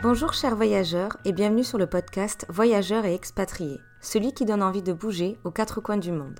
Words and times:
Bonjour 0.00 0.32
chers 0.32 0.54
voyageurs 0.54 1.16
et 1.24 1.32
bienvenue 1.32 1.64
sur 1.64 1.76
le 1.76 1.88
podcast 1.88 2.46
Voyageurs 2.48 3.04
et 3.04 3.14
expatriés, 3.14 3.80
celui 4.00 4.32
qui 4.32 4.44
donne 4.44 4.62
envie 4.62 4.84
de 4.84 4.92
bouger 4.92 5.40
aux 5.42 5.50
quatre 5.50 5.80
coins 5.80 5.96
du 5.96 6.12
monde. 6.12 6.38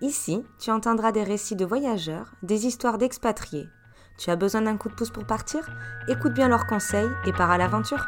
Ici, 0.00 0.44
tu 0.60 0.70
entendras 0.70 1.10
des 1.10 1.24
récits 1.24 1.56
de 1.56 1.64
voyageurs, 1.64 2.34
des 2.44 2.66
histoires 2.66 2.96
d'expatriés. 2.96 3.68
Tu 4.16 4.30
as 4.30 4.36
besoin 4.36 4.62
d'un 4.62 4.76
coup 4.76 4.88
de 4.88 4.94
pouce 4.94 5.10
pour 5.10 5.26
partir? 5.26 5.68
Écoute 6.06 6.34
bien 6.34 6.48
leurs 6.48 6.68
conseils 6.68 7.10
et 7.26 7.32
pars 7.32 7.50
à 7.50 7.58
l'aventure. 7.58 8.06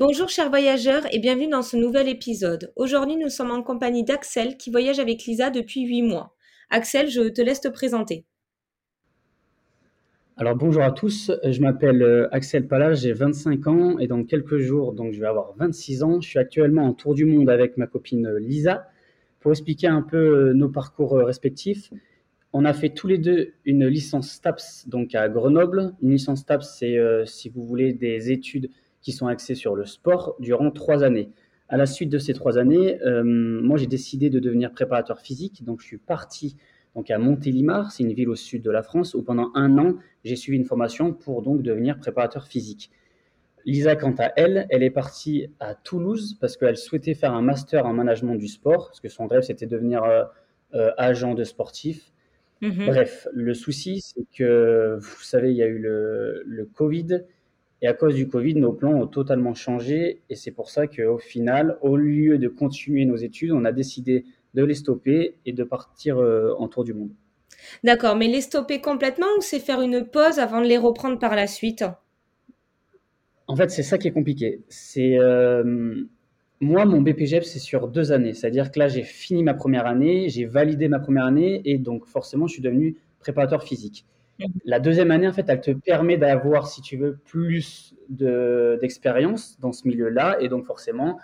Bonjour 0.00 0.30
chers 0.30 0.48
voyageurs 0.48 1.02
et 1.12 1.18
bienvenue 1.18 1.48
dans 1.48 1.60
ce 1.60 1.76
nouvel 1.76 2.08
épisode. 2.08 2.72
Aujourd'hui 2.74 3.18
nous 3.18 3.28
sommes 3.28 3.50
en 3.50 3.62
compagnie 3.62 4.02
d'Axel 4.02 4.56
qui 4.56 4.70
voyage 4.70 4.98
avec 4.98 5.24
Lisa 5.24 5.50
depuis 5.50 5.82
8 5.82 6.00
mois. 6.00 6.34
Axel, 6.70 7.10
je 7.10 7.28
te 7.28 7.42
laisse 7.42 7.60
te 7.60 7.68
présenter. 7.68 8.24
Alors 10.38 10.56
bonjour 10.56 10.82
à 10.82 10.90
tous, 10.90 11.30
je 11.44 11.60
m'appelle 11.60 12.02
euh, 12.02 12.34
Axel 12.34 12.66
Palage, 12.66 13.00
j'ai 13.00 13.12
25 13.12 13.66
ans 13.66 13.98
et 13.98 14.06
dans 14.06 14.24
quelques 14.24 14.56
jours, 14.56 14.94
donc 14.94 15.12
je 15.12 15.20
vais 15.20 15.26
avoir 15.26 15.52
26 15.58 16.02
ans. 16.02 16.18
Je 16.22 16.30
suis 16.30 16.38
actuellement 16.38 16.86
en 16.86 16.94
tour 16.94 17.12
du 17.12 17.26
monde 17.26 17.50
avec 17.50 17.76
ma 17.76 17.86
copine 17.86 18.26
euh, 18.26 18.40
Lisa. 18.40 18.88
Pour 19.40 19.50
expliquer 19.50 19.88
un 19.88 20.00
peu 20.00 20.16
euh, 20.16 20.54
nos 20.54 20.70
parcours 20.70 21.12
respectifs, 21.12 21.92
on 22.54 22.64
a 22.64 22.72
fait 22.72 22.88
tous 22.88 23.06
les 23.06 23.18
deux 23.18 23.52
une 23.66 23.86
licence 23.86 24.30
STAPS 24.30 24.88
donc 24.88 25.14
à 25.14 25.28
Grenoble. 25.28 25.92
Une 26.00 26.12
licence 26.12 26.40
STAPS, 26.40 26.74
c'est 26.78 26.96
si 27.26 27.50
vous 27.50 27.66
voulez 27.66 27.92
des 27.92 28.32
études 28.32 28.70
qui 29.00 29.12
sont 29.12 29.26
axés 29.26 29.54
sur 29.54 29.76
le 29.76 29.86
sport 29.86 30.36
durant 30.38 30.70
trois 30.70 31.02
années. 31.02 31.30
À 31.68 31.76
la 31.76 31.86
suite 31.86 32.10
de 32.10 32.18
ces 32.18 32.32
trois 32.32 32.58
années, 32.58 33.00
euh, 33.02 33.22
moi 33.24 33.78
j'ai 33.78 33.86
décidé 33.86 34.28
de 34.28 34.40
devenir 34.40 34.72
préparateur 34.72 35.20
physique, 35.20 35.64
donc 35.64 35.80
je 35.80 35.86
suis 35.86 35.98
parti 35.98 36.56
donc 36.94 37.10
à 37.10 37.18
Montélimar, 37.18 37.92
c'est 37.92 38.02
une 38.02 38.12
ville 38.12 38.28
au 38.28 38.34
sud 38.34 38.62
de 38.62 38.70
la 38.70 38.82
France, 38.82 39.14
où 39.14 39.22
pendant 39.22 39.52
un 39.54 39.78
an 39.78 39.94
j'ai 40.24 40.36
suivi 40.36 40.58
une 40.58 40.64
formation 40.64 41.12
pour 41.12 41.42
donc 41.42 41.62
devenir 41.62 41.98
préparateur 41.98 42.46
physique. 42.46 42.90
Lisa, 43.64 43.94
quant 43.94 44.14
à 44.18 44.32
elle, 44.36 44.66
elle 44.70 44.82
est 44.82 44.90
partie 44.90 45.48
à 45.60 45.74
Toulouse 45.74 46.36
parce 46.40 46.56
qu'elle 46.56 46.76
souhaitait 46.76 47.14
faire 47.14 47.34
un 47.34 47.42
master 47.42 47.86
en 47.86 47.92
management 47.92 48.34
du 48.34 48.48
sport, 48.48 48.86
parce 48.88 49.00
que 49.00 49.08
son 49.08 49.26
rêve 49.28 49.42
c'était 49.42 49.66
devenir 49.66 50.02
euh, 50.02 50.24
euh, 50.74 50.90
agent 50.96 51.34
de 51.34 51.44
sportif. 51.44 52.12
Mhm. 52.62 52.86
Bref, 52.86 53.28
le 53.32 53.54
souci 53.54 54.00
c'est 54.00 54.26
que 54.36 54.98
vous 54.98 55.22
savez, 55.22 55.50
il 55.52 55.56
y 55.56 55.62
a 55.62 55.66
eu 55.66 55.78
le, 55.78 56.42
le 56.44 56.64
Covid 56.66 57.22
et 57.82 57.86
à 57.86 57.94
cause 57.94 58.14
du 58.14 58.28
Covid, 58.28 58.54
nos 58.56 58.72
plans 58.72 58.92
ont 58.92 59.06
totalement 59.06 59.54
changé. 59.54 60.20
Et 60.28 60.34
c'est 60.34 60.50
pour 60.50 60.70
ça 60.70 60.86
qu'au 60.86 61.18
final, 61.18 61.78
au 61.80 61.96
lieu 61.96 62.38
de 62.38 62.48
continuer 62.48 63.04
nos 63.06 63.16
études, 63.16 63.52
on 63.52 63.64
a 63.64 63.72
décidé 63.72 64.24
de 64.54 64.64
les 64.64 64.74
stopper 64.74 65.36
et 65.46 65.52
de 65.52 65.64
partir 65.64 66.18
euh, 66.18 66.52
en 66.58 66.68
tour 66.68 66.84
du 66.84 66.92
monde. 66.92 67.10
D'accord, 67.84 68.16
mais 68.16 68.26
les 68.26 68.40
stopper 68.40 68.80
complètement 68.80 69.26
ou 69.38 69.40
c'est 69.40 69.60
faire 69.60 69.80
une 69.80 70.04
pause 70.04 70.38
avant 70.38 70.60
de 70.60 70.66
les 70.66 70.78
reprendre 70.78 71.18
par 71.18 71.34
la 71.34 71.46
suite? 71.46 71.84
En 73.46 73.56
fait, 73.56 73.70
c'est 73.70 73.82
ça 73.82 73.98
qui 73.98 74.08
est 74.08 74.12
compliqué. 74.12 74.62
C'est 74.68 75.18
euh, 75.18 76.04
moi, 76.60 76.84
mon 76.84 77.00
BPGEP, 77.00 77.44
c'est 77.44 77.58
sur 77.58 77.88
deux 77.88 78.12
années. 78.12 78.34
C'est-à-dire 78.34 78.70
que 78.70 78.78
là, 78.78 78.88
j'ai 78.88 79.02
fini 79.02 79.42
ma 79.42 79.54
première 79.54 79.86
année, 79.86 80.28
j'ai 80.28 80.44
validé 80.44 80.88
ma 80.88 80.98
première 80.98 81.24
année 81.24 81.62
et 81.64 81.78
donc 81.78 82.06
forcément, 82.06 82.46
je 82.46 82.54
suis 82.54 82.62
devenu 82.62 82.96
préparateur 83.18 83.62
physique. 83.62 84.04
La 84.64 84.80
deuxième 84.80 85.10
année, 85.10 85.28
en 85.28 85.32
fait, 85.32 85.46
elle 85.48 85.60
te 85.60 85.70
permet 85.70 86.16
d'avoir, 86.16 86.66
si 86.66 86.82
tu 86.82 86.96
veux, 86.96 87.18
plus 87.24 87.94
d'expérience 88.08 89.58
dans 89.60 89.72
ce 89.72 89.86
milieu-là. 89.86 90.38
Et 90.40 90.48
donc, 90.48 90.64
forcément, 90.66 91.18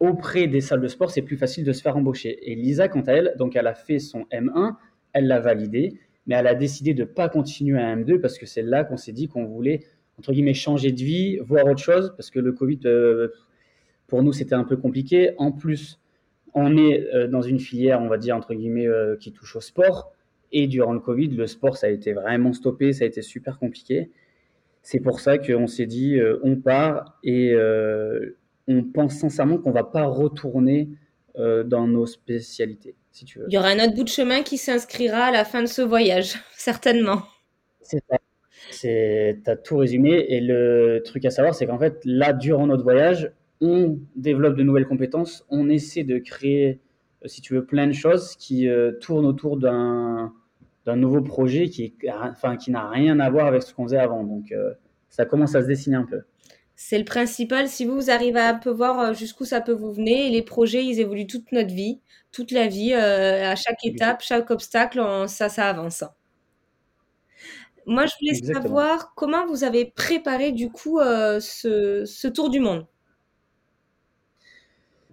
auprès 0.00 0.46
des 0.46 0.60
salles 0.60 0.80
de 0.80 0.88
sport, 0.88 1.10
c'est 1.10 1.22
plus 1.22 1.36
facile 1.36 1.64
de 1.64 1.72
se 1.72 1.82
faire 1.82 1.96
embaucher. 1.96 2.50
Et 2.50 2.54
Lisa, 2.54 2.88
quant 2.88 3.02
à 3.02 3.12
elle, 3.12 3.34
donc 3.38 3.56
elle 3.56 3.66
a 3.66 3.74
fait 3.74 3.98
son 3.98 4.24
M1, 4.32 4.74
elle 5.12 5.26
l'a 5.26 5.40
validé, 5.40 5.98
mais 6.26 6.34
elle 6.34 6.46
a 6.46 6.54
décidé 6.54 6.94
de 6.94 7.02
ne 7.02 7.06
pas 7.06 7.28
continuer 7.28 7.78
à 7.78 7.94
M2 7.96 8.20
parce 8.20 8.38
que 8.38 8.46
c'est 8.46 8.62
là 8.62 8.84
qu'on 8.84 8.96
s'est 8.96 9.12
dit 9.12 9.28
qu'on 9.28 9.44
voulait, 9.44 9.84
entre 10.18 10.32
guillemets, 10.32 10.54
changer 10.54 10.92
de 10.92 11.00
vie, 11.00 11.38
voir 11.38 11.66
autre 11.66 11.82
chose, 11.82 12.14
parce 12.16 12.30
que 12.30 12.40
le 12.40 12.52
Covid, 12.52 12.80
euh, 12.86 13.28
pour 14.06 14.22
nous, 14.22 14.32
c'était 14.32 14.54
un 14.54 14.64
peu 14.64 14.76
compliqué. 14.76 15.32
En 15.38 15.52
plus, 15.52 16.00
on 16.54 16.76
est 16.76 17.06
euh, 17.14 17.28
dans 17.28 17.42
une 17.42 17.60
filière, 17.60 18.00
on 18.00 18.08
va 18.08 18.18
dire, 18.18 18.36
entre 18.36 18.54
guillemets, 18.54 18.86
euh, 18.86 19.16
qui 19.16 19.32
touche 19.32 19.56
au 19.56 19.60
sport. 19.60 20.12
Et 20.52 20.66
durant 20.66 20.92
le 20.92 21.00
Covid, 21.00 21.28
le 21.28 21.46
sport, 21.46 21.76
ça 21.76 21.86
a 21.86 21.90
été 21.90 22.12
vraiment 22.12 22.52
stoppé, 22.52 22.92
ça 22.92 23.04
a 23.04 23.06
été 23.06 23.22
super 23.22 23.58
compliqué. 23.58 24.10
C'est 24.82 25.00
pour 25.00 25.20
ça 25.20 25.38
qu'on 25.38 25.66
s'est 25.66 25.86
dit, 25.86 26.16
euh, 26.16 26.40
on 26.42 26.56
part 26.56 27.18
et 27.22 27.52
euh, 27.52 28.36
on 28.66 28.82
pense 28.82 29.14
sincèrement 29.14 29.58
qu'on 29.58 29.72
va 29.72 29.84
pas 29.84 30.06
retourner 30.06 30.88
euh, 31.38 31.62
dans 31.62 31.86
nos 31.86 32.06
spécialités, 32.06 32.96
si 33.12 33.24
tu 33.24 33.38
veux. 33.38 33.46
Il 33.48 33.54
y 33.54 33.58
aura 33.58 33.68
un 33.68 33.78
autre 33.78 33.94
bout 33.94 34.04
de 34.04 34.08
chemin 34.08 34.42
qui 34.42 34.56
s'inscrira 34.56 35.26
à 35.26 35.30
la 35.30 35.44
fin 35.44 35.62
de 35.62 35.68
ce 35.68 35.82
voyage, 35.82 36.34
certainement. 36.56 37.22
C'est 37.82 38.02
ça. 38.08 38.18
Tu 38.70 39.50
as 39.50 39.56
tout 39.56 39.76
résumé. 39.76 40.26
Et 40.28 40.40
le 40.40 41.02
truc 41.04 41.24
à 41.24 41.30
savoir, 41.30 41.54
c'est 41.54 41.66
qu'en 41.66 41.78
fait, 41.78 42.00
là, 42.04 42.32
durant 42.32 42.66
notre 42.66 42.82
voyage, 42.82 43.32
on 43.60 43.98
développe 44.16 44.56
de 44.56 44.62
nouvelles 44.62 44.86
compétences, 44.86 45.44
on 45.50 45.68
essaie 45.68 46.04
de 46.04 46.18
créer, 46.18 46.80
si 47.26 47.40
tu 47.40 47.54
veux, 47.54 47.64
plein 47.64 47.86
de 47.86 47.92
choses 47.92 48.34
qui 48.36 48.68
tournent 49.00 49.26
autour 49.26 49.56
d'un 49.56 50.32
nouveau 50.96 51.20
projet 51.22 51.68
qui, 51.68 51.94
enfin, 52.12 52.56
qui 52.56 52.70
n'a 52.70 52.88
rien 52.88 53.20
à 53.20 53.30
voir 53.30 53.46
avec 53.46 53.62
ce 53.62 53.74
qu'on 53.74 53.84
faisait 53.84 53.98
avant. 53.98 54.24
Donc, 54.24 54.52
euh, 54.52 54.72
ça 55.08 55.24
commence 55.24 55.54
à 55.54 55.62
se 55.62 55.66
dessiner 55.66 55.96
un 55.96 56.04
peu. 56.04 56.22
C'est 56.76 56.98
le 56.98 57.04
principal. 57.04 57.68
Si 57.68 57.84
vous, 57.84 58.10
arrivez 58.10 58.40
à 58.40 58.54
peu 58.54 58.70
voir 58.70 59.00
euh, 59.00 59.12
jusqu'où 59.12 59.44
ça 59.44 59.60
peut 59.60 59.72
vous 59.72 59.92
venir, 59.92 60.30
les 60.32 60.42
projets, 60.42 60.84
ils 60.84 60.98
évoluent 61.00 61.26
toute 61.26 61.52
notre 61.52 61.74
vie, 61.74 62.00
toute 62.32 62.52
la 62.52 62.66
vie, 62.68 62.94
euh, 62.94 63.50
à 63.50 63.56
chaque 63.56 63.84
étape, 63.84 64.22
chaque 64.22 64.50
obstacle, 64.50 65.02
ça, 65.28 65.48
ça 65.48 65.68
avance. 65.68 66.04
Moi, 67.86 68.06
je 68.06 68.12
voulais 68.20 68.54
savoir 68.54 69.12
comment 69.14 69.46
vous 69.46 69.64
avez 69.64 69.84
préparé 69.84 70.52
du 70.52 70.70
coup 70.70 71.00
ce, 71.00 72.04
ce, 72.06 72.28
tour 72.28 72.50
du 72.50 72.60
monde. 72.60 72.86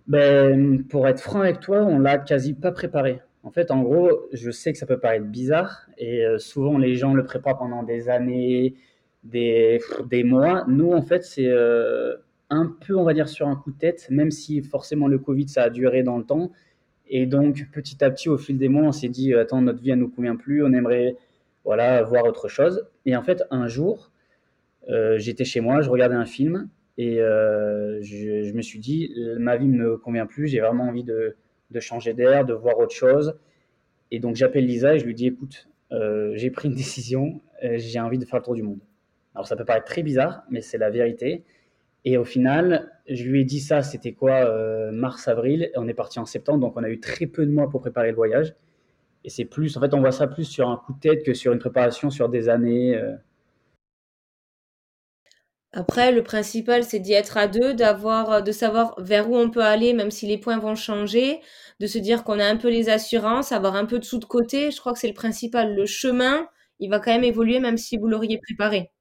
Ben, 0.08 0.86
pour 0.88 1.08
être 1.08 1.20
franc 1.20 1.42
avec 1.42 1.60
toi, 1.60 1.82
on 1.84 2.00
l'a 2.00 2.18
quasi 2.18 2.54
pas 2.54 2.72
préparé. 2.72 3.22
En 3.44 3.52
fait, 3.52 3.72
en 3.72 3.82
gros, 3.82 4.10
je 4.32 4.52
sais 4.52 4.72
que 4.72 4.78
ça 4.78 4.86
peut 4.86 5.00
paraître 5.00 5.26
bizarre 5.26 5.88
et 5.98 6.26
euh, 6.26 6.38
souvent 6.38 6.78
les 6.78 6.96
gens 6.96 7.14
le 7.14 7.24
préparent 7.24 7.58
pendant 7.58 7.84
des 7.84 8.10
années, 8.10 8.76
des, 9.24 9.80
des 10.10 10.24
mois. 10.24 10.64
Nous, 10.68 10.92
en 10.92 11.02
fait, 11.02 11.24
c'est 11.24 11.48
euh, 11.48 12.16
un 12.50 12.68
peu, 12.86 12.96
on 12.96 13.04
va 13.04 13.14
dire, 13.14 13.28
sur 13.28 13.48
un 13.48 13.56
coup 13.56 13.72
de 13.72 13.78
tête, 13.78 14.08
même 14.10 14.32
si 14.32 14.62
forcément 14.62 15.08
le 15.08 15.20
Covid, 15.20 15.50
ça 15.50 15.64
a 15.64 15.70
duré 15.70 16.04
dans 16.04 16.18
le 16.18 16.24
temps. 16.24 16.52
Et 17.10 17.26
donc, 17.26 17.68
petit 17.74 18.04
à 18.04 18.10
petit, 18.10 18.30
au 18.30 18.38
fil 18.38 18.58
des 18.58 18.70
mois, 18.70 18.84
on 18.84 18.92
s'est 18.92 19.10
dit, 19.10 19.34
attends, 19.34 19.62
notre 19.62 19.82
vie, 19.82 19.92
elle 19.92 20.00
nous 20.00 20.10
convient 20.10 20.36
plus, 20.36 20.64
on 20.64 20.74
aimerait 20.74 21.16
voilà, 21.66 22.02
voir 22.04 22.26
autre 22.26 22.48
chose. 22.48 22.88
Et 23.06 23.16
en 23.16 23.24
fait, 23.24 23.44
un 23.52 23.68
jour, 23.68 24.12
euh, 24.90 25.18
j'étais 25.18 25.46
chez 25.46 25.60
moi, 25.60 25.82
je 25.82 25.90
regardais 25.90 26.16
un 26.16 26.26
film 26.26 26.70
et 26.98 27.18
je, 27.18 28.44
je, 28.44 28.54
me 28.54 28.62
suis 28.62 28.80
dit, 28.80 29.14
ma 29.38 29.58
vie 29.58 29.68
ne 29.68 29.78
me 29.78 29.98
convient 29.98 30.26
plus, 30.26 30.48
j'ai 30.48 30.60
vraiment 30.60 30.86
envie 30.86 31.04
de 31.04 31.36
changer 31.80 32.14
d'air, 32.14 32.46
de 32.46 32.54
voir 32.54 32.80
autre 32.80 32.96
chose. 32.96 33.36
Et 34.12 34.20
donc 34.20 34.36
j'appelle 34.36 34.66
Lisa 34.66 34.96
et 34.96 35.00
je 35.00 35.06
lui 35.06 35.14
dis 35.14 35.28
écoute, 35.28 35.68
euh, 35.92 36.32
j'ai 36.36 36.50
pris 36.52 36.70
une 36.70 36.76
décision, 36.76 37.42
euh, 37.64 37.76
j'ai 37.78 38.00
envie 38.00 38.18
de 38.18 38.26
faire 38.26 38.40
le 38.40 38.46
tour 38.46 38.56
du 38.56 38.64
monde. 38.64 38.80
Alors 39.36 39.48
ça 39.48 39.56
peut 39.56 39.66
paraître 39.66 39.86
très 39.86 40.04
bizarre, 40.04 40.44
mais 40.50 40.62
c'est 40.62 40.78
la 40.78 40.90
vérité. 40.90 41.44
Et 42.06 42.18
au 42.18 42.24
final, 42.24 42.92
je 43.10 43.24
lui 43.26 43.42
ai 43.42 43.44
dit 43.44 43.60
ça, 43.60 43.82
c'était 43.82 44.14
quoi, 44.14 44.46
euh, 44.46 44.92
mars, 44.92 45.28
avril, 45.28 45.64
et 45.64 45.72
on 45.76 45.88
est 45.88 45.94
parti 45.94 46.20
en 46.20 46.26
septembre, 46.26 46.60
donc 46.60 46.78
on 46.78 46.84
a 46.84 46.90
eu 46.90 47.00
très 47.00 47.26
peu 47.26 47.46
de 47.46 47.52
mois 47.52 47.70
pour 47.70 47.82
préparer 47.82 48.10
le 48.10 48.16
voyage. 48.16 48.56
Et 49.24 49.30
c'est 49.30 49.46
plus, 49.46 49.76
en 49.76 49.82
fait, 49.82 49.94
on 49.94 50.00
voit 50.00 50.12
ça 50.14 50.28
plus 50.28 50.46
sur 50.46 50.70
un 50.70 50.78
coup 50.78 50.94
de 50.94 51.00
tête 51.00 51.24
que 51.26 51.34
sur 51.34 51.52
une 51.52 51.60
préparation 51.60 52.10
sur 52.10 52.30
des 52.30 52.48
années. 52.48 52.98
Après, 55.74 56.12
le 56.12 56.24
principal, 56.24 56.84
c'est 56.84 57.00
d'y 57.00 57.14
être 57.14 57.38
à 57.38 57.48
deux, 57.48 57.74
d'avoir, 57.74 58.32
euh, 58.32 58.42
de 58.42 58.52
savoir 58.52 58.96
vers 59.00 59.30
où 59.30 59.36
on 59.36 59.50
peut 59.50 59.62
aller, 59.62 59.94
même 59.94 60.12
si 60.12 60.26
les 60.26 60.38
points 60.38 60.60
vont 60.60 60.76
changer, 60.76 61.40
de 61.80 61.88
se 61.88 61.98
dire 61.98 62.24
qu'on 62.24 62.40
a 62.40 62.46
un 62.46 62.56
peu 62.56 62.70
les 62.70 62.90
assurances, 62.90 63.52
avoir 63.52 63.76
un 63.76 63.86
peu 63.86 64.00
de 64.00 64.06
sous 64.06 64.20
de 64.20 64.26
côté. 64.26 64.72
Je 64.72 64.80
crois 64.80 64.94
que 64.94 65.00
c'est 65.00 65.10
le 65.10 65.14
principal. 65.14 65.76
Le 65.76 65.86
chemin, 65.86 66.48
il 66.80 66.90
va 66.90 67.00
quand 67.00 67.12
même 67.12 67.26
évoluer, 67.26 67.60
même 67.60 67.78
si 67.78 67.98
vous 67.98 68.08
l'auriez 68.08 68.40
préparé. 68.40 68.92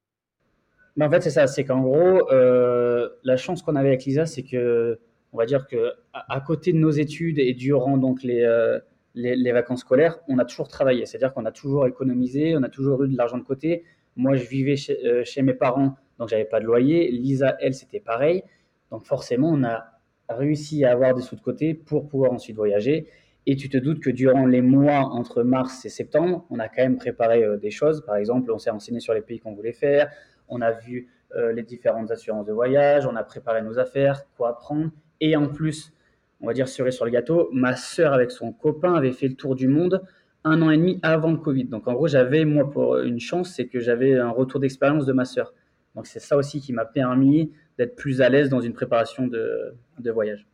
En 1.00 1.11
fait, 1.11 1.23
c'est 1.23 1.31
ça. 1.31 1.46
C'est 1.46 1.64
qu'en 1.64 1.81
gros, 1.81 2.31
euh, 2.32 3.08
la 3.23 3.37
chance 3.37 3.62
qu'on 3.62 3.76
avait 3.76 3.88
avec 3.88 4.05
Lisa, 4.05 4.26
c'est 4.26 4.43
que, 4.43 4.99
on 5.32 5.38
va 5.38 5.46
dire 5.46 5.67
que 5.69 5.93
à, 6.12 6.40
côté 6.40 6.73
de 6.73 6.79
nos 6.79 6.90
études 6.90 7.38
et 7.38 7.55
durant 7.55 7.96
donc 7.96 8.23
les, 8.23 8.43
euh, 8.43 8.81
les, 9.14 9.37
les, 9.37 9.52
vacances 9.52 9.81
scolaires, 9.81 10.19
on 10.29 10.38
a 10.38 10.44
toujours 10.44 10.69
travaillé. 10.69 11.06
C'est-à-dire 11.06 11.32
qu'on 11.32 11.44
a 11.44 11.52
toujours 11.52 11.87
économisé, 11.87 12.56
on 12.56 12.62
a 12.62 12.69
toujours 12.69 13.05
eu 13.05 13.08
de 13.08 13.17
l'argent 13.17 13.38
de 13.38 13.44
côté. 13.44 13.85
Moi, 14.17 14.35
je 14.35 14.46
vivais 14.46 14.76
chez 14.76 15.43
mes 15.43 15.55
parents 15.55 15.96
donc 16.18 16.28
j'avais 16.28 16.44
pas 16.44 16.60
de 16.60 16.64
loyer. 16.64 17.10
Lisa, 17.10 17.56
elle, 17.60 17.74
c'était 17.74 18.00
pareil. 18.00 18.42
Donc 18.90 19.04
forcément, 19.04 19.50
on 19.50 19.64
a 19.64 19.84
réussi 20.28 20.84
à 20.84 20.92
avoir 20.92 21.14
des 21.14 21.22
sous 21.22 21.36
de 21.36 21.40
côté 21.40 21.74
pour 21.74 22.08
pouvoir 22.08 22.32
ensuite 22.32 22.56
voyager. 22.56 23.08
Et 23.46 23.54
tu 23.56 23.68
te 23.68 23.76
doutes 23.76 24.00
que 24.00 24.10
durant 24.10 24.44
les 24.44 24.60
mois 24.60 25.00
entre 25.00 25.42
mars 25.44 25.84
et 25.84 25.88
septembre, 25.88 26.44
on 26.50 26.58
a 26.58 26.68
quand 26.68 26.82
même 26.82 26.96
préparé 26.96 27.44
euh, 27.44 27.56
des 27.56 27.70
choses. 27.70 28.04
Par 28.04 28.16
exemple, 28.16 28.50
on 28.50 28.58
s'est 28.58 28.70
renseigné 28.70 28.98
sur 28.98 29.14
les 29.14 29.20
pays 29.20 29.38
qu'on 29.38 29.54
voulait 29.54 29.72
faire, 29.72 30.10
on 30.48 30.60
a 30.60 30.72
vu 30.72 31.08
euh, 31.36 31.52
les 31.52 31.62
différentes 31.62 32.10
assurances 32.10 32.46
de 32.46 32.52
voyage, 32.52 33.06
on 33.06 33.14
a 33.14 33.22
préparé 33.22 33.62
nos 33.62 33.78
affaires, 33.78 34.24
quoi 34.36 34.58
prendre. 34.58 34.90
Et 35.20 35.36
en 35.36 35.46
plus, 35.46 35.92
on 36.40 36.46
va 36.46 36.54
dire 36.54 36.66
cerise 36.66 36.94
sur 36.94 37.04
le 37.04 37.12
gâteau, 37.12 37.48
ma 37.52 37.76
sœur 37.76 38.12
avec 38.12 38.32
son 38.32 38.52
copain 38.52 38.94
avait 38.94 39.12
fait 39.12 39.28
le 39.28 39.34
tour 39.34 39.54
du 39.54 39.68
monde 39.68 40.02
un 40.46 40.62
an 40.62 40.70
et 40.70 40.76
demi 40.76 41.00
avant 41.02 41.32
le 41.32 41.38
Covid. 41.38 41.64
Donc 41.64 41.88
en 41.88 41.94
gros, 41.94 42.06
j'avais, 42.06 42.44
moi, 42.44 42.70
pour 42.70 42.98
une 42.98 43.18
chance, 43.18 43.52
c'est 43.54 43.66
que 43.66 43.80
j'avais 43.80 44.16
un 44.16 44.30
retour 44.30 44.60
d'expérience 44.60 45.04
de 45.04 45.12
ma 45.12 45.24
sœur. 45.24 45.52
Donc 45.96 46.06
c'est 46.06 46.20
ça 46.20 46.37
aussi 46.37 46.60
qui 46.60 46.72
m'a 46.72 46.84
permis 46.84 47.50
d'être 47.78 47.96
plus 47.96 48.20
à 48.20 48.28
l'aise 48.28 48.50
dans 48.50 48.60
une 48.60 48.75
préparation 48.75 49.26
de, 49.26 50.10
voyage. 50.10 50.46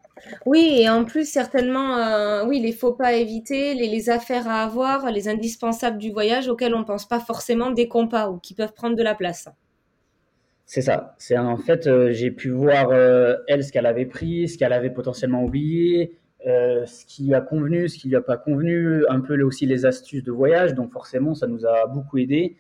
Oui, 0.47 0.79
et 0.81 0.89
en 0.89 1.05
plus, 1.05 1.29
certainement, 1.29 1.97
euh, 1.97 2.45
oui, 2.47 2.61
les 2.61 2.73
faux 2.73 2.93
pas 2.93 3.09
à 3.09 3.13
éviter, 3.13 3.75
les, 3.75 4.09
affaires 4.09 4.49
à 4.49 4.63
avoir, 4.63 5.11
les 5.11 5.29
indispensables 5.29 5.99
du 5.99 6.11
voyage 6.11 6.49
auxquels 6.49 6.75
on 6.75 6.81
ne 6.81 6.85
pense 6.85 7.09
pas 7.09 7.19
forcément 7.19 7.71
des 7.71 7.89
compas 7.89 8.29
ou 8.29 8.39
qui 8.39 8.55
peuvent 8.55 8.73
prendre 8.73 8.97
de 8.97 9.03
la 9.03 9.15
place. 9.15 9.49
C'est 10.65 10.83
ça. 10.83 11.17
C'est 11.19 11.37
en 11.37 11.57
fait, 11.57 11.87
euh, 11.87 12.13
j'ai 12.13 12.31
pu 12.31 12.51
voir 12.51 12.91
euh, 12.91 13.37
elle 13.49 13.65
ce 13.65 13.73
qu'elle 13.73 13.87
avait 13.87 14.07
pris, 14.07 14.49
ce 14.49 14.57
qu'elle 14.57 14.73
avait 14.73 14.91
potentiellement 14.91 15.43
oublié, 15.43 16.17
ce 16.45 17.05
qui 17.07 17.25
lui 17.25 17.35
a 17.35 17.41
convenu, 17.41 17.89
ce 17.89 17.99
qui 17.99 18.09
lui 18.09 18.17
a 18.17 18.21
pas 18.21 18.37
convenu, 18.37 19.05
un 19.09 19.21
peu 19.21 19.41
aussi 19.43 19.67
les 19.67 19.87
astuces 19.87 20.23
de 20.23 20.33
voyage. 20.33 20.75
Donc 20.75 20.93
forcément, 20.93 21.35
ça 21.35 21.47
nous 21.47 21.67
a 21.67 21.87
beaucoup 21.87 22.19
aidé. 22.19 22.57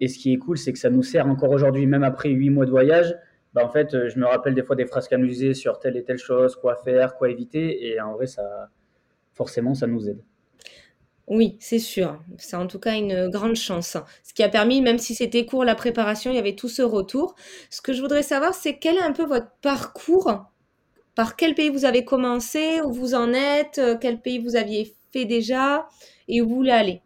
Et 0.00 0.08
ce 0.08 0.18
qui 0.18 0.32
est 0.32 0.38
cool, 0.38 0.58
c'est 0.58 0.72
que 0.72 0.78
ça 0.78 0.90
nous 0.90 1.02
sert 1.02 1.26
encore 1.26 1.50
aujourd'hui, 1.50 1.86
même 1.86 2.04
après 2.04 2.30
huit 2.30 2.50
mois 2.50 2.66
de 2.66 2.70
voyage. 2.70 3.16
Bah, 3.54 3.64
en 3.64 3.68
fait, 3.70 4.08
je 4.08 4.18
me 4.18 4.26
rappelle 4.26 4.54
des 4.54 4.62
fois 4.62 4.76
des 4.76 4.86
phrases 4.86 5.08
qu'amuser 5.08 5.54
sur 5.54 5.78
telle 5.78 5.96
et 5.96 6.04
telle 6.04 6.18
chose, 6.18 6.54
quoi 6.56 6.76
faire, 6.76 7.16
quoi 7.16 7.30
éviter. 7.30 7.86
Et 7.88 8.00
en 8.00 8.12
vrai, 8.12 8.26
ça, 8.26 8.68
forcément, 9.32 9.74
ça 9.74 9.86
nous 9.86 10.08
aide. 10.08 10.22
Oui, 11.26 11.56
c'est 11.60 11.78
sûr. 11.78 12.22
C'est 12.38 12.56
en 12.56 12.66
tout 12.66 12.78
cas 12.78 12.94
une 12.94 13.28
grande 13.28 13.56
chance. 13.56 13.96
Ce 14.22 14.32
qui 14.32 14.42
a 14.42 14.48
permis, 14.48 14.80
même 14.80 14.98
si 14.98 15.14
c'était 15.14 15.44
court 15.44 15.64
la 15.64 15.74
préparation, 15.74 16.30
il 16.30 16.36
y 16.36 16.38
avait 16.38 16.54
tout 16.54 16.68
ce 16.68 16.82
retour. 16.82 17.34
Ce 17.68 17.82
que 17.82 17.92
je 17.92 18.00
voudrais 18.00 18.22
savoir, 18.22 18.54
c'est 18.54 18.78
quel 18.78 18.96
est 18.96 19.02
un 19.02 19.12
peu 19.12 19.24
votre 19.24 19.50
parcours? 19.60 20.44
Par 21.14 21.36
quel 21.36 21.54
pays 21.54 21.68
vous 21.68 21.84
avez 21.84 22.04
commencé, 22.04 22.80
où 22.82 22.92
vous 22.92 23.14
en 23.14 23.32
êtes, 23.32 23.80
quel 24.00 24.20
pays 24.20 24.38
vous 24.38 24.56
aviez 24.56 24.94
fait 25.12 25.24
déjà? 25.24 25.88
Et 26.28 26.40
où 26.40 26.48
vous 26.48 26.54
voulez 26.54 26.70
aller? 26.70 27.02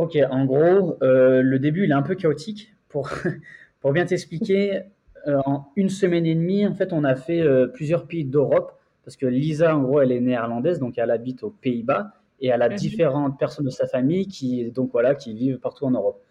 Ok, 0.00 0.16
en 0.30 0.46
gros, 0.46 0.96
euh, 1.02 1.42
le 1.42 1.58
début 1.58 1.84
il 1.84 1.90
est 1.90 1.94
un 1.94 2.00
peu 2.00 2.14
chaotique. 2.14 2.74
Pour, 2.88 3.10
pour 3.80 3.92
bien 3.92 4.06
t'expliquer, 4.06 4.80
euh, 5.28 5.42
en 5.44 5.66
une 5.76 5.90
semaine 5.90 6.24
et 6.24 6.34
demie, 6.34 6.66
en 6.66 6.72
fait, 6.72 6.94
on 6.94 7.04
a 7.04 7.14
fait 7.14 7.44
plusieurs 7.74 8.06
pays 8.06 8.24
d'Europe 8.24 8.72
parce 9.04 9.18
que 9.18 9.26
Lisa, 9.26 9.76
en 9.76 9.82
gros, 9.82 10.00
elle 10.00 10.10
est 10.10 10.20
néerlandaise, 10.20 10.78
donc 10.78 10.96
elle 10.96 11.10
habite 11.10 11.42
aux 11.42 11.50
Pays-Bas 11.50 12.12
et 12.40 12.48
elle 12.48 12.62
a 12.62 12.70
mhm. 12.70 12.76
différentes 12.76 13.38
personnes 13.38 13.66
de 13.66 13.70
sa 13.70 13.86
famille 13.86 14.26
qui, 14.26 14.70
donc 14.70 14.90
voilà, 14.90 15.14
qui 15.14 15.34
vivent 15.34 15.58
partout 15.58 15.84
en 15.84 15.90
Europe. 15.90 16.22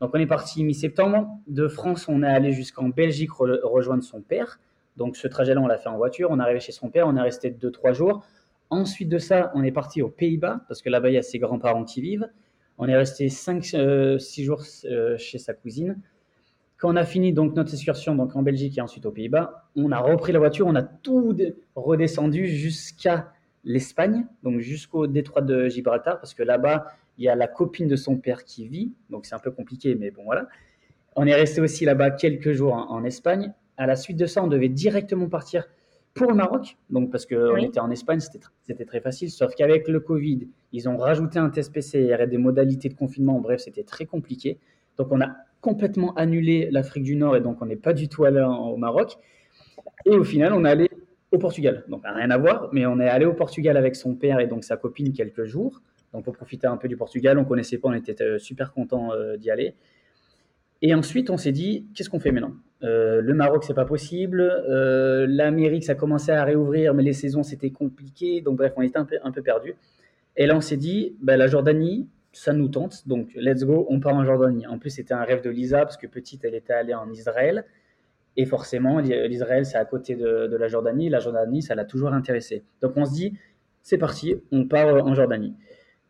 Donc 0.00 0.12
on 0.14 0.18
est 0.18 0.26
parti 0.26 0.64
mi-septembre. 0.64 1.28
De 1.48 1.68
France, 1.68 2.08
on 2.08 2.22
est 2.22 2.28
allé 2.28 2.52
jusqu'en 2.52 2.88
Belgique 2.88 3.32
rejoindre 3.32 4.02
son 4.02 4.22
père. 4.22 4.58
Donc 4.96 5.18
ce 5.18 5.28
trajet-là, 5.28 5.60
on 5.60 5.66
l'a 5.66 5.76
fait 5.76 5.90
en 5.90 5.98
voiture. 5.98 6.30
On 6.30 6.38
est 6.38 6.42
arrivé 6.42 6.60
chez 6.60 6.72
son 6.72 6.88
père, 6.88 7.06
on 7.06 7.16
est 7.16 7.20
resté 7.20 7.50
2-3 7.50 7.92
jours. 7.92 8.24
Ensuite 8.70 9.10
de 9.10 9.18
ça, 9.18 9.52
on 9.54 9.62
est 9.64 9.72
parti 9.72 10.00
aux 10.00 10.08
Pays-Bas, 10.08 10.60
parce 10.66 10.80
que 10.80 10.88
là-bas, 10.88 11.10
il 11.10 11.14
y 11.14 11.18
a 11.18 11.22
ses 11.22 11.38
grands-parents 11.38 11.84
qui 11.84 12.00
vivent. 12.00 12.28
On 12.78 12.88
est 12.88 12.96
resté 12.96 13.26
5-6 13.26 13.76
euh, 13.76 14.18
jours 14.44 14.62
euh, 14.84 15.18
chez 15.18 15.38
sa 15.38 15.52
cousine. 15.52 16.00
Quand 16.76 16.92
on 16.92 16.96
a 16.96 17.04
fini 17.04 17.32
donc 17.32 17.56
notre 17.56 17.74
excursion 17.74 18.14
donc 18.14 18.36
en 18.36 18.42
Belgique 18.42 18.78
et 18.78 18.80
ensuite 18.80 19.04
aux 19.04 19.10
Pays-Bas, 19.10 19.68
on 19.74 19.90
a 19.90 19.98
repris 19.98 20.32
la 20.32 20.38
voiture, 20.38 20.66
on 20.66 20.76
a 20.76 20.82
tout 20.82 21.36
redescendu 21.74 22.46
jusqu'à 22.46 23.32
l'Espagne, 23.64 24.26
donc 24.44 24.60
jusqu'au 24.60 25.08
détroit 25.08 25.42
de 25.42 25.68
Gibraltar, 25.68 26.20
parce 26.20 26.34
que 26.34 26.44
là-bas, 26.44 26.86
il 27.18 27.24
y 27.24 27.28
a 27.28 27.34
la 27.34 27.48
copine 27.48 27.88
de 27.88 27.96
son 27.96 28.16
père 28.16 28.44
qui 28.44 28.68
vit, 28.68 28.92
donc 29.10 29.26
c'est 29.26 29.34
un 29.34 29.40
peu 29.40 29.50
compliqué, 29.50 29.96
mais 29.96 30.12
bon 30.12 30.22
voilà. 30.24 30.46
On 31.16 31.26
est 31.26 31.34
resté 31.34 31.60
aussi 31.60 31.84
là-bas 31.84 32.12
quelques 32.12 32.52
jours 32.52 32.74
en 32.74 33.02
Espagne 33.02 33.52
à 33.78 33.86
la 33.86 33.96
suite 33.96 34.16
de 34.16 34.26
ça, 34.26 34.42
on 34.42 34.48
devait 34.48 34.68
directement 34.68 35.28
partir 35.28 35.66
pour 36.18 36.30
le 36.30 36.36
Maroc. 36.36 36.76
Donc, 36.90 37.10
parce 37.10 37.24
qu'on 37.24 37.56
était 37.56 37.80
en 37.80 37.90
Espagne, 37.90 38.20
c'était 38.20 38.84
très 38.84 39.00
facile. 39.00 39.30
Sauf 39.30 39.54
qu'avec 39.54 39.88
le 39.88 40.00
Covid, 40.00 40.48
ils 40.72 40.88
ont 40.88 40.96
rajouté 40.96 41.38
un 41.38 41.50
test 41.50 41.72
PCR 41.72 42.16
et 42.20 42.26
des 42.26 42.38
modalités 42.38 42.88
de 42.88 42.94
confinement. 42.94 43.40
Bref, 43.40 43.60
c'était 43.60 43.84
très 43.84 44.04
compliqué. 44.04 44.58
Donc, 44.96 45.08
on 45.10 45.20
a 45.20 45.36
complètement 45.60 46.14
annulé 46.14 46.68
l'Afrique 46.70 47.04
du 47.04 47.16
Nord 47.16 47.36
et 47.36 47.40
donc 47.40 47.60
on 47.60 47.66
n'est 47.66 47.76
pas 47.76 47.92
du 47.92 48.08
tout 48.08 48.24
allé 48.24 48.40
au 48.40 48.76
Maroc. 48.76 49.16
Et 50.04 50.10
au 50.10 50.24
final, 50.24 50.52
on 50.52 50.64
est 50.64 50.70
allé 50.70 50.90
au 51.32 51.38
Portugal. 51.38 51.84
Donc, 51.88 52.02
rien 52.04 52.30
à 52.30 52.38
voir, 52.38 52.68
mais 52.72 52.86
on 52.86 53.00
est 53.00 53.08
allé 53.08 53.26
au 53.26 53.34
Portugal 53.34 53.76
avec 53.76 53.96
son 53.96 54.14
père 54.14 54.40
et 54.40 54.46
donc 54.46 54.64
sa 54.64 54.76
copine 54.76 55.12
quelques 55.12 55.44
jours. 55.44 55.82
Donc, 56.12 56.24
pour 56.24 56.34
profiter 56.34 56.66
un 56.66 56.76
peu 56.76 56.88
du 56.88 56.96
Portugal, 56.96 57.38
on 57.38 57.44
connaissait 57.44 57.78
pas, 57.78 57.88
on 57.88 57.92
était 57.92 58.22
euh, 58.22 58.38
super 58.38 58.72
content 58.72 59.12
euh, 59.12 59.36
d'y 59.36 59.50
aller. 59.50 59.74
Et 60.80 60.94
ensuite, 60.94 61.28
on 61.28 61.36
s'est 61.36 61.52
dit, 61.52 61.86
qu'est-ce 61.94 62.08
qu'on 62.08 62.20
fait 62.20 62.32
maintenant? 62.32 62.54
Euh, 62.82 63.20
Le 63.20 63.34
Maroc, 63.34 63.64
c'est 63.64 63.74
pas 63.74 63.84
possible. 63.84 64.40
Euh, 64.40 65.26
L'Amérique, 65.28 65.84
ça 65.84 65.94
commençait 65.94 66.32
à 66.32 66.44
réouvrir, 66.44 66.94
mais 66.94 67.02
les 67.02 67.12
saisons, 67.12 67.42
c'était 67.42 67.70
compliqué. 67.70 68.40
Donc, 68.40 68.56
bref, 68.56 68.72
on 68.76 68.82
était 68.82 68.98
un 68.98 69.04
peu, 69.04 69.16
un 69.22 69.32
perdu. 69.32 69.74
Et 70.36 70.46
là, 70.46 70.56
on 70.56 70.60
s'est 70.60 70.76
dit, 70.76 71.16
bah, 71.20 71.36
la 71.36 71.46
Jordanie, 71.46 72.08
ça 72.32 72.52
nous 72.52 72.68
tente. 72.68 73.08
Donc, 73.08 73.30
let's 73.34 73.64
go, 73.64 73.86
on 73.88 74.00
part 74.00 74.14
en 74.14 74.24
Jordanie. 74.24 74.66
En 74.66 74.78
plus, 74.78 74.90
c'était 74.90 75.14
un 75.14 75.24
rêve 75.24 75.42
de 75.42 75.50
Lisa, 75.50 75.80
parce 75.80 75.96
que 75.96 76.06
petite, 76.06 76.44
elle 76.44 76.54
était 76.54 76.72
allée 76.72 76.94
en 76.94 77.10
Israël. 77.10 77.64
Et 78.36 78.46
forcément, 78.46 79.00
l'Israël, 79.00 79.66
c'est 79.66 79.78
à 79.78 79.84
côté 79.84 80.14
de, 80.14 80.46
de, 80.46 80.56
la 80.56 80.68
Jordanie. 80.68 81.08
La 81.08 81.18
Jordanie, 81.18 81.62
ça 81.62 81.74
l'a 81.74 81.84
toujours 81.84 82.12
intéressé. 82.12 82.62
Donc, 82.80 82.92
on 82.96 83.04
se 83.04 83.12
dit, 83.12 83.36
c'est 83.82 83.98
parti, 83.98 84.36
on 84.52 84.66
part 84.66 85.04
en 85.04 85.14
Jordanie. 85.14 85.54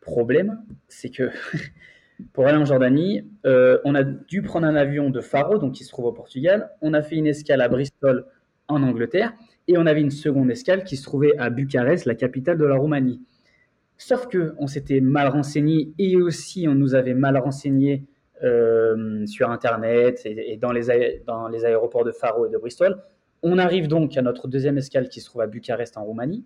Problème, 0.01 0.59
c'est 0.89 1.09
que 1.09 1.31
pour 2.33 2.47
aller 2.47 2.59
en 2.59 2.65
Jordanie, 2.65 3.23
euh, 3.47 3.79
on 3.85 3.95
a 3.95 4.03
dû 4.03 4.43
prendre 4.43 4.67
un 4.67 4.75
avion 4.75 5.11
de 5.11 5.21
Faro, 5.21 5.59
donc 5.59 5.75
qui 5.75 5.85
se 5.85 5.91
trouve 5.91 6.07
au 6.07 6.13
Portugal. 6.13 6.71
On 6.83 6.95
a 6.95 7.03
fait 7.03 7.17
une 7.17 7.27
escale 7.27 7.61
à 7.61 7.69
Bristol, 7.69 8.27
en 8.67 8.83
Angleterre, 8.83 9.33
et 9.67 9.79
on 9.79 9.87
avait 9.87 10.01
une 10.01 10.11
seconde 10.11 10.51
escale 10.51 10.85
qui 10.85 10.97
se 10.97 11.03
trouvait 11.03 11.37
à 11.39 11.51
Bucarest, 11.51 12.05
la 12.05 12.15
capitale 12.15 12.59
de 12.59 12.65
la 12.65 12.77
Roumanie. 12.77 13.21
Sauf 13.97 14.29
que 14.29 14.55
on 14.59 14.67
s'était 14.67 15.01
mal 15.01 15.29
renseigné 15.29 15.93
et 15.99 16.17
aussi 16.17 16.69
on 16.69 16.75
nous 16.75 16.95
avait 16.95 17.15
mal 17.15 17.37
renseigné 17.37 18.05
euh, 18.45 19.27
sur 19.27 19.51
Internet 19.51 20.23
et, 20.25 20.57
dans, 20.57 20.71
les 20.71 20.91
aéroports 21.65 22.05
de 22.05 22.13
Faro 22.13 22.47
et 22.47 22.51
de 22.51 22.59
Bristol. 22.59 23.03
On 23.43 23.59
arrive 23.59 23.89
donc 23.89 24.17
à 24.17 24.23
notre 24.23 24.47
deuxième 24.47 24.79
escale 24.79 25.09
qui 25.09 25.21
se 25.21 25.27
trouve 25.27 25.43
à 25.43 25.47
Bucarest 25.47 25.97
en 25.97 26.05
Roumanie. 26.05 26.45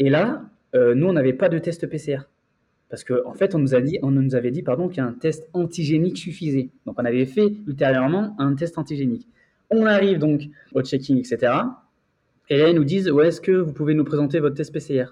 Et 0.00 0.10
là, 0.10 0.42
euh, 0.74 0.94
nous, 0.94 1.06
on 1.06 1.12
n'avait 1.12 1.32
pas 1.32 1.48
de 1.48 1.58
test 1.58 1.86
PCR. 1.86 2.28
Parce 2.94 3.02
qu'en 3.02 3.28
en 3.28 3.34
fait, 3.34 3.56
on 3.56 3.58
nous, 3.58 3.66
dit, 3.80 3.98
avait 4.36 4.52
dit 4.52 4.62
qu'un 4.92 5.12
test 5.14 5.48
antigénique 5.52 6.16
suffisait. 6.16 6.70
Donc, 6.86 6.94
on 6.96 7.04
avait 7.04 7.26
fait 7.26 7.52
ultérieurement 7.66 8.36
un 8.38 8.54
test 8.54 8.78
antigénique. 8.78 9.26
On 9.68 9.84
arrive 9.84 10.20
donc 10.20 10.42
au 10.74 10.80
checking, 10.80 11.18
etc. 11.18 11.54
Et 12.48 12.56
là, 12.56 12.68
ils 12.68 12.76
nous 12.76 12.84
disent 12.84 13.10
ouais, 13.10 13.26
Est-ce 13.26 13.40
que 13.40 13.50
vous 13.50 13.72
pouvez 13.72 13.94
nous 13.94 14.04
présenter 14.04 14.38
votre 14.38 14.54
test 14.54 14.72
PCR 14.72 15.06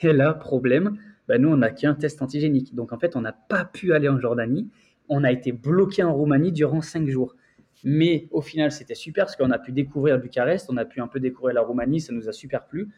Et 0.00 0.14
là, 0.14 0.32
problème, 0.32 0.96
ben 1.28 1.42
nous, 1.42 1.50
on 1.50 1.58
n'a 1.58 1.68
qu'un 1.68 1.92
test 1.92 2.22
antigénique. 2.22 2.74
Donc, 2.74 2.94
en 2.94 2.98
fait, 2.98 3.14
on 3.14 3.20
n'a 3.20 3.32
pas 3.32 3.66
pu 3.66 3.92
aller 3.92 4.08
en 4.08 4.18
Jordanie. 4.18 4.70
On 5.10 5.22
a 5.22 5.32
été 5.32 5.52
bloqué 5.52 6.02
en 6.02 6.14
Roumanie 6.14 6.50
durant 6.50 6.80
cinq 6.80 7.06
jours. 7.08 7.36
Mais 7.84 8.26
au 8.30 8.40
final, 8.40 8.72
c'était 8.72 8.94
super 8.94 9.26
parce 9.26 9.36
qu'on 9.36 9.50
a 9.50 9.58
pu 9.58 9.72
découvrir 9.72 10.18
Bucarest, 10.18 10.70
on 10.70 10.78
a 10.78 10.86
pu 10.86 11.02
un 11.02 11.08
peu 11.08 11.20
découvrir 11.20 11.52
la 11.56 11.60
Roumanie, 11.60 12.00
ça 12.00 12.14
nous 12.14 12.30
a 12.30 12.32
super 12.32 12.64
plu. 12.64 12.88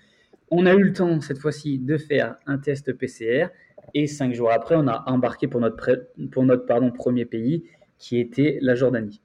On 0.51 0.67
a 0.67 0.75
eu 0.75 0.83
le 0.83 0.93
temps 0.93 1.21
cette 1.21 1.39
fois-ci 1.39 1.79
de 1.79 1.97
faire 1.97 2.37
un 2.47 2.59
test 2.59 2.93
PCR 2.93 3.49
et 3.93 4.07
cinq 4.07 4.35
jours 4.35 4.51
après, 4.51 4.77
on 4.77 4.87
a 4.89 5.05
embarqué 5.07 5.49
pour 5.49 5.61
notre, 5.61 6.09
pour 6.33 6.45
notre 6.45 6.67
pardon, 6.67 6.91
premier 6.91 7.25
pays, 7.25 7.65
qui 7.99 8.19
était 8.19 8.59
la 8.61 8.75
Jordanie. 8.75 9.21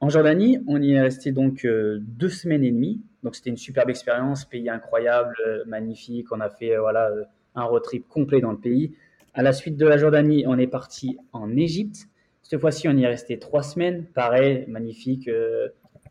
En 0.00 0.10
Jordanie, 0.10 0.58
on 0.66 0.82
y 0.82 0.92
est 0.92 1.00
resté 1.00 1.32
donc 1.32 1.64
euh, 1.64 1.98
deux 2.02 2.28
semaines 2.28 2.64
et 2.64 2.70
demie. 2.70 3.00
Donc 3.22 3.36
c'était 3.36 3.50
une 3.50 3.56
superbe 3.56 3.88
expérience, 3.88 4.44
pays 4.44 4.68
incroyable, 4.68 5.34
euh, 5.46 5.64
magnifique. 5.66 6.30
On 6.30 6.40
a 6.40 6.50
fait 6.50 6.76
euh, 6.76 6.80
voilà 6.80 7.10
un 7.54 7.62
road 7.64 7.82
trip 7.82 8.06
complet 8.08 8.40
dans 8.40 8.52
le 8.52 8.58
pays. 8.58 8.92
À 9.32 9.42
la 9.42 9.52
suite 9.52 9.76
de 9.76 9.86
la 9.86 9.96
Jordanie, 9.96 10.44
on 10.46 10.58
est 10.58 10.66
parti 10.66 11.16
en 11.32 11.56
Égypte. 11.56 12.08
Cette 12.42 12.60
fois-ci, 12.60 12.88
on 12.88 12.96
y 12.96 13.04
est 13.04 13.08
resté 13.08 13.38
trois 13.38 13.62
semaines. 13.62 14.04
Pareil, 14.14 14.66
magnifique. 14.68 15.30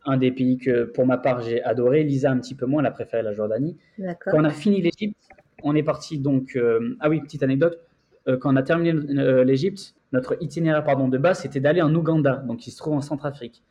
Un 0.04 0.16
des 0.16 0.30
pays 0.30 0.58
que, 0.58 0.84
pour 0.84 1.06
ma 1.06 1.18
part, 1.18 1.40
j'ai 1.40 1.62
adoré. 1.62 2.04
Lisa, 2.04 2.30
un 2.30 2.38
petit 2.38 2.54
peu 2.54 2.66
moins, 2.66 2.82
elle 2.82 2.86
a 2.86 2.90
préféré 2.90 3.22
la 3.22 3.32
Jordanie. 3.32 3.76
Quand 3.98 4.38
on 4.38 4.44
a 4.44 4.50
fini 4.50 4.80
l'Égypte, 4.82 5.16
on 5.62 5.74
est 5.74 5.82
parti 5.82 6.18
donc. 6.18 6.56
Euh, 6.56 6.96
ah 7.00 7.08
oui, 7.08 7.20
petite 7.20 7.42
anecdote. 7.42 7.80
Euh, 8.28 8.36
quand 8.36 8.52
on 8.52 8.56
a 8.56 8.62
terminé 8.62 8.92
euh, 9.18 9.44
l'Égypte, 9.44 9.94
notre 10.12 10.36
itinéraire 10.40 10.84
pardon, 10.84 11.08
de 11.08 11.18
base, 11.18 11.40
c'était 11.40 11.60
d'aller 11.60 11.82
en 11.82 11.94
Ouganda, 11.94 12.36
donc 12.46 12.58
qui 12.58 12.70
se 12.70 12.78
trouve 12.78 12.94
en 12.94 13.00
Centrafrique. 13.00 13.62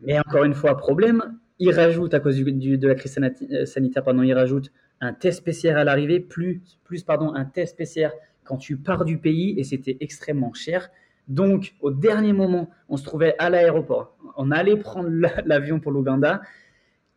Mais 0.00 0.18
encore 0.18 0.44
une 0.44 0.54
fois, 0.54 0.76
problème, 0.76 1.38
il 1.58 1.70
rajoute, 1.70 2.14
à 2.14 2.20
cause 2.20 2.36
du, 2.36 2.78
de 2.78 2.88
la 2.88 2.94
crise 2.94 3.18
sanitaire, 3.64 4.04
pardon, 4.04 4.22
il 4.22 4.32
rajoute 4.32 4.70
un 5.00 5.12
test 5.12 5.44
PCR 5.44 5.70
à 5.70 5.84
l'arrivée, 5.84 6.20
plus, 6.20 6.62
plus 6.84 7.02
pardon, 7.02 7.34
un 7.34 7.44
test 7.44 7.76
PCR 7.76 8.10
quand 8.44 8.56
tu 8.56 8.76
pars 8.76 9.04
du 9.04 9.18
pays, 9.18 9.58
et 9.58 9.64
c'était 9.64 9.96
extrêmement 10.00 10.52
cher. 10.52 10.90
Donc, 11.28 11.74
au 11.80 11.90
dernier 11.90 12.32
moment, 12.32 12.70
on 12.88 12.96
se 12.96 13.04
trouvait 13.04 13.34
à 13.38 13.50
l'aéroport. 13.50 14.16
On 14.36 14.50
allait 14.50 14.76
prendre 14.76 15.08
l'avion 15.44 15.80
pour 15.80 15.92
l'Ouganda 15.92 16.42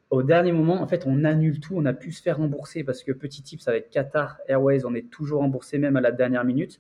au 0.10 0.24
dernier 0.24 0.52
moment, 0.52 0.82
en 0.82 0.88
fait, 0.88 1.04
on 1.06 1.24
annule 1.24 1.60
tout. 1.60 1.74
On 1.76 1.86
a 1.86 1.94
pu 1.94 2.12
se 2.12 2.22
faire 2.22 2.38
rembourser 2.38 2.84
parce 2.84 3.04
que 3.04 3.12
petit 3.12 3.44
tips 3.44 3.68
avec 3.68 3.90
Qatar 3.90 4.38
Airways, 4.48 4.86
on 4.86 4.94
est 4.94 5.10
toujours 5.10 5.42
remboursé 5.42 5.78
même 5.78 5.98
à 5.98 6.02
la 6.02 6.12
dernière 6.12 6.46
minute. 6.46 6.80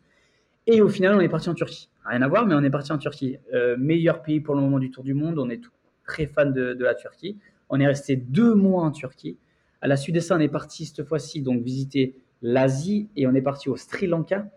Et 0.65 0.81
au 0.81 0.89
final, 0.89 1.15
on 1.15 1.19
est 1.19 1.29
parti 1.29 1.49
en 1.49 1.53
Turquie. 1.53 1.89
Rien 2.05 2.21
à 2.21 2.27
voir, 2.27 2.45
mais 2.45 2.55
on 2.55 2.63
est 2.63 2.69
parti 2.69 2.91
en 2.91 2.97
Turquie. 2.97 3.37
Euh, 3.53 3.75
meilleur 3.77 4.21
pays 4.21 4.39
pour 4.39 4.55
le 4.55 4.61
moment 4.61 4.79
du 4.79 4.91
Tour 4.91 5.03
du 5.03 5.13
Monde. 5.13 5.39
On 5.39 5.49
est 5.49 5.61
très 6.05 6.25
fan 6.25 6.53
de, 6.53 6.77
la 6.79 6.95
Turquie. 6.95 7.37
On 7.69 7.79
est 7.79 7.87
resté 7.87 8.15
deux 8.15 8.53
mois 8.53 8.83
en 8.83 8.91
Turquie. 8.91 9.37
À 9.81 9.87
la 9.87 9.97
suite 9.97 10.15
de 10.15 10.21
ça, 10.21 10.35
on 10.35 10.39
est 10.39 10.47
parti 10.47 10.85
cette 10.85 11.05
fois-ci 11.05 11.41
donc 11.41 11.61
visiter 11.61 12.15
l'Asie 12.41 13.09
et 13.15 13.27
on 13.27 13.35
est 13.35 13.41
parti 13.41 13.69
au 13.69 13.75
Sri 13.75 14.07
Lanka. 14.07 14.49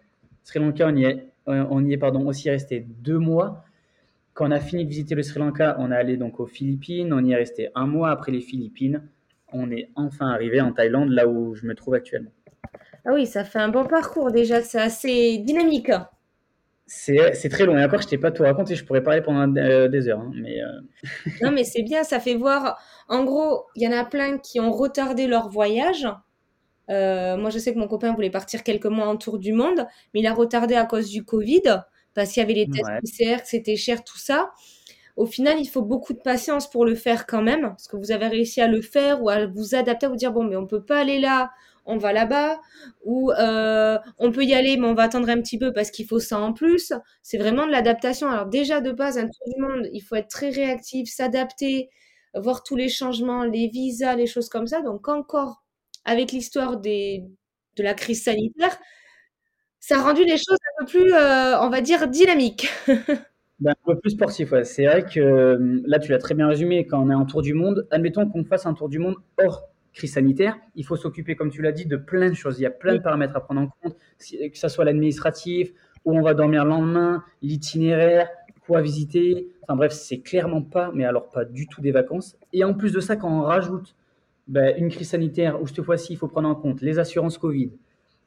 Sri 0.44 0.60
Lanka, 0.60 0.86
on 0.88 0.96
y 0.96 1.04
est, 1.04 1.29
on 1.50 1.84
y 1.84 1.92
est 1.92 1.98
pardon, 1.98 2.26
aussi 2.26 2.50
resté 2.50 2.80
deux 2.80 3.18
mois. 3.18 3.64
Quand 4.34 4.48
on 4.48 4.52
a 4.52 4.60
fini 4.60 4.84
de 4.84 4.88
visiter 4.88 5.14
le 5.14 5.22
Sri 5.22 5.40
Lanka, 5.40 5.76
on 5.78 5.90
est 5.90 5.96
allé 5.96 6.16
donc 6.16 6.40
aux 6.40 6.46
Philippines. 6.46 7.12
On 7.12 7.24
y 7.24 7.32
est 7.32 7.36
resté 7.36 7.68
un 7.74 7.86
mois 7.86 8.10
après 8.10 8.32
les 8.32 8.40
Philippines. 8.40 9.08
On 9.52 9.70
est 9.70 9.90
enfin 9.96 10.28
arrivé 10.28 10.60
en 10.60 10.72
Thaïlande, 10.72 11.10
là 11.10 11.26
où 11.26 11.54
je 11.54 11.66
me 11.66 11.74
trouve 11.74 11.94
actuellement. 11.94 12.30
Ah 13.04 13.10
oui, 13.12 13.26
ça 13.26 13.44
fait 13.44 13.58
un 13.58 13.68
bon 13.68 13.84
parcours 13.84 14.30
déjà, 14.30 14.62
c'est 14.62 14.80
assez 14.80 15.38
dynamique. 15.38 15.90
C'est 16.86 17.48
très 17.50 17.66
long. 17.66 17.78
Et 17.78 17.84
encore, 17.84 18.02
je 18.02 18.08
t'ai 18.08 18.18
pas 18.18 18.32
tout 18.32 18.42
raconté. 18.42 18.74
Je 18.74 18.84
pourrais 18.84 19.02
parler 19.02 19.22
pendant 19.22 19.54
euh, 19.56 19.88
des 19.88 20.08
heures. 20.08 20.20
Hein, 20.20 20.32
mais 20.34 20.60
euh, 20.60 20.80
non, 21.40 21.52
mais 21.52 21.62
c'est 21.62 21.82
bien. 21.82 22.02
Ça 22.02 22.18
fait 22.18 22.34
voir. 22.34 22.82
En 23.08 23.22
gros, 23.24 23.66
il 23.76 23.82
y 23.82 23.88
en 23.88 23.96
a 23.96 24.04
plein 24.04 24.38
qui 24.38 24.58
ont 24.58 24.72
retardé 24.72 25.28
leur 25.28 25.48
voyage. 25.48 26.08
Euh, 26.90 27.36
moi, 27.36 27.50
je 27.50 27.58
sais 27.58 27.72
que 27.72 27.78
mon 27.78 27.88
copain 27.88 28.12
voulait 28.12 28.30
partir 28.30 28.62
quelques 28.62 28.86
mois 28.86 29.06
en 29.06 29.16
tour 29.16 29.38
du 29.38 29.52
monde, 29.52 29.86
mais 30.12 30.20
il 30.20 30.26
a 30.26 30.34
retardé 30.34 30.74
à 30.74 30.84
cause 30.84 31.08
du 31.08 31.24
Covid, 31.24 31.62
parce 32.14 32.32
qu'il 32.32 32.40
y 32.40 32.44
avait 32.44 32.54
les 32.54 32.68
tests 32.68 32.90
PCR, 33.00 33.42
que 33.42 33.48
c'était 33.48 33.76
cher, 33.76 34.04
tout 34.04 34.18
ça. 34.18 34.50
Au 35.16 35.26
final, 35.26 35.60
il 35.60 35.66
faut 35.66 35.82
beaucoup 35.82 36.12
de 36.12 36.18
patience 36.18 36.68
pour 36.68 36.84
le 36.84 36.94
faire 36.94 37.26
quand 37.26 37.42
même, 37.42 37.62
parce 37.62 37.88
que 37.88 37.96
vous 37.96 38.10
avez 38.12 38.26
réussi 38.28 38.60
à 38.60 38.66
le 38.66 38.80
faire 38.80 39.22
ou 39.22 39.28
à 39.28 39.46
vous 39.46 39.74
adapter, 39.74 40.06
à 40.06 40.08
vous 40.08 40.16
dire 40.16 40.32
bon, 40.32 40.44
mais 40.44 40.56
on 40.56 40.66
peut 40.66 40.82
pas 40.82 40.98
aller 40.98 41.20
là, 41.20 41.50
on 41.86 41.98
va 41.98 42.12
là-bas, 42.12 42.60
ou 43.04 43.30
euh, 43.32 43.98
on 44.18 44.32
peut 44.32 44.44
y 44.44 44.54
aller, 44.54 44.76
mais 44.76 44.86
on 44.86 44.94
va 44.94 45.04
attendre 45.04 45.28
un 45.28 45.40
petit 45.40 45.58
peu 45.58 45.72
parce 45.72 45.90
qu'il 45.90 46.06
faut 46.06 46.20
ça 46.20 46.38
en 46.38 46.52
plus. 46.52 46.92
C'est 47.22 47.38
vraiment 47.38 47.66
de 47.66 47.72
l'adaptation. 47.72 48.30
Alors 48.30 48.46
déjà, 48.46 48.80
de 48.80 48.92
base, 48.92 49.18
un 49.18 49.26
tour 49.26 49.54
du 49.54 49.60
monde, 49.60 49.88
il 49.92 50.00
faut 50.00 50.16
être 50.16 50.28
très 50.28 50.50
réactif, 50.50 51.08
s'adapter, 51.08 51.90
voir 52.34 52.62
tous 52.62 52.76
les 52.76 52.88
changements, 52.88 53.44
les 53.44 53.68
visas, 53.68 54.14
les 54.16 54.26
choses 54.26 54.48
comme 54.48 54.66
ça. 54.66 54.82
Donc 54.82 55.08
encore, 55.08 55.62
avec 56.04 56.32
l'histoire 56.32 56.78
des, 56.78 57.24
de 57.76 57.82
la 57.82 57.94
crise 57.94 58.24
sanitaire, 58.24 58.78
ça 59.78 59.98
a 59.98 60.02
rendu 60.02 60.24
les 60.24 60.36
choses 60.36 60.58
un 60.78 60.84
peu 60.84 60.90
plus, 60.90 61.12
euh, 61.12 61.60
on 61.60 61.70
va 61.70 61.80
dire, 61.80 62.08
dynamiques. 62.08 62.68
Ben, 63.60 63.72
un 63.72 63.92
peu 63.92 64.00
plus 64.00 64.12
sportif, 64.12 64.52
ouais. 64.52 64.64
C'est 64.64 64.86
vrai 64.86 65.04
que 65.04 65.20
euh, 65.20 65.82
là, 65.84 65.98
tu 65.98 66.10
l'as 66.10 66.18
très 66.18 66.32
bien 66.32 66.48
résumé, 66.48 66.86
quand 66.86 66.98
on 66.98 67.10
est 67.10 67.14
en 67.14 67.26
tour 67.26 67.42
du 67.42 67.52
monde, 67.52 67.86
admettons 67.90 68.26
qu'on 68.26 68.42
fasse 68.42 68.64
un 68.64 68.72
tour 68.72 68.88
du 68.88 68.98
monde 68.98 69.16
hors 69.36 69.68
crise 69.92 70.14
sanitaire, 70.14 70.56
il 70.76 70.84
faut 70.86 70.96
s'occuper, 70.96 71.36
comme 71.36 71.50
tu 71.50 71.60
l'as 71.60 71.72
dit, 71.72 71.84
de 71.84 71.96
plein 71.96 72.30
de 72.30 72.34
choses. 72.34 72.58
Il 72.58 72.62
y 72.62 72.66
a 72.66 72.70
plein 72.70 72.94
de 72.94 73.02
paramètres 73.02 73.36
à 73.36 73.40
prendre 73.40 73.60
en 73.60 73.68
compte, 73.82 73.96
que 74.18 74.58
ce 74.58 74.68
soit 74.68 74.86
l'administratif, 74.86 75.72
où 76.06 76.16
on 76.16 76.22
va 76.22 76.32
dormir 76.32 76.64
le 76.64 76.70
lendemain, 76.70 77.22
l'itinéraire, 77.42 78.30
quoi 78.66 78.80
visiter. 78.80 79.48
Enfin 79.62 79.76
bref, 79.76 79.92
c'est 79.92 80.20
clairement 80.20 80.62
pas, 80.62 80.90
mais 80.94 81.04
alors 81.04 81.28
pas 81.28 81.44
du 81.44 81.66
tout 81.66 81.80
des 81.80 81.90
vacances. 81.90 82.36
Et 82.52 82.64
en 82.64 82.72
plus 82.72 82.92
de 82.92 83.00
ça, 83.00 83.16
quand 83.16 83.30
on 83.30 83.42
rajoute 83.42 83.94
ben, 84.50 84.74
une 84.76 84.88
crise 84.88 85.10
sanitaire 85.10 85.62
où 85.62 85.66
cette 85.68 85.80
fois-ci, 85.82 86.12
il 86.12 86.16
faut 86.16 86.26
prendre 86.26 86.48
en 86.48 86.56
compte 86.56 86.82
les 86.82 86.98
assurances 86.98 87.38
Covid, 87.38 87.70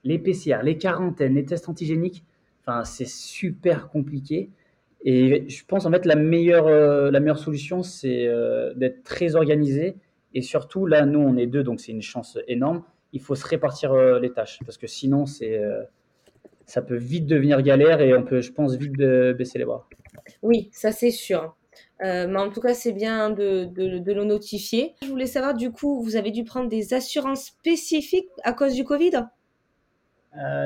les 0.06 0.18
PCR, 0.18 0.60
les 0.63 0.77
quarantaines, 0.77 1.36
les 1.36 1.44
tests 1.44 1.68
antigéniques, 1.68 2.24
enfin, 2.62 2.86
c'est 2.86 3.08
super 3.08 3.89
compliqué. 3.89 4.50
Et 5.03 5.50
je 5.50 5.65
pense 5.65 5.86
en 5.86 5.92
fait 5.92 6.06
la 6.06 6.15
meilleure, 6.15 6.68
euh, 6.68 7.12
la 7.12 7.20
meilleure 7.20 7.39
solution, 7.39 7.84
c'est 7.84 8.25
euh, 8.25 8.74
d'être 8.75 9.03
très 9.03 9.36
organisé 9.36 9.98
et 10.34 10.42
surtout, 10.42 10.86
là, 10.86 11.06
nous, 11.06 11.20
on 11.20 11.36
est 11.36 11.46
deux, 11.46 11.62
donc 11.62 11.82
c'est 11.82 11.92
une 11.92 12.01
chance 12.01 12.39
énorme. 12.48 12.84
Il 13.12 13.20
faut 13.20 13.36
se 13.36 13.46
répartir 13.46 13.92
euh, 13.92 14.18
les 14.18 14.32
tâches 14.32 14.60
parce 14.65 14.77
que 14.77 14.88
sinon, 14.88 15.25
c'est, 15.25 15.62
ça 16.65 16.82
peut 16.82 16.96
vite 16.96 17.27
devenir 17.27 17.62
galère 17.62 18.00
et 18.00 18.15
on 18.15 18.24
peut, 18.24 18.39
je 18.39 18.53
pense, 18.53 18.77
vite 18.77 18.94
baisser 18.94 19.60
les 19.60 19.65
bras. 19.65 19.89
Oui, 20.42 20.70
ça 20.72 20.94
c'est 20.94 21.12
sûr. 21.12 21.53
Euh, 22.03 22.27
mais 22.27 22.39
en 22.39 22.50
tout 22.50 22.62
cas, 22.62 22.74
c'est 22.74 22.91
bien 22.91 23.29
de, 23.29 23.69
le 23.75 24.24
notifier. 24.24 24.95
Je 25.01 25.07
voulais 25.07 25.25
savoir, 25.25 25.53
du 25.53 25.72
coup, 25.72 26.01
vous 26.03 26.15
avez 26.15 26.31
dû 26.31 26.43
prendre 26.43 26.69
des 26.69 26.93
assurances 26.93 27.45
spécifiques 27.45 28.29
à 28.43 28.53
cause 28.53 28.74
du 28.74 28.83
Covid? 28.83 29.25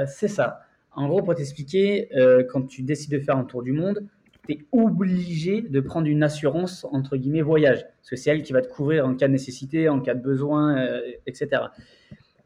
C'est 0.07 0.29
ça. 0.29 0.61
En 0.93 1.07
gros, 1.07 1.21
pour 1.21 1.35
t'expliquer, 1.35 2.09
quand 2.49 2.65
tu 2.67 2.81
décides 2.81 3.11
de 3.11 3.19
faire 3.19 3.37
un 3.37 3.43
tour 3.43 3.61
du 3.61 3.73
monde, 3.73 4.07
tu 4.47 4.67
obligé 4.71 5.61
de 5.61 5.79
prendre 5.79 6.07
une 6.07 6.23
assurance, 6.23 6.85
entre 6.91 7.17
guillemets, 7.17 7.41
voyage. 7.41 7.83
Parce 7.97 8.09
que 8.09 8.15
c'est 8.15 8.29
elle 8.29 8.43
qui 8.43 8.53
va 8.53 8.61
te 8.61 8.67
couvrir 8.67 9.05
en 9.05 9.15
cas 9.15 9.27
de 9.27 9.33
nécessité, 9.33 9.89
en 9.89 9.99
cas 9.99 10.13
de 10.13 10.21
besoin, 10.21 10.77
euh, 10.77 11.01
etc. 11.25 11.63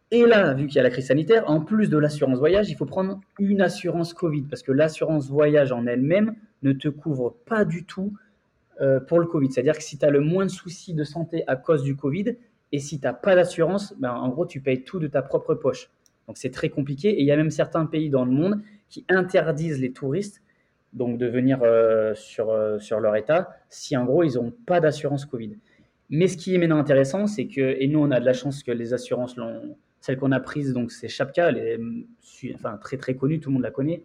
Et 0.10 0.26
là, 0.26 0.54
vu 0.54 0.68
qu'il 0.68 0.76
y 0.76 0.80
a 0.80 0.84
la 0.84 0.90
crise 0.90 1.08
sanitaire, 1.08 1.50
en 1.50 1.62
plus 1.62 1.90
de 1.90 1.98
l'assurance 1.98 2.40
voyage, 2.40 2.70
il 2.70 2.76
faut 2.76 2.86
prendre 2.86 3.22
une 3.40 3.62
assurance 3.62 4.14
Covid. 4.14 4.44
Parce 4.44 4.64
que 4.64 4.72
l'assurance 4.72 5.30
voyage 5.30 5.72
en 5.72 5.86
elle-même 5.86 6.36
ne 6.64 6.74
te 6.74 6.90
couvre 6.90 7.36
pas 7.46 7.66
du 7.66 7.86
tout 7.86 8.14
euh, 8.82 9.00
pour 9.00 9.20
le 9.20 9.26
Covid. 9.26 9.52
C'est-à-dire 9.52 9.78
que 9.78 9.84
si 9.84 9.98
tu 9.98 10.06
as 10.06 10.10
le 10.10 10.22
moins 10.22 10.46
de 10.46 10.52
soucis 10.52 10.94
de 10.94 11.04
santé 11.04 11.44
à 11.48 11.56
cause 11.56 11.84
du 11.84 11.96
Covid, 11.96 12.36
et 12.72 12.80
si 12.80 13.00
tu 13.00 13.06
n'as 13.06 13.14
pas 13.14 13.36
d'assurance, 13.36 13.94
ben, 14.00 14.12
en 14.12 14.30
gros, 14.30 14.46
tu 14.46 14.62
payes 14.62 14.84
tout 14.84 15.00
de 15.00 15.08
ta 15.08 15.22
propre 15.22 15.56
poche. 15.56 15.90
Donc 16.28 16.38
c'est 16.38 16.52
très 16.52 16.70
compliqué. 16.70 17.10
Et 17.10 17.22
il 17.22 17.26
y 17.26 17.32
a 17.32 17.36
même 17.38 17.52
certains 17.52 17.86
pays 17.86 18.10
dans 18.10 18.26
le 18.26 18.32
monde 18.32 18.62
qui 18.90 19.06
interdisent 19.10 19.80
les 19.80 19.92
touristes 19.92 20.42
donc 20.94 21.18
de 21.18 21.26
venir 21.26 21.60
euh, 21.64 22.14
sur, 22.16 22.50
euh, 22.50 22.80
sur 22.80 23.00
leur 23.00 23.16
état, 23.16 23.50
si 23.70 23.96
en 23.96 24.06
gros 24.06 24.24
ils 24.24 24.36
n'ont 24.36 24.52
pas 24.66 24.80
d'assurance 24.80 25.26
Covid. 25.26 25.58
Mais 26.10 26.28
ce 26.28 26.36
qui 26.36 26.54
est 26.54 26.58
maintenant 26.58 26.78
intéressant, 26.78 27.28
c'est 27.28 27.48
que, 27.48 27.78
et 27.80 27.88
nous 27.88 28.00
on 28.00 28.12
a 28.12 28.20
de 28.20 28.26
la 28.26 28.34
chance 28.34 28.64
que 28.64 28.72
les 28.72 28.94
assurances, 28.94 29.36
celle 30.02 30.18
qu'on 30.18 30.32
a 30.34 30.40
prise, 30.40 30.74
donc 30.74 30.92
c'est 30.92 31.08
Chapka, 31.08 31.50
elle 31.50 31.58
est 31.58 31.80
enfin, 32.56 32.78
très 32.78 32.98
très 32.98 33.16
connue, 33.16 33.40
tout 33.40 33.50
le 33.50 33.54
monde 33.54 33.64
la 33.64 33.72
connaît. 33.72 34.04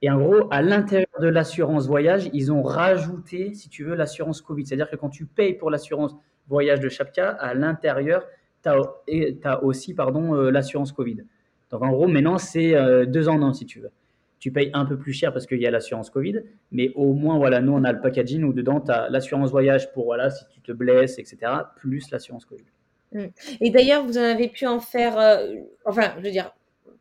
Et 0.00 0.10
en 0.10 0.18
gros, 0.18 0.48
à 0.50 0.62
l'intérieur 0.62 1.08
de 1.20 1.26
l'assurance 1.26 1.86
voyage, 1.86 2.30
ils 2.32 2.52
ont 2.52 2.62
rajouté, 2.62 3.54
si 3.54 3.68
tu 3.68 3.84
veux, 3.84 3.94
l'assurance 3.94 4.40
Covid. 4.40 4.66
C'est-à-dire 4.66 4.90
que 4.90 4.96
quand 4.96 5.08
tu 5.08 5.26
payes 5.26 5.54
pour 5.54 5.70
l'assurance 5.70 6.14
voyage 6.46 6.80
de 6.80 6.88
Chapka, 6.88 7.30
à 7.30 7.54
l'intérieur, 7.54 8.24
tu 8.62 8.68
as, 8.68 9.64
aussi 9.64 9.94
pardon, 9.94 10.34
euh, 10.34 10.50
l'assurance 10.50 10.92
Covid. 10.92 11.24
Donc 11.70 11.82
en 11.82 11.90
gros, 11.90 12.06
maintenant, 12.06 12.38
c'est 12.38 12.74
deux 13.06 13.28
ans 13.28 13.34
en 13.34 13.48
un, 13.48 13.52
si 13.52 13.66
tu 13.66 13.80
veux 13.80 13.90
tu 14.38 14.52
payes 14.52 14.70
un 14.72 14.84
peu 14.84 14.96
plus 14.96 15.12
cher 15.12 15.32
parce 15.32 15.46
qu'il 15.46 15.60
y 15.60 15.66
a 15.66 15.70
l'assurance 15.70 16.10
Covid, 16.10 16.42
mais 16.70 16.92
au 16.94 17.12
moins, 17.12 17.38
voilà, 17.38 17.60
nous, 17.60 17.72
on 17.72 17.84
a 17.84 17.92
le 17.92 18.00
packaging 18.00 18.44
où 18.44 18.52
dedans, 18.52 18.80
tu 18.80 18.90
as 18.90 19.08
l'assurance 19.08 19.50
voyage 19.50 19.92
pour, 19.92 20.04
voilà, 20.04 20.30
si 20.30 20.44
tu 20.48 20.60
te 20.60 20.72
blesses, 20.72 21.18
etc., 21.18 21.38
plus 21.76 22.10
l'assurance 22.10 22.44
Covid. 22.44 22.64
Mm. 23.12 23.26
Et 23.60 23.70
d'ailleurs, 23.70 24.04
vous 24.04 24.18
en 24.18 24.22
avez 24.22 24.48
pu 24.48 24.66
en 24.66 24.80
faire, 24.80 25.18
euh, 25.18 25.54
enfin, 25.84 26.12
je 26.18 26.22
veux 26.22 26.30
dire, 26.30 26.52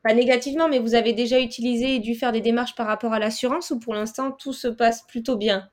pas 0.03 0.13
négativement, 0.13 0.69
mais 0.69 0.79
vous 0.79 0.95
avez 0.95 1.13
déjà 1.13 1.39
utilisé 1.39 1.95
et 1.95 1.99
dû 1.99 2.15
faire 2.15 2.31
des 2.31 2.41
démarches 2.41 2.75
par 2.75 2.87
rapport 2.87 3.13
à 3.13 3.19
l'assurance 3.19 3.71
ou 3.71 3.79
pour 3.79 3.93
l'instant, 3.93 4.31
tout 4.31 4.53
se 4.53 4.67
passe 4.67 5.03
plutôt 5.07 5.37
bien? 5.37 5.69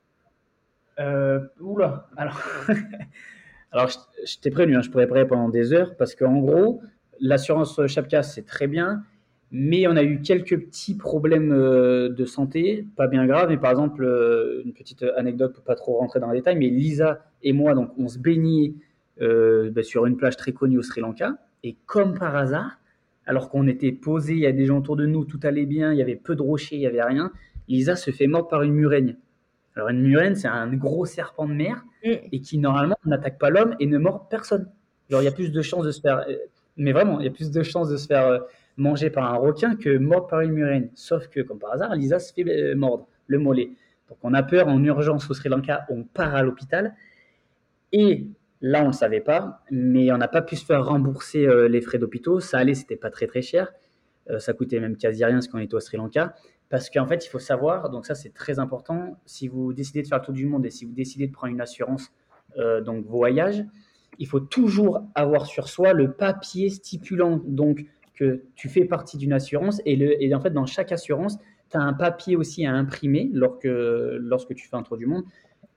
Euh, 0.99 1.39
Oula, 1.59 2.07
alors, 2.15 2.41
alors 3.71 3.89
je, 3.89 4.37
t'ai 4.39 4.49
prévenu, 4.49 4.77
hein, 4.77 4.81
je 4.81 4.89
pourrais 4.89 5.07
parler 5.07 5.25
pendant 5.25 5.49
des 5.49 5.73
heures 5.73 5.95
parce 5.97 6.15
qu'en 6.15 6.37
gros, 6.37 6.81
l'assurance 7.19 7.85
Chapka, 7.87 8.23
c'est 8.23 8.45
très 8.45 8.67
bien 8.67 9.03
mais 9.51 9.87
on 9.87 9.95
a 9.95 10.03
eu 10.03 10.21
quelques 10.21 10.59
petits 10.59 10.97
problèmes 10.97 11.53
euh, 11.53 12.09
de 12.09 12.25
santé, 12.25 12.85
pas 12.97 13.07
bien 13.07 13.25
graves. 13.25 13.49
Mais 13.49 13.57
par 13.57 13.71
exemple, 13.71 14.03
euh, 14.03 14.63
une 14.65 14.73
petite 14.73 15.05
anecdote 15.15 15.53
pour 15.53 15.63
pas 15.63 15.75
trop 15.75 15.97
rentrer 15.97 16.19
dans 16.19 16.29
les 16.31 16.39
détails, 16.39 16.57
mais 16.57 16.67
Lisa 16.67 17.25
et 17.41 17.53
moi, 17.53 17.73
donc, 17.73 17.91
on 17.97 18.07
se 18.09 18.17
baignait 18.17 18.73
bah, 19.21 19.83
sur 19.83 20.07
une 20.07 20.17
plage 20.17 20.35
très 20.35 20.51
connue 20.51 20.79
au 20.79 20.81
Sri 20.81 20.99
Lanka. 20.99 21.37
Et 21.63 21.77
comme 21.85 22.17
par 22.17 22.35
hasard, 22.35 22.79
alors 23.25 23.49
qu'on 23.49 23.67
était 23.67 23.91
posé, 23.91 24.33
il 24.33 24.39
y 24.39 24.45
a 24.45 24.51
des 24.51 24.65
gens 24.65 24.77
autour 24.77 24.95
de 24.95 25.05
nous, 25.05 25.25
tout 25.25 25.39
allait 25.43 25.65
bien, 25.65 25.91
il 25.91 25.97
y 25.97 26.01
avait 26.01 26.15
peu 26.15 26.35
de 26.35 26.41
rochers, 26.41 26.75
il 26.75 26.81
y 26.81 26.87
avait 26.87 27.03
rien. 27.03 27.31
Lisa 27.67 27.95
se 27.95 28.11
fait 28.11 28.27
mordre 28.27 28.47
par 28.47 28.61
une 28.61 28.73
murène. 28.73 29.17
Alors 29.75 29.89
une 29.89 30.01
murène, 30.01 30.35
c'est 30.35 30.47
un 30.47 30.71
gros 30.73 31.05
serpent 31.05 31.47
de 31.47 31.53
mer 31.53 31.85
mm. 32.03 32.11
et 32.31 32.39
qui 32.41 32.57
normalement 32.57 32.97
n'attaque 33.05 33.39
pas 33.39 33.49
l'homme 33.49 33.75
et 33.79 33.87
ne 33.87 33.97
mord 33.97 34.29
personne. 34.29 34.69
Genre 35.09 35.21
il 35.21 35.25
y 35.25 35.27
a 35.27 35.31
plus 35.31 35.51
de 35.51 35.61
chances 35.61 35.85
de 35.85 35.91
se 35.91 36.01
faire, 36.01 36.25
mais 36.77 36.91
vraiment, 36.91 37.19
il 37.19 37.25
y 37.25 37.29
a 37.29 37.31
plus 37.31 37.51
de 37.51 37.63
chances 37.63 37.89
de 37.89 37.97
se 37.97 38.07
faire 38.07 38.41
mangé 38.77 39.09
par 39.09 39.33
un 39.33 39.37
requin 39.37 39.75
que 39.75 39.97
mort 39.97 40.27
par 40.27 40.41
une 40.41 40.51
murène. 40.51 40.89
Sauf 40.95 41.27
que, 41.27 41.41
comme 41.41 41.59
par 41.59 41.73
hasard, 41.73 41.95
Lisa 41.95 42.19
se 42.19 42.33
fait 42.33 42.47
euh, 42.47 42.75
mordre 42.75 43.07
le 43.27 43.39
mollet. 43.39 43.71
Donc 44.09 44.17
on 44.21 44.33
a 44.33 44.43
peur 44.43 44.67
en 44.67 44.83
urgence 44.83 45.29
au 45.29 45.33
Sri 45.33 45.49
Lanka, 45.49 45.85
on 45.89 46.03
part 46.03 46.35
à 46.35 46.43
l'hôpital. 46.43 46.93
Et 47.91 48.27
là, 48.65 48.83
on 48.83 48.87
ne 48.87 48.93
savait 48.93 49.21
pas, 49.21 49.61
mais 49.69 50.11
on 50.11 50.17
n'a 50.17 50.27
pas 50.27 50.41
pu 50.41 50.55
se 50.55 50.65
faire 50.65 50.83
rembourser 50.83 51.45
euh, 51.45 51.67
les 51.67 51.81
frais 51.81 51.99
d'hôpital. 51.99 52.41
Ça 52.41 52.57
allait, 52.57 52.73
c'était 52.73 52.95
pas 52.95 53.11
très 53.11 53.27
très 53.27 53.43
cher. 53.43 53.71
Euh, 54.31 54.39
ça 54.39 54.53
coûtait 54.53 54.79
même 54.79 54.97
quasi 54.97 55.23
rien 55.23 55.39
ce 55.39 55.47
qu'on 55.47 55.59
était 55.59 55.75
au 55.75 55.79
Sri 55.79 55.97
Lanka. 55.97 56.33
Parce 56.69 56.89
qu'en 56.89 57.05
fait, 57.05 57.23
il 57.23 57.29
faut 57.29 57.37
savoir, 57.37 57.91
donc 57.91 58.07
ça 58.07 58.15
c'est 58.15 58.33
très 58.33 58.57
important, 58.57 59.19
si 59.27 59.47
vous 59.47 59.71
décidez 59.71 60.01
de 60.01 60.07
faire 60.07 60.17
le 60.17 60.25
tour 60.25 60.33
du 60.33 60.47
monde 60.47 60.65
et 60.65 60.71
si 60.71 60.83
vous 60.83 60.93
décidez 60.93 61.27
de 61.27 61.31
prendre 61.31 61.53
une 61.53 61.61
assurance, 61.61 62.11
donc 62.85 63.05
voyage, 63.05 63.63
il 64.17 64.27
faut 64.27 64.39
toujours 64.39 65.03
avoir 65.13 65.45
sur 65.45 65.67
soi 65.67 65.93
le 65.93 66.13
papier 66.13 66.69
stipulant 66.69 67.39
donc 67.45 67.85
que 68.15 68.45
tu 68.55 68.67
fais 68.67 68.85
partie 68.85 69.17
d'une 69.17 69.33
assurance 69.33 69.79
et, 69.85 69.95
le, 69.95 70.21
et 70.23 70.33
en 70.33 70.39
fait, 70.39 70.51
dans 70.51 70.65
chaque 70.65 70.91
assurance, 70.91 71.37
tu 71.69 71.77
as 71.77 71.81
un 71.81 71.93
papier 71.93 72.35
aussi 72.35 72.65
à 72.65 72.73
imprimer 72.73 73.29
lorsque, 73.31 73.67
lorsque 73.67 74.55
tu 74.55 74.67
fais 74.67 74.75
un 74.75 74.83
tour 74.83 74.97
du 74.97 75.05
monde. 75.05 75.23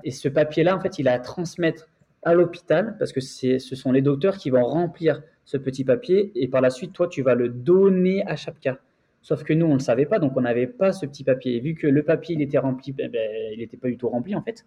Et 0.04 0.10
ce 0.10 0.28
papier-là, 0.28 0.74
en 0.74 0.80
fait, 0.80 0.98
il 0.98 1.08
a 1.08 1.14
à 1.14 1.18
transmettre 1.18 1.88
à 2.22 2.34
l'hôpital 2.34 2.96
parce 2.98 3.12
que 3.12 3.20
ce 3.20 3.58
sont 3.58 3.92
les 3.92 4.02
docteurs 4.02 4.36
qui 4.36 4.50
vont 4.50 4.64
remplir 4.64 5.22
ce 5.44 5.56
petit 5.56 5.84
papier 5.84 6.30
et 6.34 6.48
par 6.48 6.60
la 6.60 6.70
suite, 6.70 6.92
toi, 6.92 7.08
tu 7.08 7.22
vas 7.22 7.34
le 7.34 7.48
donner 7.48 8.22
à 8.26 8.36
chaque 8.36 8.60
cas. 8.60 8.78
Sauf 9.22 9.44
que 9.44 9.52
nous, 9.52 9.66
on 9.66 9.70
ne 9.70 9.74
le 9.74 9.80
savait 9.80 10.06
pas, 10.06 10.18
donc 10.18 10.36
on 10.36 10.42
n'avait 10.42 10.66
pas 10.66 10.92
ce 10.92 11.06
petit 11.06 11.24
papier. 11.24 11.56
Et 11.56 11.60
vu 11.60 11.74
que 11.74 11.86
le 11.86 12.02
papier, 12.02 12.34
il 12.34 12.42
était 12.42 12.58
rempli, 12.58 12.92
ben, 12.92 13.10
ben 13.10 13.52
il 13.52 13.58
n'était 13.58 13.76
pas 13.76 13.88
du 13.88 13.96
tout 13.96 14.08
rempli 14.08 14.34
en 14.34 14.42
fait. 14.42 14.64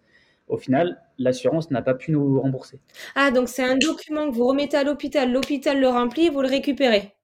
au 0.48 0.58
final, 0.58 1.00
l'assurance 1.18 1.70
n'a 1.70 1.82
pas 1.82 1.94
pu 1.94 2.10
nous 2.10 2.40
rembourser. 2.40 2.80
Ah, 3.14 3.30
donc 3.30 3.48
c'est 3.48 3.62
un 3.62 3.76
document 3.76 4.28
que 4.28 4.34
vous 4.34 4.46
remettez 4.46 4.76
à 4.76 4.84
l'hôpital, 4.84 5.32
l'hôpital 5.32 5.80
le 5.80 5.88
remplit, 5.88 6.28
vous 6.28 6.42
le 6.42 6.48
récupérez. 6.48 7.14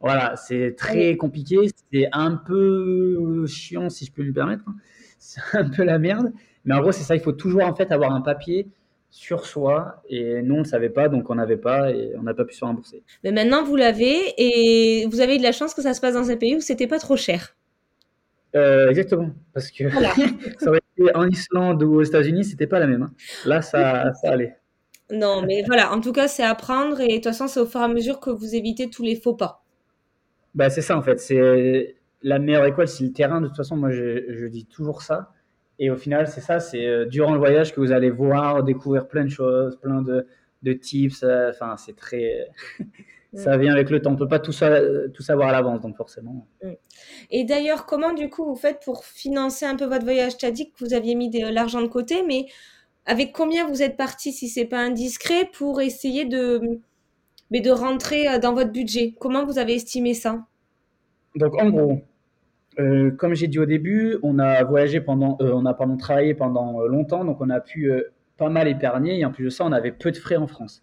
Voilà, 0.00 0.36
c'est 0.36 0.74
très 0.76 1.16
compliqué, 1.16 1.56
c'est 1.92 2.08
un 2.12 2.34
peu 2.36 3.46
chiant 3.46 3.88
si 3.88 4.04
je 4.04 4.12
peux 4.12 4.22
me 4.22 4.32
permettre. 4.32 4.64
Hein. 4.66 4.74
C'est 5.18 5.56
un 5.56 5.70
peu 5.70 5.84
la 5.84 5.98
merde, 5.98 6.34
mais 6.66 6.74
en 6.74 6.80
gros 6.82 6.92
c'est 6.92 7.02
ça, 7.02 7.14
il 7.14 7.22
faut 7.22 7.32
toujours 7.32 7.64
en 7.64 7.74
fait 7.74 7.90
avoir 7.92 8.12
un 8.12 8.20
papier 8.20 8.68
sur 9.14 9.46
soi 9.46 10.02
et 10.08 10.42
nous 10.42 10.56
on 10.56 10.58
ne 10.58 10.64
savait 10.64 10.90
pas 10.90 11.08
donc 11.08 11.30
on 11.30 11.36
n'avait 11.36 11.56
pas 11.56 11.92
et 11.92 12.14
on 12.18 12.24
n'a 12.24 12.34
pas 12.34 12.44
pu 12.44 12.52
se 12.52 12.64
rembourser. 12.64 13.04
Mais 13.22 13.30
maintenant 13.30 13.62
vous 13.62 13.76
l'avez 13.76 14.34
et 14.36 15.06
vous 15.06 15.20
avez 15.20 15.36
eu 15.36 15.38
de 15.38 15.44
la 15.44 15.52
chance 15.52 15.72
que 15.72 15.82
ça 15.82 15.94
se 15.94 16.00
passe 16.00 16.14
dans 16.14 16.32
un 16.32 16.36
pays 16.36 16.56
où 16.56 16.60
c'était 16.60 16.88
pas 16.88 16.98
trop 16.98 17.16
cher. 17.16 17.54
Euh, 18.56 18.90
exactement, 18.90 19.30
parce 19.52 19.70
que 19.70 19.88
ça 20.58 20.68
aurait 20.68 20.80
été 20.98 21.14
en 21.14 21.28
Islande 21.28 21.80
ou 21.84 21.94
aux 21.94 22.02
États-Unis, 22.02 22.44
c'était 22.44 22.66
pas 22.66 22.80
la 22.80 22.88
même. 22.88 23.02
Hein. 23.02 23.12
Là, 23.46 23.62
ça, 23.62 24.12
ça 24.20 24.32
allait. 24.32 24.58
Non, 25.12 25.42
mais 25.46 25.62
voilà, 25.64 25.92
en 25.92 26.00
tout 26.00 26.12
cas, 26.12 26.26
c'est 26.26 26.42
apprendre 26.42 27.00
et 27.00 27.06
de 27.06 27.14
toute 27.14 27.24
façon, 27.24 27.46
c'est 27.46 27.60
au 27.60 27.66
fur 27.66 27.80
et 27.80 27.84
à 27.84 27.88
mesure 27.88 28.18
que 28.18 28.30
vous 28.30 28.56
évitez 28.56 28.90
tous 28.90 29.04
les 29.04 29.14
faux 29.14 29.34
pas. 29.34 29.62
Bah, 30.56 30.70
c'est 30.70 30.82
ça 30.82 30.96
en 30.98 31.02
fait, 31.02 31.20
c'est 31.20 31.96
la 32.22 32.40
meilleure 32.40 32.64
école, 32.66 32.88
c'est 32.88 33.04
le 33.04 33.12
terrain. 33.12 33.40
De 33.40 33.46
toute 33.46 33.56
façon, 33.56 33.76
moi, 33.76 33.90
je, 33.90 34.24
je 34.28 34.46
dis 34.46 34.66
toujours 34.66 35.02
ça. 35.02 35.30
Et 35.78 35.90
au 35.90 35.96
final, 35.96 36.28
c'est 36.28 36.40
ça, 36.40 36.60
c'est 36.60 36.86
euh, 36.86 37.04
durant 37.04 37.32
le 37.32 37.38
voyage 37.38 37.74
que 37.74 37.80
vous 37.80 37.92
allez 37.92 38.10
voir, 38.10 38.62
découvrir 38.62 39.08
plein 39.08 39.24
de 39.24 39.30
choses, 39.30 39.76
plein 39.80 40.02
de, 40.02 40.26
de 40.62 40.72
tips. 40.72 41.22
Euh, 41.22 41.50
enfin, 41.50 41.76
c'est 41.76 41.96
très. 41.96 42.48
ça 43.34 43.56
vient 43.56 43.72
avec 43.72 43.90
le 43.90 44.00
temps. 44.00 44.12
On 44.12 44.16
peut 44.16 44.28
pas 44.28 44.38
tout, 44.38 44.52
tout 44.52 45.22
savoir 45.22 45.48
à 45.48 45.52
l'avance, 45.52 45.80
donc 45.80 45.96
forcément. 45.96 46.46
Et 47.30 47.44
d'ailleurs, 47.44 47.86
comment 47.86 48.12
du 48.12 48.30
coup 48.30 48.44
vous 48.44 48.54
faites 48.54 48.80
pour 48.84 49.04
financer 49.04 49.66
un 49.66 49.76
peu 49.76 49.86
votre 49.86 50.04
voyage? 50.04 50.36
Tu 50.36 50.46
as 50.46 50.52
dit 50.52 50.70
que 50.70 50.84
vous 50.84 50.94
aviez 50.94 51.14
mis 51.14 51.30
de 51.30 51.48
l'argent 51.52 51.82
de 51.82 51.88
côté, 51.88 52.22
mais 52.26 52.46
avec 53.06 53.32
combien 53.32 53.66
vous 53.68 53.82
êtes 53.82 53.96
parti, 53.96 54.32
si 54.32 54.48
c'est 54.48 54.64
pas 54.64 54.78
indiscret, 54.78 55.50
pour 55.52 55.80
essayer 55.80 56.24
de, 56.24 56.80
mais 57.50 57.60
de 57.60 57.70
rentrer 57.70 58.28
euh, 58.28 58.38
dans 58.38 58.54
votre 58.54 58.72
budget? 58.72 59.14
Comment 59.18 59.44
vous 59.44 59.58
avez 59.58 59.74
estimé 59.74 60.14
ça? 60.14 60.46
Donc 61.36 61.54
en 61.60 61.70
gros, 61.70 62.00
euh, 62.78 63.10
comme 63.10 63.34
j'ai 63.34 63.48
dit 63.48 63.58
au 63.58 63.66
début, 63.66 64.16
on 64.22 64.38
a 64.38 64.64
voyagé 64.64 65.00
pendant, 65.00 65.36
euh, 65.40 65.52
on 65.54 65.64
a 65.66 65.74
pendant 65.74 65.96
travaillé 65.96 66.34
pendant 66.34 66.80
longtemps, 66.86 67.24
donc 67.24 67.40
on 67.40 67.50
a 67.50 67.60
pu 67.60 67.90
pas 68.36 68.48
mal 68.48 68.68
épargner. 68.68 69.18
Et 69.18 69.24
en 69.24 69.30
plus 69.30 69.44
de 69.44 69.50
ça, 69.50 69.64
on 69.64 69.72
avait 69.72 69.92
peu 69.92 70.10
de 70.10 70.16
frais 70.16 70.36
en 70.36 70.46
France. 70.46 70.82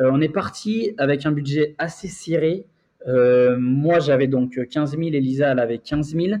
Euh, 0.00 0.10
on 0.12 0.20
est 0.20 0.28
parti 0.28 0.94
avec 0.98 1.26
un 1.26 1.32
budget 1.32 1.74
assez 1.78 2.08
serré. 2.08 2.66
Euh, 3.06 3.56
moi, 3.58 3.98
j'avais 3.98 4.26
donc 4.26 4.58
15 4.68 4.96
000 4.96 5.02
et 5.02 5.20
Lisa, 5.20 5.52
elle 5.52 5.58
avait 5.58 5.78
15 5.78 6.14
000. 6.14 6.40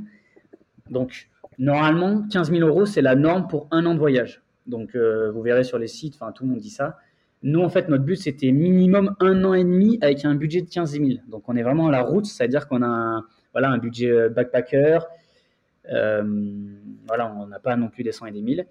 Donc, 0.90 1.28
normalement, 1.58 2.26
15 2.30 2.50
000 2.50 2.66
euros, 2.66 2.86
c'est 2.86 3.02
la 3.02 3.14
norme 3.14 3.46
pour 3.48 3.68
un 3.70 3.84
an 3.86 3.94
de 3.94 3.98
voyage. 3.98 4.42
Donc, 4.66 4.94
euh, 4.94 5.30
vous 5.30 5.42
verrez 5.42 5.64
sur 5.64 5.78
les 5.78 5.88
sites, 5.88 6.14
enfin, 6.14 6.32
tout 6.32 6.44
le 6.44 6.50
monde 6.50 6.60
dit 6.60 6.70
ça. 6.70 6.98
Nous, 7.42 7.60
en 7.60 7.70
fait, 7.70 7.88
notre 7.88 8.04
but, 8.04 8.16
c'était 8.16 8.52
minimum 8.52 9.16
un 9.20 9.44
an 9.44 9.54
et 9.54 9.64
demi 9.64 9.98
avec 10.02 10.24
un 10.24 10.34
budget 10.34 10.62
de 10.62 10.68
15 10.68 10.92
000. 10.92 11.06
Donc, 11.28 11.48
on 11.48 11.56
est 11.56 11.62
vraiment 11.62 11.88
à 11.88 11.90
la 11.90 12.02
route, 12.02 12.26
c'est-à-dire 12.26 12.68
qu'on 12.68 12.82
a 12.82 13.24
voilà, 13.52 13.70
un 13.70 13.78
budget 13.78 14.28
backpacker. 14.28 14.98
voilà, 15.84 17.34
on 17.36 17.46
n'a 17.46 17.58
pas 17.58 17.76
non 17.76 17.88
plus 17.88 18.04
des 18.04 18.12
100 18.12 18.26
et 18.26 18.32
des 18.32 18.42
1000. 18.42 18.66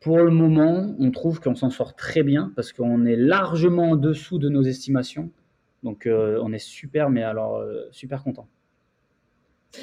Pour 0.00 0.16
le 0.16 0.30
moment, 0.30 0.94
on 0.98 1.10
trouve 1.10 1.40
qu'on 1.40 1.54
s'en 1.54 1.68
sort 1.68 1.94
très 1.94 2.22
bien 2.22 2.52
parce 2.56 2.72
qu'on 2.72 3.04
est 3.04 3.16
largement 3.16 3.90
en 3.90 3.96
dessous 3.96 4.38
de 4.38 4.48
nos 4.48 4.62
estimations. 4.62 5.30
Donc 5.82 6.06
euh, 6.06 6.40
on 6.42 6.52
est 6.52 6.58
super, 6.58 7.10
mais 7.10 7.22
alors 7.22 7.56
euh, 7.56 7.84
super 7.92 8.22
content. 8.22 8.48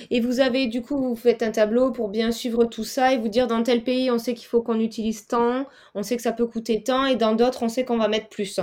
Et 0.09 0.19
vous 0.19 0.39
avez 0.39 0.67
du 0.67 0.81
coup, 0.81 0.97
vous 0.97 1.15
faites 1.15 1.43
un 1.43 1.51
tableau 1.51 1.91
pour 1.91 2.09
bien 2.09 2.31
suivre 2.31 2.65
tout 2.65 2.83
ça 2.83 3.13
et 3.13 3.17
vous 3.17 3.29
dire 3.29 3.47
dans 3.47 3.61
tel 3.63 3.83
pays, 3.83 4.09
on 4.11 4.17
sait 4.17 4.33
qu'il 4.33 4.47
faut 4.47 4.61
qu'on 4.61 4.79
utilise 4.79 5.27
tant, 5.27 5.65
on 5.95 6.03
sait 6.03 6.17
que 6.17 6.21
ça 6.21 6.33
peut 6.33 6.47
coûter 6.47 6.83
tant, 6.83 7.05
et 7.05 7.15
dans 7.15 7.35
d'autres, 7.35 7.63
on 7.63 7.69
sait 7.69 7.85
qu'on 7.85 7.97
va 7.97 8.09
mettre 8.09 8.27
plus. 8.27 8.59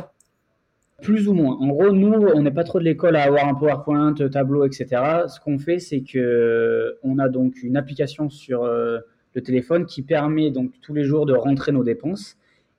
Plus 1.05 1.29
ou 1.29 1.35
moins. 1.35 1.57
En 1.61 1.69
gros, 1.69 1.93
nous, 1.93 2.13
on 2.13 2.43
n'est 2.43 2.51
pas 2.51 2.65
trop 2.65 2.79
de 2.79 2.85
l'école 2.85 3.17
à 3.17 3.25
avoir 3.25 3.47
un 3.47 3.55
PowerPoint, 3.55 4.15
tableau, 4.15 4.65
etc. 4.65 4.87
Ce 5.29 5.39
qu'on 5.39 5.59
fait, 5.59 5.79
c'est 5.79 6.01
que 6.01 6.97
on 7.03 7.19
a 7.19 7.29
donc 7.29 7.63
une 7.63 7.77
application 7.77 8.31
sur 8.31 8.65
euh, 8.65 8.99
le 9.35 9.43
téléphone 9.43 9.85
qui 9.85 10.01
permet 10.03 10.51
donc 10.51 10.73
tous 10.81 10.95
les 10.95 11.05
jours 11.05 11.27
de 11.27 11.35
rentrer 11.35 11.73
nos 11.73 11.85
dépenses. 11.85 12.39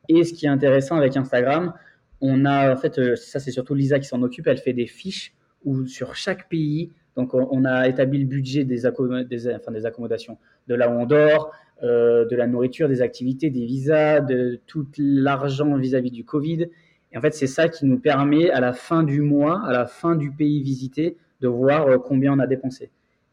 Et 0.10 0.24
ce 0.24 0.34
qui 0.34 0.48
est 0.48 0.50
intéressant 0.50 0.96
avec 0.96 1.16
Instagram, 1.16 1.74
on 2.20 2.46
a 2.46 2.74
en 2.74 2.78
fait, 2.78 2.98
euh, 2.98 3.16
ça 3.16 3.40
c'est 3.40 3.52
surtout 3.52 3.76
Lisa 3.76 4.00
qui 4.00 4.08
s'en 4.08 4.22
occupe, 4.24 4.48
elle 4.48 4.58
fait 4.58 4.74
des 4.74 4.88
fiches 4.88 5.34
où 5.64 5.86
sur 5.86 6.16
chaque 6.16 6.50
pays, 6.50 6.92
donc 7.16 7.34
on 7.34 7.64
a 7.64 7.88
établi 7.88 8.20
le 8.20 8.26
budget 8.26 8.66
des, 8.66 8.82
des, 9.30 9.56
enfin, 9.56 9.72
des 9.72 9.86
accommodations, 9.86 10.38
de 10.68 10.76
là 10.76 10.90
où 10.90 11.00
on 11.00 11.06
dort, 11.06 11.52
euh, 11.84 12.26
de 12.26 12.36
la 12.36 12.48
nourriture, 12.48 12.88
des 12.88 13.02
activités, 13.02 13.50
des 13.50 13.66
visas, 13.66 14.22
de 14.22 14.60
tout 14.66 14.88
l'argent 14.98 15.76
vis-à-vis 15.78 16.12
du 16.12 16.24
Covid. 16.24 16.70
Et 17.16 17.18
en 17.18 17.22
fait, 17.22 17.34
c'est 17.34 17.48
ça 17.48 17.70
qui 17.70 17.86
nous 17.86 17.98
permet 17.98 18.52
à 18.52 18.60
la 18.60 18.74
fin 18.74 19.02
du 19.02 19.22
mois, 19.22 19.66
à 19.66 19.72
la 19.72 19.86
fin 19.86 20.18
du 20.18 20.32
pays 20.32 20.62
visité, 20.62 21.16
de 21.40 21.48
voir 21.48 21.88
euh, 21.88 21.98
combien 21.98 22.34
on 22.34 22.40
a 22.40 22.46
dépensé. 22.46 22.92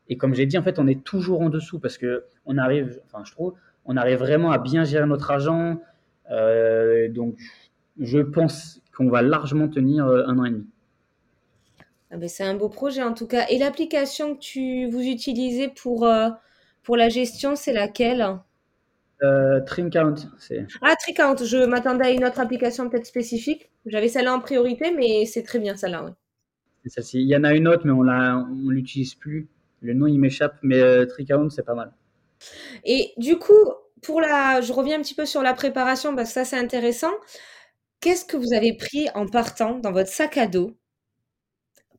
Et 0.08 0.16
comme 0.16 0.34
j'ai 0.34 0.46
dit, 0.46 0.56
en 0.56 0.62
fait, 0.62 0.78
on 0.78 0.86
est 0.86 1.02
toujours 1.02 1.40
en 1.40 1.48
dessous 1.48 1.80
parce 1.80 1.98
que 1.98 2.24
on 2.46 2.58
arrive, 2.58 3.00
enfin, 3.06 3.24
je 3.24 3.32
trouve, 3.32 3.54
on 3.84 3.96
arrive 3.96 4.18
vraiment 4.18 4.52
à 4.52 4.58
bien 4.58 4.84
gérer 4.84 5.06
notre 5.06 5.32
argent. 5.32 5.80
Euh, 6.30 7.08
donc, 7.08 7.36
je 7.98 8.20
pense 8.20 8.80
qu'on 8.96 9.08
va 9.08 9.20
largement 9.20 9.66
tenir 9.66 10.06
euh, 10.06 10.26
un 10.28 10.38
an 10.38 10.44
et 10.44 10.50
demi. 10.50 10.66
Ah 12.12 12.18
ben, 12.18 12.28
c'est 12.28 12.44
un 12.44 12.54
beau 12.54 12.68
projet 12.68 13.02
en 13.02 13.14
tout 13.14 13.26
cas. 13.26 13.46
Et 13.48 13.58
l'application 13.58 14.36
que 14.36 14.40
tu 14.40 14.86
vous 14.90 15.00
utilisez 15.00 15.68
pour, 15.68 16.06
pour 16.82 16.96
la 16.96 17.08
gestion, 17.08 17.56
c'est 17.56 17.72
laquelle? 17.72 18.38
Euh, 19.22 19.60
Count. 19.92 20.14
Ah, 20.80 20.96
Tricount. 20.96 21.36
Je 21.44 21.64
m'attendais 21.64 22.06
à 22.06 22.10
une 22.10 22.24
autre 22.24 22.40
application 22.40 22.88
peut-être 22.88 23.06
spécifique. 23.06 23.70
J'avais 23.86 24.08
celle-là 24.08 24.34
en 24.34 24.40
priorité, 24.40 24.92
mais 24.96 25.26
c'est 25.26 25.42
très 25.42 25.58
bien 25.58 25.76
celle-là. 25.76 26.14
Il 27.12 27.28
y 27.28 27.36
en 27.36 27.44
a 27.44 27.54
une 27.54 27.68
autre, 27.68 27.82
mais 27.84 27.92
on 27.92 28.04
ne 28.04 28.70
l'utilise 28.72 29.14
plus. 29.14 29.48
Le 29.80 29.94
nom, 29.94 30.06
il 30.06 30.18
m'échappe, 30.18 30.56
mais 30.62 30.80
euh, 30.80 31.06
c'est 31.50 31.64
pas 31.64 31.74
mal. 31.74 31.92
Et 32.84 33.12
du 33.16 33.36
coup, 33.38 33.72
pour 34.02 34.20
la, 34.20 34.60
je 34.60 34.72
reviens 34.72 34.98
un 34.98 35.02
petit 35.02 35.14
peu 35.14 35.26
sur 35.26 35.42
la 35.42 35.54
préparation 35.54 36.14
parce 36.14 36.28
que 36.28 36.34
ça, 36.34 36.44
c'est 36.44 36.58
intéressant. 36.58 37.12
Qu'est-ce 38.00 38.24
que 38.24 38.36
vous 38.36 38.52
avez 38.52 38.76
pris 38.76 39.08
en 39.14 39.26
partant 39.26 39.78
dans 39.78 39.92
votre 39.92 40.10
sac 40.10 40.36
à 40.36 40.46
dos 40.46 40.76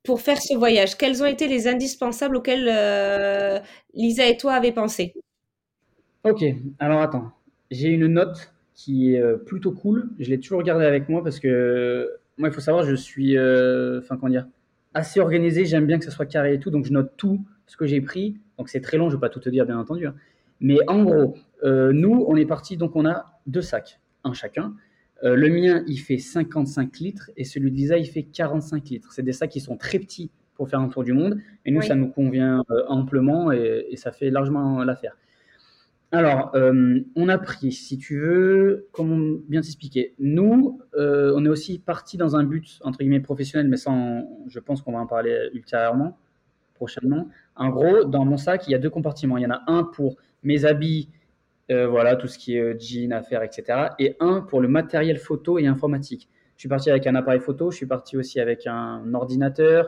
pour 0.04 0.22
faire 0.22 0.42
ce 0.42 0.56
voyage? 0.58 0.98
Quels 0.98 1.24
ont 1.24 1.26
été 1.26 1.48
les 1.48 1.68
indispensables 1.68 2.36
auxquels 2.36 2.70
euh, 2.70 3.60
Lisa 3.94 4.28
et 4.28 4.38
toi 4.38 4.54
avez 4.54 4.72
pensé? 4.74 5.14
Ok, 6.24 6.44
alors 6.80 7.02
attends. 7.02 7.32
J'ai 7.72 7.90
une 7.90 8.08
note 8.08 8.54
qui 8.74 9.14
est 9.14 9.20
euh, 9.20 9.38
plutôt 9.38 9.72
cool. 9.72 10.10
Je 10.20 10.30
l'ai 10.30 10.40
toujours 10.40 10.64
gardée 10.64 10.86
avec 10.86 11.10
moi 11.10 11.24
parce 11.24 11.40
que 11.40 12.10
moi, 12.38 12.50
il 12.50 12.54
faut 12.54 12.62
savoir, 12.62 12.86
je 12.86 12.96
suis, 12.96 13.38
euh, 13.38 14.00
enfin, 14.00 14.18
comment 14.18 14.30
dire, 14.30 14.48
assez 14.94 15.20
organisé. 15.20 15.66
J'aime 15.66 15.86
bien 15.86 16.00
que 16.00 16.06
ça 16.06 16.12
soit 16.12 16.26
carré 16.26 16.56
et 16.56 16.60
tout, 16.60 16.72
donc 16.72 16.86
je 16.86 16.94
note 16.94 17.14
tout 17.18 17.44
ce 17.68 17.78
que 17.78 17.86
j'ai 17.86 18.02
pris. 18.02 18.38
Donc 18.58 18.70
c'est 18.70 18.82
très 18.82 18.98
long, 18.98 19.10
je 19.10 19.16
ne 19.16 19.18
vais 19.18 19.22
pas 19.22 19.30
tout 19.30 19.40
te 19.40 19.50
dire, 19.50 19.66
bien 19.66 19.78
entendu. 19.78 20.08
Hein. 20.08 20.16
Mais 20.60 20.78
en 20.88 21.04
gros, 21.04 21.36
euh, 21.64 21.92
nous, 21.92 22.26
on 22.28 22.36
est 22.36 22.46
parti, 22.46 22.78
donc 22.78 22.96
on 22.96 23.06
a 23.06 23.40
deux 23.48 23.62
sacs, 23.62 24.00
un 24.24 24.34
chacun. 24.34 24.74
Euh, 25.24 25.36
le 25.36 25.50
mien, 25.50 25.84
il 25.88 25.98
fait 25.98 26.18
55 26.18 27.00
litres 27.00 27.32
et 27.38 27.44
celui 27.44 27.72
de 27.72 27.76
Lisa, 27.76 27.98
il 27.98 28.06
fait 28.06 28.24
45 28.24 28.90
litres. 28.90 29.12
C'est 29.12 29.24
des 29.24 29.32
sacs 29.32 29.50
qui 29.50 29.60
sont 29.60 29.78
très 29.78 30.00
petits 30.00 30.32
pour 30.56 30.70
faire 30.70 30.80
un 30.80 30.90
tour 30.90 31.04
du 31.04 31.14
monde. 31.14 31.38
Et 31.66 31.72
nous, 31.72 31.82
ça 31.82 31.96
nous 31.96 32.10
convient 32.10 32.64
euh, 32.72 32.84
amplement 32.88 33.52
et, 33.52 33.96
ça 33.96 34.12
fait 34.12 34.30
largement 34.30 34.84
l'affaire. 34.84 35.18
Alors, 36.14 36.52
on 36.54 37.28
a 37.28 37.38
pris, 37.40 37.72
si 37.72 37.98
tu 37.98 38.20
veux, 38.20 38.88
comment 38.92 39.40
bien 39.50 39.62
t'expliquer 39.62 40.14
Nous, 40.20 40.80
on 40.96 41.46
est 41.46 41.50
aussi 41.50 41.80
parti 41.80 42.18
dans 42.18 42.36
un 42.36 42.44
but, 42.44 42.80
entre 42.84 43.00
guillemets, 43.00 43.20
professionnel, 43.20 43.68
mais 43.68 43.78
sans, 43.78 44.30
je 44.48 44.60
pense 44.60 44.82
qu'on 44.82 44.94
va 44.94 45.00
en 45.00 45.08
parler 45.08 45.50
ultérieurement 45.54 46.18
prochainement. 46.74 47.30
En 47.56 47.70
gros, 47.70 48.04
dans 48.04 48.26
mon 48.26 48.38
sac, 48.38 48.68
il 48.68 48.72
y 48.72 48.76
a 48.76 48.78
deux 48.78 48.90
compartiments. 48.90 49.38
Il 49.38 49.44
y 49.44 49.46
en 49.46 49.52
a 49.52 49.64
un 49.68 49.84
pour 49.84 50.18
mes 50.44 50.66
habits, 50.66 51.10
euh, 51.72 51.88
voilà, 51.88 52.16
tout 52.16 52.28
ce 52.28 52.38
qui 52.38 52.58
est 52.58 52.62
euh, 52.62 52.78
jean, 52.78 53.14
affaires, 53.14 53.44
etc. 53.44 53.90
Et 54.00 54.16
un 54.20 54.42
pour 54.42 54.62
le 54.62 54.68
matériel 54.68 55.18
photo 55.18 55.60
et 55.60 55.68
informatique. 55.68 56.30
Je 56.56 56.62
suis 56.62 56.70
parti 56.70 56.90
avec 56.90 57.08
un 57.08 57.16
appareil 57.16 57.40
photo, 57.40 57.72
je 57.72 57.78
suis 57.78 57.86
parti 57.86 58.18
aussi 58.18 58.40
avec 58.40 58.68
un 58.68 59.14
ordinateur, 59.14 59.88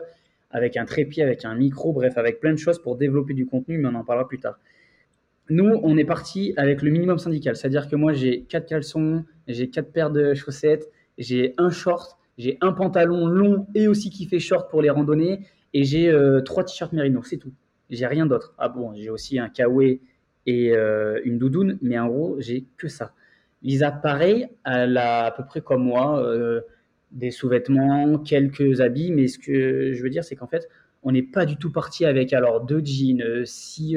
avec 0.50 0.76
un 0.76 0.84
trépied, 0.84 1.22
avec 1.22 1.44
un 1.44 1.54
micro, 1.54 1.92
bref, 1.92 2.16
avec 2.16 2.40
plein 2.40 2.52
de 2.52 2.58
choses 2.58 2.80
pour 2.80 2.96
développer 2.96 3.34
du 3.34 3.46
contenu, 3.46 3.78
mais 3.78 3.88
on 3.88 3.94
en 3.94 4.04
parlera 4.04 4.26
plus 4.26 4.38
tard. 4.38 4.58
Nous, 5.48 5.78
on 5.84 5.96
est 5.96 6.04
parti 6.04 6.52
avec 6.56 6.82
le 6.82 6.90
minimum 6.90 7.18
syndical, 7.18 7.54
c'est-à-dire 7.54 7.88
que 7.88 7.94
moi, 7.94 8.12
j'ai 8.12 8.42
quatre 8.42 8.66
caleçons, 8.66 9.24
j'ai 9.46 9.70
quatre 9.70 9.92
paires 9.92 10.10
de 10.10 10.34
chaussettes, 10.34 10.90
j'ai 11.18 11.54
un 11.56 11.70
short, 11.70 12.18
j'ai 12.36 12.58
un 12.60 12.72
pantalon 12.72 13.26
long 13.26 13.66
et 13.74 13.86
aussi 13.86 14.10
qui 14.10 14.26
fait 14.26 14.40
short 14.40 14.68
pour 14.68 14.82
les 14.82 14.90
randonnées, 14.90 15.46
et 15.72 15.84
j'ai 15.84 16.08
euh, 16.10 16.40
trois 16.40 16.64
t-shirts 16.64 16.92
Merino, 16.92 17.22
c'est 17.22 17.36
tout. 17.36 17.52
J'ai 17.90 18.06
rien 18.06 18.26
d'autre. 18.26 18.54
Ah 18.58 18.68
bon, 18.68 18.92
j'ai 18.96 19.08
aussi 19.08 19.38
un 19.38 19.48
kawaii 19.48 20.00
et 20.46 20.76
euh, 20.76 21.20
une 21.24 21.38
doudoune, 21.38 21.78
mais 21.80 21.98
en 21.98 22.08
gros, 22.08 22.36
j'ai 22.40 22.64
que 22.76 22.88
ça. 22.88 23.12
Lisa, 23.62 23.92
pareil, 23.92 24.48
elle 24.64 24.96
a 24.96 25.26
à 25.26 25.30
peu 25.30 25.44
près 25.44 25.60
comme 25.60 25.84
moi 25.84 26.20
euh, 26.20 26.60
des 27.12 27.30
sous-vêtements, 27.30 28.18
quelques 28.18 28.80
habits, 28.80 29.12
mais 29.12 29.28
ce 29.28 29.38
que 29.38 29.92
je 29.92 30.02
veux 30.02 30.10
dire, 30.10 30.24
c'est 30.24 30.34
qu'en 30.34 30.48
fait, 30.48 30.68
on 31.04 31.12
n'est 31.12 31.22
pas 31.22 31.46
du 31.46 31.56
tout 31.56 31.70
parti 31.70 32.04
avec 32.04 32.32
alors 32.32 32.64
deux 32.64 32.84
jeans, 32.84 33.44
six, 33.44 33.96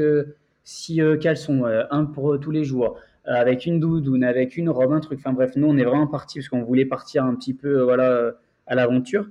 six 0.70 1.02
caleçons, 1.22 1.64
un 1.66 2.06
pour 2.06 2.40
tous 2.40 2.52
les 2.52 2.64
jours, 2.64 3.00
avec 3.26 3.66
une 3.66 3.80
doudoune, 3.80 4.24
avec 4.24 4.58
une 4.58 4.70
robe, 4.70 4.94
un 4.94 5.00
truc. 5.00 5.20
Enfin 5.20 5.34
bref, 5.34 5.52
nous, 5.56 5.68
on 5.68 5.78
est 5.78 5.84
vraiment 5.84 6.08
parti 6.08 6.40
parce 6.40 6.50
qu'on 6.50 6.64
voulait 6.64 6.86
partir 6.86 7.24
un 7.26 7.36
petit 7.36 7.54
peu 7.54 7.82
voilà, 7.82 8.34
à 8.68 8.76
l'aventure. 8.76 9.28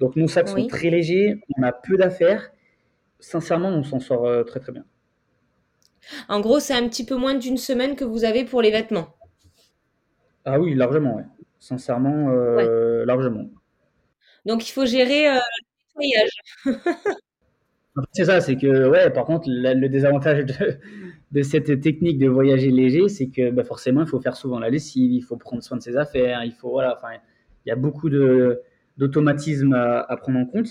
Donc 0.00 0.16
nos 0.16 0.28
sacs 0.28 0.48
sont 0.48 0.66
très 0.66 0.90
légers, 0.90 1.40
on 1.56 1.62
a 1.62 1.72
peu 1.72 1.96
d'affaires. 1.96 2.50
Sincèrement, 3.20 3.68
on 3.68 3.82
s'en 3.82 4.00
sort 4.00 4.44
très 4.44 4.60
très 4.60 4.72
bien. 4.72 4.84
En 6.28 6.40
gros, 6.40 6.60
c'est 6.60 6.74
un 6.74 6.88
petit 6.88 7.04
peu 7.04 7.16
moins 7.16 7.34
d'une 7.34 7.56
semaine 7.56 7.96
que 7.96 8.04
vous 8.04 8.24
avez 8.24 8.44
pour 8.44 8.62
les 8.62 8.70
vêtements. 8.70 9.14
Ah 10.44 10.60
oui, 10.60 10.74
largement, 10.74 11.16
ouais. 11.16 11.24
Sincèrement, 11.58 12.30
euh, 12.30 13.06
largement. 13.06 13.46
Donc 14.44 14.68
il 14.68 14.72
faut 14.72 14.84
gérer 14.84 15.28
euh, 15.28 15.40
le 15.96 16.02
nettoyage. 16.02 16.30
c'est 18.12 18.24
ça, 18.24 18.40
c'est 18.40 18.56
que, 18.56 18.88
ouais, 18.88 19.10
par 19.10 19.24
contre, 19.24 19.48
le, 19.48 19.88
désavantage 19.88 20.44
de, 21.30 21.42
cette 21.42 21.80
technique 21.80 22.18
de 22.18 22.28
voyager 22.28 22.70
léger, 22.70 23.08
c'est 23.08 23.28
que 23.28 23.50
bah, 23.50 23.64
forcément, 23.64 24.02
il 24.02 24.06
faut 24.08 24.20
faire 24.20 24.36
souvent 24.36 24.58
la 24.58 24.70
lessive, 24.70 25.12
il 25.12 25.22
faut 25.22 25.36
prendre 25.36 25.62
soin 25.62 25.76
de 25.76 25.82
ses 25.82 25.96
affaires, 25.96 26.44
il 26.44 26.52
faut, 26.52 26.70
voilà, 26.70 26.94
enfin, 26.96 27.08
il 27.64 27.68
y 27.68 27.72
a 27.72 27.76
beaucoup 27.76 28.10
d'automatisme 28.10 29.72
à, 29.74 30.16
prendre 30.16 30.38
en 30.38 30.46
compte. 30.46 30.68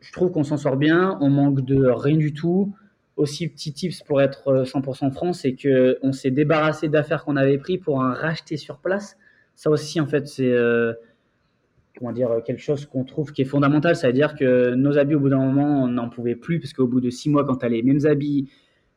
Je 0.00 0.12
trouve 0.12 0.30
qu'on 0.30 0.44
s'en 0.44 0.56
sort 0.56 0.76
bien, 0.76 1.18
on 1.20 1.28
manque 1.28 1.60
de 1.60 1.86
rien 1.86 2.16
du 2.16 2.32
tout 2.32 2.72
aussi 3.16 3.48
petit 3.48 3.72
tips 3.72 4.02
pour 4.02 4.22
être 4.22 4.64
100% 4.64 5.06
euh, 5.06 5.10
franc, 5.10 5.32
c'est 5.34 5.54
que 5.54 5.98
on 6.02 6.12
s'est 6.12 6.30
débarrassé 6.30 6.88
d'affaires 6.88 7.24
qu'on 7.24 7.36
avait 7.36 7.58
pris 7.58 7.76
pour 7.76 7.96
en 7.96 8.12
racheter 8.14 8.56
sur 8.56 8.78
place. 8.78 9.18
Ça 9.54 9.68
aussi, 9.68 10.00
en 10.00 10.06
fait, 10.06 10.26
c'est 10.26 10.50
euh, 10.50 10.94
comment 11.98 12.12
dire 12.12 12.42
quelque 12.44 12.62
chose 12.62 12.86
qu'on 12.86 13.04
trouve 13.04 13.32
qui 13.32 13.42
est 13.42 13.46
fondamental. 13.46 13.96
Ça 13.96 14.06
veut 14.06 14.12
dire 14.12 14.34
que 14.34 14.74
nos 14.74 14.98
habits, 14.98 15.14
au 15.14 15.20
bout 15.20 15.28
d'un 15.28 15.38
moment, 15.38 15.84
on 15.84 15.88
n'en 15.88 16.08
pouvait 16.08 16.36
plus 16.36 16.60
parce 16.60 16.72
qu'au 16.72 16.86
bout 16.86 17.00
de 17.00 17.10
six 17.10 17.28
mois, 17.28 17.44
quand 17.44 17.56
tu 17.56 17.66
as 17.66 17.68
les 17.68 17.82
mêmes 17.82 18.06
habits, 18.06 18.50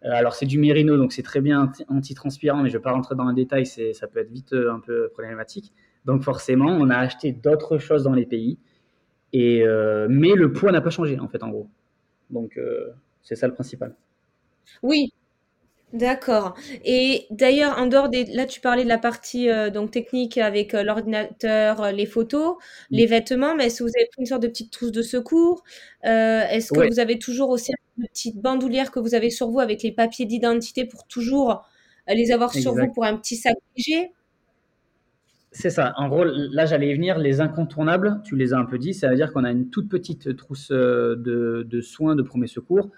euh, 0.06 0.12
alors 0.12 0.36
c'est 0.36 0.46
du 0.46 0.60
mérino, 0.60 0.98
donc 0.98 1.14
c'est 1.14 1.24
très 1.24 1.42
bien 1.42 1.72
anti-transpirant, 1.88 2.62
mais 2.62 2.70
je 2.70 2.74
ne 2.74 2.80
vais 2.80 2.84
pas 2.84 2.92
rentrer 2.92 3.16
dans 3.16 3.26
le 3.26 3.34
détail, 3.34 3.66
ça 3.66 4.08
peut 4.08 4.20
être 4.20 4.32
vite 4.32 4.54
un 4.54 4.80
peu 4.80 5.10
problématique. 5.10 5.74
Donc 6.06 6.24
forcément, 6.24 6.68
on 6.68 6.90
a 6.90 6.98
acheté 6.98 7.32
d'autres 7.32 7.78
choses 7.78 8.04
dans 8.04 8.14
les 8.14 8.26
pays, 8.26 8.60
et, 9.32 9.64
mais 10.10 10.34
le 10.36 10.52
poids 10.52 10.72
n'a 10.72 10.82
pas 10.82 10.90
changé, 10.90 11.20
en 11.20 11.28
fait, 11.28 11.42
en 11.42 11.50
gros. 11.50 11.70
Donc 12.30 12.60
c'est 13.22 13.36
ça 13.36 13.48
le 13.48 13.54
principal. 13.54 13.96
Oui, 14.82 15.14
d'accord. 15.94 16.56
Et 16.84 17.28
d'ailleurs, 17.30 17.78
en 17.78 17.88
dehors 17.88 18.10
des, 18.10 18.26
là, 18.26 18.46
tu 18.46 18.60
parlais 18.60 18.84
de 18.84 18.90
la 18.90 18.98
partie 18.98 19.50
euh, 19.50 19.70
donc 19.70 19.92
technique 19.92 20.38
avec 20.38 20.74
euh, 20.74 20.84
l'ordinateur, 20.84 21.82
euh, 21.82 21.92
les 21.92 22.06
photos, 22.06 22.58
les 22.90 23.06
vêtements, 23.06 23.56
mais 23.56 23.68
est-ce 23.68 23.80
que 23.80 23.84
vous 23.84 23.96
avez 23.96 24.08
pris 24.08 24.22
une 24.22 24.26
sorte 24.26 24.44
de 24.44 24.48
petite 24.48 24.72
trousse 24.72 24.92
de 24.92 25.02
secours? 25.02 25.64
est-ce 26.04 26.74
que 26.74 26.92
vous 26.92 27.00
avez 27.00 27.18
toujours 27.18 27.50
aussi 27.50 27.72
une 27.98 28.08
petite 28.08 28.42
bandoulière 28.42 28.92
que 28.92 29.00
vous 29.00 29.16
avez 29.16 29.30
sur 29.30 29.50
vous 29.50 29.62
avec 29.62 29.84
les 29.84 29.92
papiers 29.92 30.26
d'identité 30.26 30.84
pour 30.84 31.08
toujours 31.08 31.66
les 32.08 32.32
avoir 32.32 32.52
sur 32.54 32.74
vous 32.74 32.92
pour 32.92 33.06
un 33.06 33.16
petit 33.16 33.38
sac 33.38 33.56
léger? 33.78 34.12
C'est 35.52 35.70
ça. 35.70 35.94
En 35.98 36.10
gros, 36.10 36.26
là, 36.26 36.66
j'allais 36.66 36.90
y 36.90 36.94
venir. 36.94 37.20
Les 37.20 37.40
incontournables, 37.40 38.22
tu 38.26 38.36
les 38.36 38.54
as 38.54 38.58
un 38.58 38.66
peu 38.66 38.80
dit, 38.80 38.94
ça 38.94 39.08
veut 39.08 39.16
dire 39.16 39.32
qu'on 39.32 39.44
a 39.44 39.52
une 39.52 39.70
toute 39.70 39.88
petite 39.88 40.36
trousse 40.36 40.72
de, 40.72 41.16
de 41.70 41.82
soins 41.82 42.16
de 42.16 42.24
premier 42.24 42.48
secours. 42.48 42.90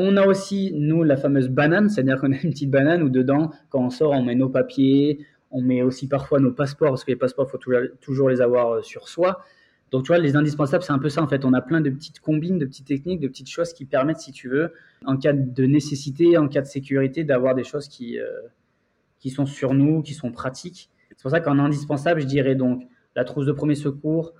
On 0.00 0.16
a 0.16 0.26
aussi, 0.26 0.72
nous, 0.74 1.02
la 1.02 1.16
fameuse 1.16 1.48
banane, 1.48 1.88
c'est-à-dire 1.88 2.20
qu'on 2.20 2.32
a 2.32 2.36
une 2.36 2.50
petite 2.50 2.70
banane 2.70 3.02
où 3.02 3.08
dedans, 3.08 3.50
quand 3.68 3.84
on 3.84 3.90
sort, 3.90 4.12
on 4.12 4.22
met 4.22 4.36
nos 4.36 4.48
papiers, 4.48 5.26
on 5.50 5.60
met 5.60 5.82
aussi 5.82 6.06
parfois 6.06 6.38
nos 6.38 6.52
passeports, 6.52 6.90
parce 6.90 7.04
que 7.04 7.10
les 7.10 7.16
passeports, 7.16 7.48
il 7.48 7.50
faut 7.50 7.88
toujours 8.00 8.28
les 8.28 8.40
avoir 8.40 8.74
euh, 8.74 8.82
sur 8.82 9.08
soi. 9.08 9.42
Donc, 9.90 10.04
tu 10.04 10.08
vois, 10.08 10.18
les 10.18 10.36
indispensables, 10.36 10.84
c'est 10.84 10.92
un 10.92 10.98
peu 10.98 11.08
ça, 11.08 11.22
en 11.22 11.26
fait. 11.26 11.44
On 11.44 11.52
a 11.52 11.62
plein 11.62 11.80
de 11.80 11.90
petites 11.90 12.20
combines, 12.20 12.58
de 12.58 12.66
petites 12.66 12.86
techniques, 12.86 13.20
de 13.20 13.28
petites 13.28 13.50
choses 13.50 13.72
qui 13.72 13.86
permettent, 13.86 14.20
si 14.20 14.32
tu 14.32 14.48
veux, 14.48 14.72
en 15.04 15.16
cas 15.16 15.32
de 15.32 15.64
nécessité, 15.64 16.38
en 16.38 16.46
cas 16.46 16.60
de 16.60 16.66
sécurité, 16.66 17.24
d'avoir 17.24 17.54
des 17.54 17.64
choses 17.64 17.88
qui, 17.88 18.20
euh, 18.20 18.26
qui 19.18 19.30
sont 19.30 19.46
sur 19.46 19.74
nous, 19.74 20.02
qui 20.02 20.14
sont 20.14 20.30
pratiques. 20.30 20.90
C'est 21.10 21.22
pour 21.22 21.30
ça 21.30 21.40
qu'en 21.40 21.58
indispensable, 21.58 22.20
je 22.20 22.26
dirais 22.26 22.54
donc 22.54 22.86
la 23.16 23.24
trousse 23.24 23.46
de 23.46 23.52
premier 23.52 23.74
secours, 23.74 24.34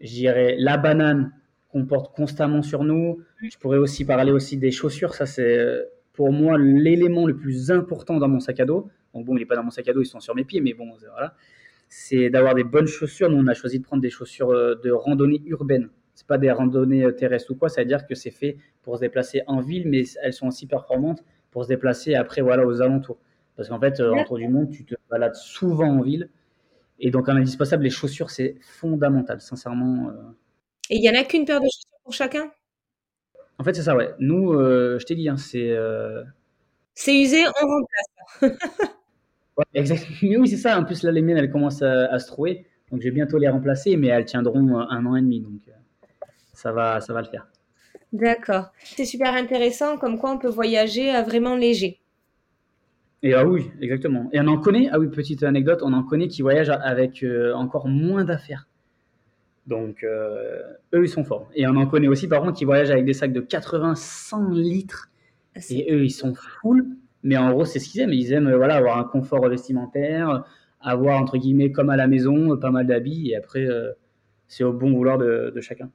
je 0.00 0.10
dirais 0.10 0.56
la 0.58 0.76
banane 0.76 1.32
qu'on 1.76 1.84
porte 1.84 2.16
constamment 2.16 2.62
sur 2.62 2.84
nous. 2.84 3.20
Je 3.42 3.58
pourrais 3.58 3.76
aussi 3.76 4.06
parler 4.06 4.32
aussi 4.32 4.56
des 4.56 4.70
chaussures. 4.70 5.14
Ça, 5.14 5.26
c'est 5.26 5.58
euh, 5.58 5.82
pour 6.14 6.32
moi 6.32 6.56
l'élément 6.56 7.26
le 7.26 7.36
plus 7.36 7.70
important 7.70 8.16
dans 8.18 8.28
mon 8.28 8.40
sac 8.40 8.60
à 8.60 8.64
dos. 8.64 8.88
Donc 9.12 9.26
bon, 9.26 9.36
il 9.36 9.40
n'est 9.40 9.46
pas 9.46 9.56
dans 9.56 9.62
mon 9.62 9.70
sac 9.70 9.86
à 9.88 9.92
dos, 9.92 10.00
ils 10.00 10.06
sont 10.06 10.20
sur 10.20 10.34
mes 10.34 10.44
pieds, 10.44 10.62
mais 10.62 10.72
bon, 10.72 10.90
voilà. 11.10 11.34
C'est 11.90 12.30
d'avoir 12.30 12.54
des 12.54 12.64
bonnes 12.64 12.86
chaussures. 12.86 13.28
Nous, 13.28 13.36
on 13.36 13.46
a 13.46 13.52
choisi 13.52 13.78
de 13.78 13.84
prendre 13.84 14.00
des 14.00 14.08
chaussures 14.08 14.50
euh, 14.50 14.74
de 14.82 14.90
randonnée 14.90 15.42
urbaine. 15.44 15.90
C'est 16.14 16.26
pas 16.26 16.38
des 16.38 16.50
randonnées 16.50 17.04
euh, 17.04 17.12
terrestres 17.12 17.50
ou 17.50 17.56
quoi. 17.56 17.68
Ça 17.68 17.82
veut 17.82 17.86
dire 17.86 18.06
que 18.06 18.14
c'est 18.14 18.30
fait 18.30 18.56
pour 18.82 18.96
se 18.96 19.02
déplacer 19.02 19.42
en 19.46 19.60
ville, 19.60 19.86
mais 19.86 20.04
elles 20.22 20.32
sont 20.32 20.46
aussi 20.46 20.66
performantes 20.66 21.22
pour 21.50 21.64
se 21.64 21.68
déplacer 21.68 22.14
après, 22.14 22.40
voilà, 22.40 22.66
aux 22.66 22.80
alentours. 22.80 23.18
Parce 23.54 23.68
qu'en 23.68 23.80
fait, 23.80 24.00
autour 24.00 24.38
du 24.38 24.48
monde, 24.48 24.70
tu 24.70 24.84
te 24.86 24.94
balades 25.10 25.34
souvent 25.34 25.88
en 25.88 26.00
ville. 26.00 26.30
Et 26.98 27.10
donc, 27.10 27.28
en 27.28 27.36
indispensable, 27.36 27.84
les 27.84 27.90
chaussures, 27.90 28.30
c'est 28.30 28.56
fondamental, 28.60 29.40
sincèrement. 29.40 30.12
Et 30.90 30.96
il 30.96 31.00
n'y 31.00 31.10
en 31.10 31.20
a 31.20 31.24
qu'une 31.24 31.44
paire 31.44 31.60
de 31.60 31.66
chaussures 31.66 32.00
pour 32.04 32.12
chacun? 32.12 32.50
En 33.58 33.64
fait, 33.64 33.74
c'est 33.74 33.82
ça, 33.82 33.96
ouais. 33.96 34.10
Nous, 34.18 34.52
euh, 34.52 34.98
je 34.98 35.06
t'ai 35.06 35.14
dit, 35.14 35.28
hein, 35.28 35.36
c'est. 35.36 35.70
Euh, 35.70 36.22
c'est 36.94 37.18
usé, 37.18 37.44
on 37.46 37.66
remplace. 37.66 38.58
ouais, 39.56 39.64
exactement. 39.74 40.16
Mais 40.22 40.36
oui, 40.36 40.48
c'est 40.48 40.56
ça. 40.56 40.78
En 40.78 40.84
plus, 40.84 41.02
là, 41.02 41.10
les 41.10 41.22
miennes, 41.22 41.38
elles 41.38 41.50
commencent 41.50 41.82
à, 41.82 42.18
se 42.18 42.26
trouver. 42.26 42.66
Donc, 42.90 43.00
je 43.00 43.06
vais 43.06 43.12
bientôt 43.12 43.38
les 43.38 43.48
remplacer, 43.48 43.96
mais 43.96 44.08
elles 44.08 44.24
tiendront 44.24 44.78
un 44.78 45.06
an 45.06 45.16
et 45.16 45.22
demi. 45.22 45.40
Donc, 45.40 45.60
euh, 45.68 45.72
ça, 46.52 46.72
va, 46.72 47.00
ça 47.00 47.12
va 47.12 47.22
le 47.22 47.28
faire. 47.28 47.46
D'accord. 48.12 48.72
C'est 48.82 49.04
super 49.04 49.34
intéressant, 49.34 49.98
comme 49.98 50.18
quoi 50.18 50.30
on 50.30 50.38
peut 50.38 50.48
voyager 50.48 51.20
vraiment 51.22 51.56
léger. 51.56 52.00
Et 53.22 53.34
ah 53.34 53.44
oui, 53.44 53.70
exactement. 53.80 54.28
Et 54.32 54.40
on 54.40 54.46
en 54.46 54.58
connaît, 54.58 54.88
ah 54.92 54.98
oui, 54.98 55.08
petite 55.08 55.42
anecdote, 55.42 55.80
on 55.82 55.92
en 55.92 56.04
connaît 56.04 56.28
qui 56.28 56.42
voyagent 56.42 56.70
avec 56.70 57.24
encore 57.54 57.88
moins 57.88 58.24
d'affaires. 58.24 58.68
Donc, 59.66 60.04
euh, 60.04 60.62
eux, 60.94 61.04
ils 61.04 61.08
sont 61.08 61.24
forts. 61.24 61.48
Et 61.54 61.66
on 61.66 61.74
en 61.76 61.86
connaît 61.86 62.08
aussi, 62.08 62.28
par 62.28 62.40
contre, 62.40 62.54
qui 62.54 62.64
voyagent 62.64 62.90
avec 62.90 63.04
des 63.04 63.14
sacs 63.14 63.32
de 63.32 63.40
80-100 63.40 64.52
litres. 64.52 65.10
Ah, 65.56 65.60
et 65.70 65.92
eux, 65.92 66.04
ils 66.04 66.10
sont 66.10 66.34
full. 66.34 66.86
Mais 67.22 67.36
en 67.36 67.50
gros, 67.50 67.64
c'est 67.64 67.80
ce 67.80 67.88
qu'ils 67.88 68.00
aiment. 68.02 68.12
Ils 68.12 68.32
aiment 68.32 68.54
voilà, 68.54 68.76
avoir 68.76 68.98
un 68.98 69.04
confort 69.04 69.48
vestimentaire, 69.48 70.44
avoir, 70.80 71.20
entre 71.20 71.36
guillemets, 71.38 71.72
comme 71.72 71.90
à 71.90 71.96
la 71.96 72.06
maison, 72.06 72.56
pas 72.56 72.70
mal 72.70 72.86
d'habits. 72.86 73.30
Et 73.30 73.36
après, 73.36 73.66
euh, 73.66 73.90
c'est 74.46 74.62
au 74.62 74.72
bon 74.72 74.92
vouloir 74.92 75.18
de, 75.18 75.52
chacun. 75.60 75.90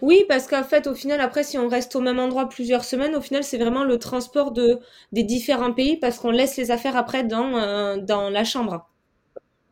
Oui, 0.00 0.24
parce 0.28 0.46
qu'en 0.46 0.62
fait, 0.62 0.86
au 0.86 0.94
final, 0.94 1.20
après, 1.20 1.42
si 1.42 1.58
on 1.58 1.68
reste 1.68 1.96
au 1.96 2.00
même 2.00 2.20
endroit 2.20 2.48
plusieurs 2.48 2.84
semaines, 2.84 3.16
au 3.16 3.20
final, 3.20 3.42
c'est 3.42 3.58
vraiment 3.58 3.84
le 3.84 3.98
transport 3.98 4.52
de, 4.52 4.78
des 5.12 5.24
différents 5.24 5.72
pays 5.72 5.96
parce 5.98 6.18
qu'on 6.18 6.30
laisse 6.30 6.56
les 6.56 6.70
affaires 6.70 6.96
après 6.96 7.24
dans, 7.24 7.56
euh, 7.56 7.96
dans 7.96 8.30
la 8.30 8.44
chambre. 8.44 8.88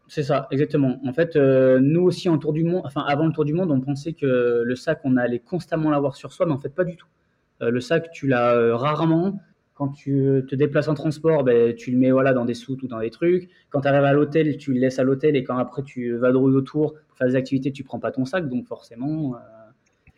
C'est 0.08 0.22
ça, 0.22 0.46
exactement. 0.52 1.00
En 1.04 1.12
fait, 1.12 1.34
euh, 1.34 1.80
nous 1.80 2.02
aussi, 2.02 2.28
en 2.28 2.38
tour 2.38 2.52
du 2.52 2.62
monde, 2.62 2.82
enfin 2.84 3.04
avant 3.06 3.26
le 3.26 3.32
tour 3.32 3.44
du 3.44 3.52
monde, 3.52 3.72
on 3.72 3.80
pensait 3.80 4.12
que 4.12 4.62
le 4.64 4.76
sac, 4.76 5.00
on 5.04 5.16
allait 5.16 5.40
constamment 5.40 5.90
l'avoir 5.90 6.14
sur 6.14 6.32
soi, 6.32 6.46
mais 6.46 6.52
en 6.52 6.58
fait, 6.58 6.68
pas 6.68 6.84
du 6.84 6.96
tout. 6.96 7.08
Euh, 7.62 7.70
le 7.70 7.80
sac, 7.80 8.10
tu 8.12 8.28
l'as 8.28 8.54
euh, 8.54 8.76
rarement. 8.76 9.40
Quand 9.74 9.88
tu 9.88 10.42
te 10.48 10.54
déplaces 10.54 10.88
en 10.88 10.94
transport, 10.94 11.44
ben, 11.44 11.74
tu 11.74 11.90
le 11.90 11.98
mets 11.98 12.10
voilà, 12.10 12.32
dans 12.32 12.46
des 12.46 12.54
soutes 12.54 12.82
ou 12.82 12.86
dans 12.86 13.00
des 13.00 13.10
trucs. 13.10 13.50
Quand 13.68 13.82
tu 13.82 13.88
arrives 13.88 14.04
à 14.04 14.12
l'hôtel, 14.12 14.56
tu 14.56 14.72
le 14.72 14.80
laisses 14.80 14.98
à 14.98 15.04
l'hôtel 15.04 15.36
et 15.36 15.44
quand 15.44 15.58
après 15.58 15.82
tu 15.82 16.12
vas 16.12 16.28
vadrouilles 16.28 16.54
autour 16.54 16.94
pour 17.08 17.18
faire 17.18 17.26
des 17.26 17.36
activités, 17.36 17.72
tu 17.72 17.84
prends 17.84 17.98
pas 17.98 18.10
ton 18.10 18.24
sac, 18.24 18.48
donc 18.48 18.66
forcément. 18.66 19.34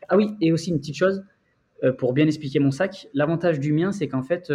Ah 0.08 0.16
oui, 0.16 0.36
et 0.40 0.52
aussi 0.52 0.70
une 0.70 0.78
petite 0.78 0.94
chose, 0.94 1.24
pour 1.98 2.12
bien 2.12 2.24
expliquer 2.26 2.60
mon 2.60 2.70
sac, 2.70 3.08
l'avantage 3.14 3.58
du 3.58 3.72
mien, 3.72 3.90
c'est 3.90 4.06
qu'en 4.06 4.22
fait, 4.22 4.52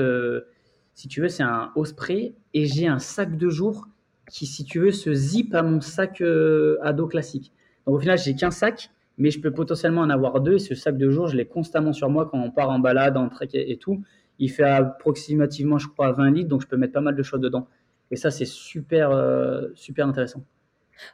si 0.93 1.10
tu 1.10 1.19
veux, 1.19 1.28
c'est 1.28 1.43
un 1.43 1.74
haut 1.76 1.84
spray 1.84 2.34
et 2.54 2.65
j'ai 2.65 2.88
un 2.88 3.00
sac 3.00 3.36
de 3.36 3.50
jour 3.50 3.89
qui, 4.29 4.45
si 4.45 4.63
tu 4.63 4.79
veux, 4.79 4.91
se 4.91 5.13
zip 5.13 5.53
à 5.53 5.63
mon 5.63 5.81
sac 5.81 6.21
euh, 6.21 6.77
à 6.81 6.93
dos 6.93 7.07
classique. 7.07 7.51
Donc 7.86 7.95
au 7.95 7.99
final, 7.99 8.17
j'ai 8.17 8.36
qu'un 8.36 8.51
sac, 8.51 8.89
mais 9.17 9.29
je 9.29 9.39
peux 9.39 9.51
potentiellement 9.51 10.01
en 10.01 10.09
avoir 10.09 10.41
deux. 10.41 10.55
Et 10.55 10.59
ce 10.59 10.75
sac 10.75 10.97
de 10.97 11.09
jour, 11.09 11.27
je 11.27 11.36
l'ai 11.36 11.45
constamment 11.45 11.93
sur 11.93 12.09
moi 12.09 12.27
quand 12.29 12.39
on 12.39 12.51
part 12.51 12.69
en 12.69 12.79
balade, 12.79 13.17
en 13.17 13.29
trek 13.29 13.49
et, 13.53 13.77
tout. 13.77 14.03
Il 14.39 14.49
fait 14.49 14.63
approximativement, 14.63 15.77
je 15.77 15.88
crois, 15.88 16.12
20 16.12 16.31
litres, 16.31 16.49
donc 16.49 16.62
je 16.62 16.67
peux 16.67 16.77
mettre 16.77 16.93
pas 16.93 17.01
mal 17.01 17.15
de 17.15 17.23
choses 17.23 17.41
dedans. 17.41 17.67
Et 18.12 18.15
ça, 18.15 18.31
c'est 18.31 18.45
super, 18.45 19.12
euh, 19.12 19.67
super 19.75 20.07
intéressant. 20.07 20.43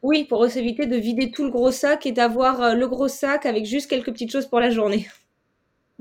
Oui, 0.03 0.25
pour 0.25 0.45
éviter 0.45 0.87
de 0.87 0.95
vider 0.95 1.31
tout 1.31 1.43
le 1.43 1.51
gros 1.51 1.71
sac 1.71 2.05
et 2.05 2.11
d'avoir 2.11 2.61
euh, 2.61 2.73
le 2.75 2.87
gros 2.87 3.07
sac 3.07 3.45
avec 3.45 3.65
juste 3.65 3.89
quelques 3.89 4.11
petites 4.11 4.31
choses 4.31 4.45
pour 4.45 4.59
la 4.59 4.69
journée. 4.69 5.07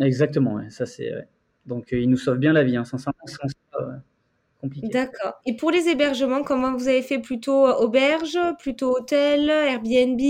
Exactement, 0.01 0.61
ça 0.71 0.87
c'est. 0.87 1.13
Donc 1.67 1.89
il 1.93 2.09
nous 2.09 2.17
sauve 2.17 2.39
bien 2.39 2.53
la 2.53 2.65
vie, 2.65 2.77
hein, 2.77 2.85
sincèrement. 2.85 3.19
D'accord. 4.63 5.35
Et 5.47 5.55
pour 5.57 5.71
les 5.71 5.89
hébergements, 5.89 6.43
comment 6.43 6.75
vous 6.75 6.89
avez 6.89 7.03
fait 7.03 7.19
Plutôt 7.19 7.67
euh, 7.67 7.75
auberge, 7.75 8.39
plutôt 8.59 8.97
hôtel, 8.97 9.49
Airbnb? 9.51 10.21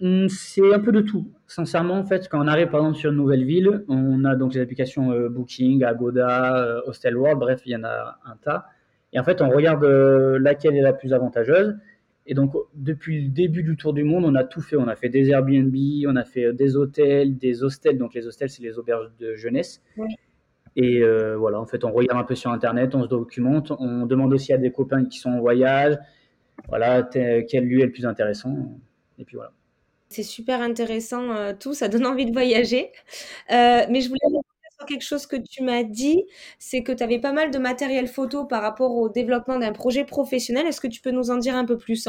Mmh, 0.00 0.28
C'est 0.28 0.74
un 0.74 0.78
peu 0.78 0.92
de 0.92 1.00
tout. 1.00 1.30
Sincèrement, 1.46 1.94
en 1.94 2.04
fait, 2.04 2.28
quand 2.28 2.42
on 2.44 2.48
arrive 2.48 2.68
par 2.68 2.80
exemple 2.80 2.98
sur 2.98 3.10
une 3.10 3.16
nouvelle 3.16 3.44
ville, 3.44 3.84
on 3.88 4.24
a 4.24 4.36
donc 4.36 4.54
les 4.54 4.60
applications 4.60 5.12
euh, 5.12 5.28
Booking, 5.28 5.82
Agoda, 5.84 6.56
euh, 6.56 6.80
Hostel 6.86 7.16
World, 7.16 7.38
bref, 7.38 7.62
il 7.64 7.72
y 7.72 7.76
en 7.76 7.84
a 7.84 8.18
un 8.26 8.36
tas. 8.36 8.66
Et 9.14 9.20
en 9.20 9.24
fait, 9.24 9.40
on 9.42 9.48
regarde 9.50 9.84
laquelle 9.84 10.74
est 10.74 10.80
la 10.80 10.94
plus 10.94 11.12
avantageuse. 11.12 11.76
Et 12.26 12.34
donc, 12.34 12.54
depuis 12.74 13.24
le 13.24 13.28
début 13.28 13.62
du 13.62 13.76
tour 13.76 13.92
du 13.92 14.04
monde, 14.04 14.24
on 14.24 14.34
a 14.34 14.44
tout 14.44 14.62
fait. 14.62 14.76
On 14.76 14.88
a 14.88 14.96
fait 14.96 15.10
des 15.10 15.28
Airbnb, 15.28 15.74
on 16.06 16.16
a 16.16 16.24
fait 16.24 16.52
des 16.54 16.76
hôtels, 16.76 17.36
des 17.36 17.62
hostels. 17.62 17.98
Donc, 17.98 18.14
les 18.14 18.26
hostels, 18.26 18.48
c'est 18.48 18.62
les 18.62 18.78
auberges 18.78 19.10
de 19.18 19.34
jeunesse. 19.34 19.82
Oui. 19.98 20.14
Et 20.76 21.02
voilà, 21.36 21.60
en 21.60 21.66
fait, 21.66 21.84
on 21.84 21.92
regarde 21.92 22.20
un 22.20 22.24
peu 22.24 22.34
sur 22.34 22.50
Internet, 22.50 22.94
on 22.94 23.02
se 23.02 23.08
documente, 23.08 23.72
on 23.78 24.06
demande 24.06 24.32
aussi 24.32 24.52
à 24.52 24.58
des 24.58 24.72
copains 24.72 25.04
qui 25.04 25.18
sont 25.18 25.30
en 25.30 25.40
voyage, 25.40 25.98
voilà, 26.68 27.02
quel 27.02 27.66
lieu 27.66 27.80
est 27.80 27.86
le 27.86 27.92
plus 27.92 28.06
intéressant. 28.06 28.56
Et 29.18 29.24
puis 29.24 29.36
voilà. 29.36 29.52
C'est 30.12 30.22
super 30.22 30.60
intéressant 30.60 31.30
euh, 31.30 31.54
tout, 31.58 31.72
ça 31.72 31.88
donne 31.88 32.04
envie 32.04 32.26
de 32.26 32.32
voyager. 32.32 32.92
Euh, 33.50 33.86
mais 33.88 34.02
je 34.02 34.08
voulais 34.08 34.20
sur 34.76 34.86
quelque 34.86 35.04
chose 35.04 35.26
que 35.26 35.36
tu 35.36 35.62
m'as 35.62 35.84
dit, 35.84 36.24
c'est 36.58 36.82
que 36.82 36.92
tu 36.92 37.02
avais 37.02 37.18
pas 37.18 37.32
mal 37.32 37.50
de 37.50 37.58
matériel 37.58 38.06
photo 38.08 38.44
par 38.44 38.60
rapport 38.60 38.94
au 38.94 39.08
développement 39.08 39.58
d'un 39.58 39.72
projet 39.72 40.04
professionnel. 40.04 40.66
Est-ce 40.66 40.82
que 40.82 40.88
tu 40.88 41.00
peux 41.00 41.12
nous 41.12 41.30
en 41.30 41.38
dire 41.38 41.56
un 41.56 41.64
peu 41.64 41.78
plus 41.78 42.08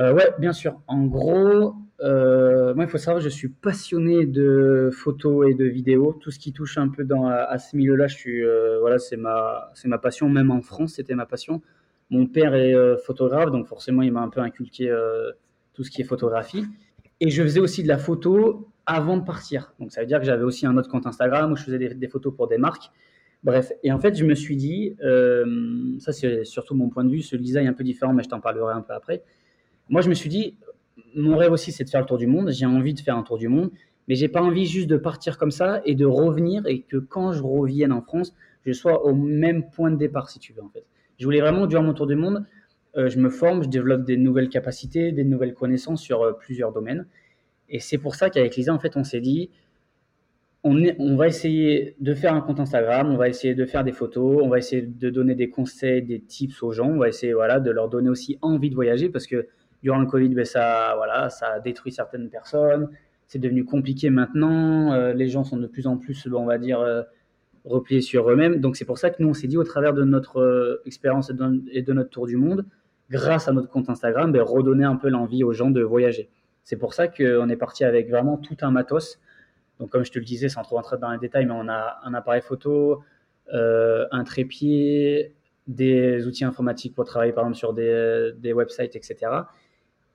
euh, 0.00 0.12
Ouais, 0.12 0.32
bien 0.38 0.52
sûr. 0.52 0.82
En 0.86 1.04
gros, 1.04 1.74
moi, 2.02 2.84
il 2.84 2.88
faut 2.88 2.98
savoir, 2.98 3.22
je 3.22 3.28
suis 3.28 3.48
passionné 3.48 4.26
de 4.26 4.90
photos 4.92 5.50
et 5.50 5.54
de 5.54 5.64
vidéos. 5.64 6.16
Tout 6.20 6.30
ce 6.30 6.38
qui 6.38 6.52
touche 6.52 6.78
un 6.78 6.88
peu 6.88 7.04
dans, 7.04 7.28
à, 7.28 7.58
ce 7.58 7.76
milieu-là, 7.76 8.06
je 8.08 8.16
suis, 8.16 8.42
voilà, 8.80 8.98
c'est 8.98 9.16
ma, 9.16 9.70
c'est 9.74 9.88
ma 9.88 9.98
passion. 9.98 10.28
Même 10.28 10.50
en 10.50 10.62
France, 10.62 10.94
c'était 10.94 11.14
ma 11.14 11.26
passion. 11.26 11.62
Mon 12.10 12.26
père 12.26 12.54
est 12.54 12.74
photographe, 13.04 13.50
donc 13.50 13.66
forcément, 13.66 14.02
il 14.02 14.12
m'a 14.12 14.20
un 14.20 14.28
peu 14.28 14.40
inculqué 14.40 14.92
tout 15.74 15.84
ce 15.84 15.90
qui 15.90 16.02
est 16.02 16.04
photographie. 16.04 16.64
Et 17.20 17.30
je 17.30 17.42
faisais 17.42 17.60
aussi 17.60 17.82
de 17.82 17.88
la 17.88 17.98
photo 17.98 18.68
avant 18.86 19.16
de 19.16 19.24
partir. 19.24 19.74
Donc 19.78 19.92
ça 19.92 20.00
veut 20.00 20.06
dire 20.06 20.18
que 20.18 20.26
j'avais 20.26 20.44
aussi 20.44 20.66
un 20.66 20.76
autre 20.76 20.88
compte 20.88 21.06
Instagram 21.06 21.52
où 21.52 21.56
je 21.56 21.62
faisais 21.62 21.78
des, 21.78 22.08
photos 22.08 22.34
pour 22.34 22.48
des 22.48 22.58
marques. 22.58 22.90
Bref, 23.44 23.72
et 23.82 23.92
en 23.92 23.98
fait, 23.98 24.16
je 24.16 24.24
me 24.24 24.34
suis 24.34 24.56
dit, 24.56 24.96
euh, 25.02 25.98
ça 25.98 26.12
c'est 26.12 26.44
surtout 26.44 26.74
mon 26.74 26.88
point 26.88 27.04
de 27.04 27.10
vue, 27.10 27.22
ce 27.22 27.36
Lisa 27.36 27.62
est 27.62 27.66
un 27.66 27.72
peu 27.72 27.84
différent, 27.84 28.12
mais 28.12 28.22
je 28.22 28.28
t'en 28.28 28.40
parlerai 28.40 28.74
un 28.74 28.82
peu 28.82 28.92
après. 28.92 29.22
Moi, 29.88 30.00
je 30.00 30.08
me 30.08 30.14
suis 30.14 30.28
dit, 30.28 30.56
mon 31.14 31.36
rêve 31.36 31.52
aussi, 31.52 31.72
c'est 31.72 31.84
de 31.84 31.90
faire 31.90 32.00
le 32.00 32.06
tour 32.06 32.18
du 32.18 32.26
monde. 32.26 32.50
J'ai 32.50 32.66
envie 32.66 32.94
de 32.94 33.00
faire 33.00 33.16
un 33.16 33.22
tour 33.22 33.38
du 33.38 33.48
monde, 33.48 33.70
mais 34.08 34.14
j'ai 34.14 34.28
pas 34.28 34.42
envie 34.42 34.66
juste 34.66 34.88
de 34.88 34.96
partir 34.96 35.38
comme 35.38 35.50
ça 35.50 35.80
et 35.84 35.94
de 35.94 36.04
revenir 36.04 36.66
et 36.66 36.82
que 36.82 36.96
quand 36.96 37.32
je 37.32 37.42
revienne 37.42 37.92
en 37.92 38.02
France, 38.02 38.34
je 38.64 38.72
sois 38.72 39.04
au 39.04 39.14
même 39.14 39.70
point 39.70 39.90
de 39.90 39.96
départ, 39.96 40.30
si 40.30 40.38
tu 40.38 40.52
veux, 40.52 40.62
en 40.62 40.68
fait. 40.68 40.84
Je 41.18 41.24
voulais 41.24 41.40
vraiment, 41.40 41.66
durant 41.66 41.82
mon 41.82 41.94
tour 41.94 42.06
du 42.06 42.16
monde, 42.16 42.44
euh, 42.96 43.08
je 43.08 43.18
me 43.18 43.30
forme, 43.30 43.62
je 43.62 43.68
développe 43.68 44.04
des 44.04 44.16
nouvelles 44.16 44.48
capacités, 44.48 45.12
des 45.12 45.24
nouvelles 45.24 45.54
connaissances 45.54 46.02
sur 46.02 46.22
euh, 46.22 46.32
plusieurs 46.32 46.72
domaines. 46.72 47.06
Et 47.68 47.78
c'est 47.80 47.98
pour 47.98 48.14
ça 48.14 48.28
qu'avec 48.28 48.56
Lisa, 48.56 48.72
en 48.72 48.78
fait, 48.78 48.96
on 48.96 49.04
s'est 49.04 49.20
dit, 49.20 49.50
on, 50.64 50.80
on, 50.98 51.16
va 51.16 51.26
essayer 51.26 51.96
de 52.00 52.14
faire 52.14 52.34
un 52.34 52.40
compte 52.40 52.60
Instagram, 52.60 53.10
on 53.10 53.16
va 53.16 53.28
essayer 53.28 53.54
de 53.54 53.64
faire 53.64 53.82
des 53.82 53.92
photos, 53.92 54.40
on 54.42 54.48
va 54.48 54.58
essayer 54.58 54.82
de 54.82 55.10
donner 55.10 55.34
des 55.34 55.48
conseils, 55.48 56.02
des 56.02 56.20
tips 56.20 56.62
aux 56.62 56.72
gens, 56.72 56.88
on 56.88 56.98
va 56.98 57.08
essayer 57.08 57.32
voilà, 57.32 57.60
de 57.60 57.70
leur 57.70 57.88
donner 57.88 58.10
aussi 58.10 58.38
envie 58.42 58.70
de 58.70 58.74
voyager 58.74 59.08
parce 59.08 59.26
que 59.26 59.48
durant 59.82 59.98
le 59.98 60.06
Covid, 60.06 60.28
ben, 60.30 60.44
ça, 60.44 60.94
voilà, 60.96 61.30
ça 61.30 61.54
a 61.54 61.60
détruit 61.60 61.92
certaines 61.92 62.28
personnes. 62.30 62.88
C'est 63.26 63.38
devenu 63.38 63.64
compliqué 63.64 64.10
maintenant. 64.10 64.92
Euh, 64.92 65.12
les 65.12 65.28
gens 65.28 65.44
sont 65.44 65.56
de 65.56 65.66
plus 65.66 65.86
en 65.86 65.96
plus, 65.96 66.28
on 66.32 66.44
va 66.44 66.58
dire, 66.58 67.04
repliés 67.64 68.00
sur 68.00 68.30
eux-mêmes. 68.30 68.60
Donc 68.60 68.76
c'est 68.76 68.84
pour 68.84 68.98
ça 68.98 69.10
que 69.10 69.22
nous, 69.22 69.28
on 69.28 69.34
s'est 69.34 69.48
dit, 69.48 69.56
au 69.56 69.64
travers 69.64 69.94
de 69.94 70.04
notre 70.04 70.82
expérience 70.86 71.30
et 71.72 71.82
de, 71.82 71.92
notre 71.92 72.10
tour 72.10 72.26
du 72.26 72.36
monde, 72.36 72.64
grâce 73.10 73.48
à 73.48 73.52
notre 73.52 73.68
compte 73.68 73.88
Instagram, 73.88 74.32
ben, 74.32 74.42
redonner 74.42 74.84
un 74.84 74.96
peu 74.96 75.08
l'envie 75.08 75.44
aux 75.44 75.52
gens 75.52 75.70
de 75.70 75.82
voyager. 75.82 76.28
C'est 76.64 76.76
pour 76.76 76.94
ça 76.94 77.08
qu'on 77.08 77.48
est 77.48 77.56
parti 77.56 77.84
avec 77.84 78.08
vraiment 78.08 78.36
tout 78.36 78.56
un 78.62 78.70
matos. 78.70 79.18
Donc, 79.78 79.90
comme 79.90 80.04
je 80.04 80.12
te 80.12 80.18
le 80.18 80.24
disais, 80.24 80.48
sans 80.48 80.62
trop 80.62 80.76
rentrer 80.76 80.96
dans 80.98 81.10
les 81.10 81.18
détails, 81.18 81.46
mais 81.46 81.54
on 81.56 81.68
a 81.68 81.98
un 82.04 82.14
appareil 82.14 82.42
photo, 82.42 83.02
euh, 83.52 84.06
un 84.12 84.24
trépied, 84.24 85.34
des 85.66 86.26
outils 86.26 86.44
informatiques 86.44 86.94
pour 86.94 87.04
travailler 87.04 87.32
par 87.32 87.44
exemple 87.44 87.58
sur 87.58 87.72
des, 87.72 88.52
websites, 88.52 88.96
etc. 88.96 89.16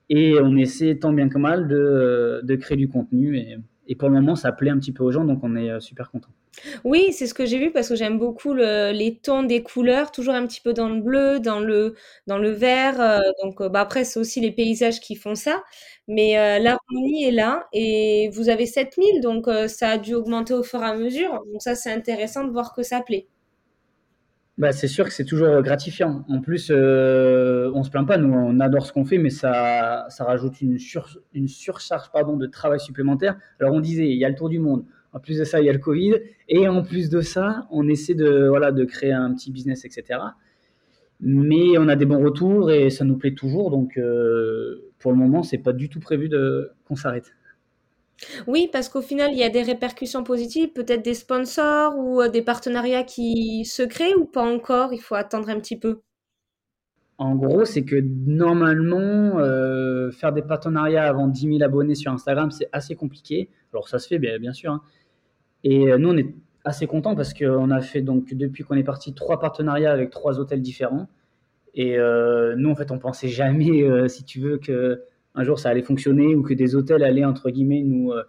Et 0.10 0.36
on 0.42 0.56
essaie 0.58 0.96
tant 0.98 1.14
bien 1.14 1.30
que 1.30 1.38
mal 1.38 1.68
de, 1.68 2.42
de 2.44 2.56
créer 2.56 2.78
du 2.78 2.90
contenu. 2.90 3.38
Et, 3.38 3.58
et 3.88 3.96
pour 3.96 4.10
le 4.10 4.16
moment, 4.16 4.36
ça 4.36 4.52
plaît 4.52 4.70
un 4.70 4.80
petit 4.80 4.92
peu 4.92 5.04
aux 5.04 5.12
gens, 5.12 5.26
donc 5.26 5.40
on 5.44 5.56
est 5.56 5.70
euh, 5.70 5.80
super 5.80 6.12
content. 6.12 6.30
Oui, 6.84 7.14
c'est 7.14 7.28
ce 7.28 7.34
que 7.36 7.46
j'ai 7.46 7.60
vu 7.60 7.72
parce 7.72 7.88
que 7.90 7.96
j'aime 7.96 8.18
beaucoup 8.18 8.54
les 8.54 9.20
tons 9.22 9.44
des 9.44 9.62
couleurs, 9.64 10.12
toujours 10.12 10.34
un 10.34 10.46
petit 10.48 10.60
peu 10.62 10.74
dans 10.74 10.90
le 10.90 11.02
bleu, 11.02 11.40
dans 11.40 11.60
le, 11.60 11.96
dans 12.26 12.38
le 12.40 12.50
vert. 12.50 13.00
Euh, 13.00 13.20
donc, 13.44 13.62
euh, 13.62 13.70
bah, 13.70 13.82
après, 13.82 14.04
c'est 14.04 14.20
aussi 14.20 14.40
les 14.42 14.52
paysages 14.52 15.00
qui 15.00 15.16
font 15.16 15.36
ça. 15.36 15.64
Mais 16.08 16.34
l'harmonie 16.60 17.26
est 17.26 17.32
là 17.32 17.68
et 17.74 18.30
vous 18.34 18.48
avez 18.50 18.66
7000, 18.66 19.20
donc 19.22 19.48
ça 19.68 19.90
a 19.92 19.98
dû 19.98 20.14
augmenter 20.16 20.54
au 20.54 20.64
fur 20.64 20.82
et 20.82 20.86
à 20.86 20.96
mesure. 20.96 21.44
Donc, 21.52 21.62
ça, 21.62 21.76
c'est 21.76 21.92
intéressant 21.92 22.46
de 22.46 22.52
voir 22.52 22.74
que 22.74 22.82
ça 22.84 23.02
plaît. 23.02 23.28
Bah, 24.58 24.72
c'est 24.72 24.88
sûr 24.88 25.06
que 25.06 25.14
c'est 25.14 25.26
toujours 25.26 25.62
gratifiant. 25.62 26.26
En 26.30 26.42
plus, 26.42 26.72
euh, 26.72 27.72
on 27.76 27.84
se 27.84 27.92
plaint 27.92 28.08
pas, 28.08 28.18
nous, 28.18 28.34
on 28.34 28.60
adore 28.60 28.88
ce 28.88 28.92
qu'on 28.94 29.06
fait, 29.06 29.20
mais 29.20 29.30
ça, 29.30 30.08
ça 30.10 30.24
rajoute 30.24 30.62
une, 30.62 30.80
une 31.36 31.48
surcharge 31.48 32.12
pardon, 32.12 32.38
de 32.38 32.48
travail 32.48 32.80
supplémentaire. 32.80 33.38
Alors, 33.60 33.74
on 33.74 33.80
disait, 33.80 34.10
il 34.10 34.18
y 34.18 34.26
a 34.26 34.30
le 34.30 34.36
tour 34.36 34.50
du 34.50 34.58
monde. 34.58 34.86
En 35.14 35.20
plus 35.20 35.38
de 35.38 35.44
ça, 35.44 35.60
il 35.62 35.66
y 35.66 35.70
a 35.70 35.74
le 35.74 35.80
Covid. 35.80 36.16
Et 36.50 36.68
en 36.68 36.82
plus 36.82 37.10
de 37.10 37.22
ça, 37.22 37.68
on 37.70 37.88
essaie 37.88 38.16
de, 38.16 38.48
voilà, 38.48 38.72
de 38.72 38.84
créer 38.84 39.12
un 39.12 39.32
petit 39.36 39.52
business, 39.52 39.86
etc. 39.86 40.20
Mais 41.20 41.78
on 41.78 41.88
a 41.88 41.96
des 41.96 42.06
bons 42.06 42.24
retours 42.24 42.72
et 42.72 42.90
ça 42.90 43.06
nous 43.06 43.18
plaît 43.18 43.36
toujours. 43.36 43.70
Donc, 43.70 43.98
euh, 43.98 44.92
pour 44.98 45.12
le 45.12 45.18
moment, 45.20 45.44
c'est 45.44 45.60
pas 45.60 45.74
du 45.74 45.88
tout 45.88 46.00
prévu 46.00 46.32
qu'on 46.88 46.96
s'arrête. 46.96 47.32
Oui, 48.48 48.70
parce 48.72 48.90
qu'au 48.90 49.02
final, 49.02 49.32
il 49.32 49.38
y 49.38 49.44
a 49.44 49.50
des 49.50 49.62
répercussions 49.62 50.24
positives, 50.24 50.72
peut-être 50.74 51.04
des 51.04 51.14
sponsors 51.14 51.98
ou 51.98 52.22
euh, 52.22 52.30
des 52.30 52.42
partenariats 52.42 53.04
qui 53.04 53.64
se 53.66 53.84
créent 53.84 54.16
ou 54.16 54.26
pas 54.26 54.44
encore, 54.44 54.94
il 54.94 55.00
faut 55.00 55.16
attendre 55.16 55.50
un 55.50 55.60
petit 55.60 55.78
peu? 55.78 56.02
En 57.20 57.36
gros, 57.36 57.66
c'est 57.66 57.84
que 57.84 57.96
normalement, 57.96 59.40
euh, 59.40 60.12
faire 60.12 60.34
des 60.34 60.42
partenariats 60.42 61.08
avant 61.08 61.28
10 61.28 61.58
000 61.58 61.64
abonnés 61.64 61.96
sur 61.96 62.12
Instagram, 62.12 62.52
c'est 62.52 62.70
assez 62.72 62.96
compliqué. 62.96 63.50
Alors 63.74 63.88
ça 63.90 64.00
se 64.00 64.08
fait, 64.08 64.20
bien, 64.20 64.38
bien 64.40 64.54
sûr. 64.54 64.72
Hein. 64.72 64.82
Et 65.64 65.92
euh, 65.92 65.98
nous, 65.98 66.10
on 66.10 66.18
est 66.18 66.34
assez 66.64 66.86
contents 66.86 67.16
parce 67.16 67.34
qu'on 67.34 67.72
a 67.72 67.82
fait, 67.82 68.02
donc, 68.02 68.34
depuis 68.34 68.64
qu'on 68.64 68.76
est 68.76 68.84
parti, 68.84 69.14
trois 69.14 69.40
partenariats 69.40 69.92
avec 69.92 70.10
trois 70.10 70.40
hôtels 70.40 70.62
différents. 70.62 71.08
Et 71.74 71.96
nous, 72.58 72.72
en 72.72 72.76
fait, 72.76 72.90
on 72.90 72.98
pensait 72.98 73.28
jamais, 73.28 74.10
si 74.10 74.24
tu 74.24 74.40
veux, 74.40 74.58
que 74.58 75.04
un 75.38 75.44
jour 75.44 75.60
ça 75.60 75.70
allait 75.70 75.84
fonctionner 75.84 76.36
ou 76.36 76.42
que 76.42 76.54
des 76.54 76.76
hôtels 76.76 77.04
allaient 77.04 77.24
entre 77.24 77.50
guillemets 77.52 77.84
nous 77.84 78.12
euh, 78.12 78.24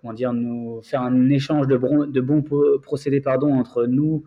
comment 0.00 0.14
dire 0.14 0.32
nous 0.32 0.80
faire 0.82 1.02
un 1.02 1.28
échange 1.28 1.66
de, 1.66 1.76
de 2.06 2.20
bons 2.20 2.42
procédés 2.80 3.20
pardon 3.20 3.52
entre 3.52 3.86
nous 3.86 4.24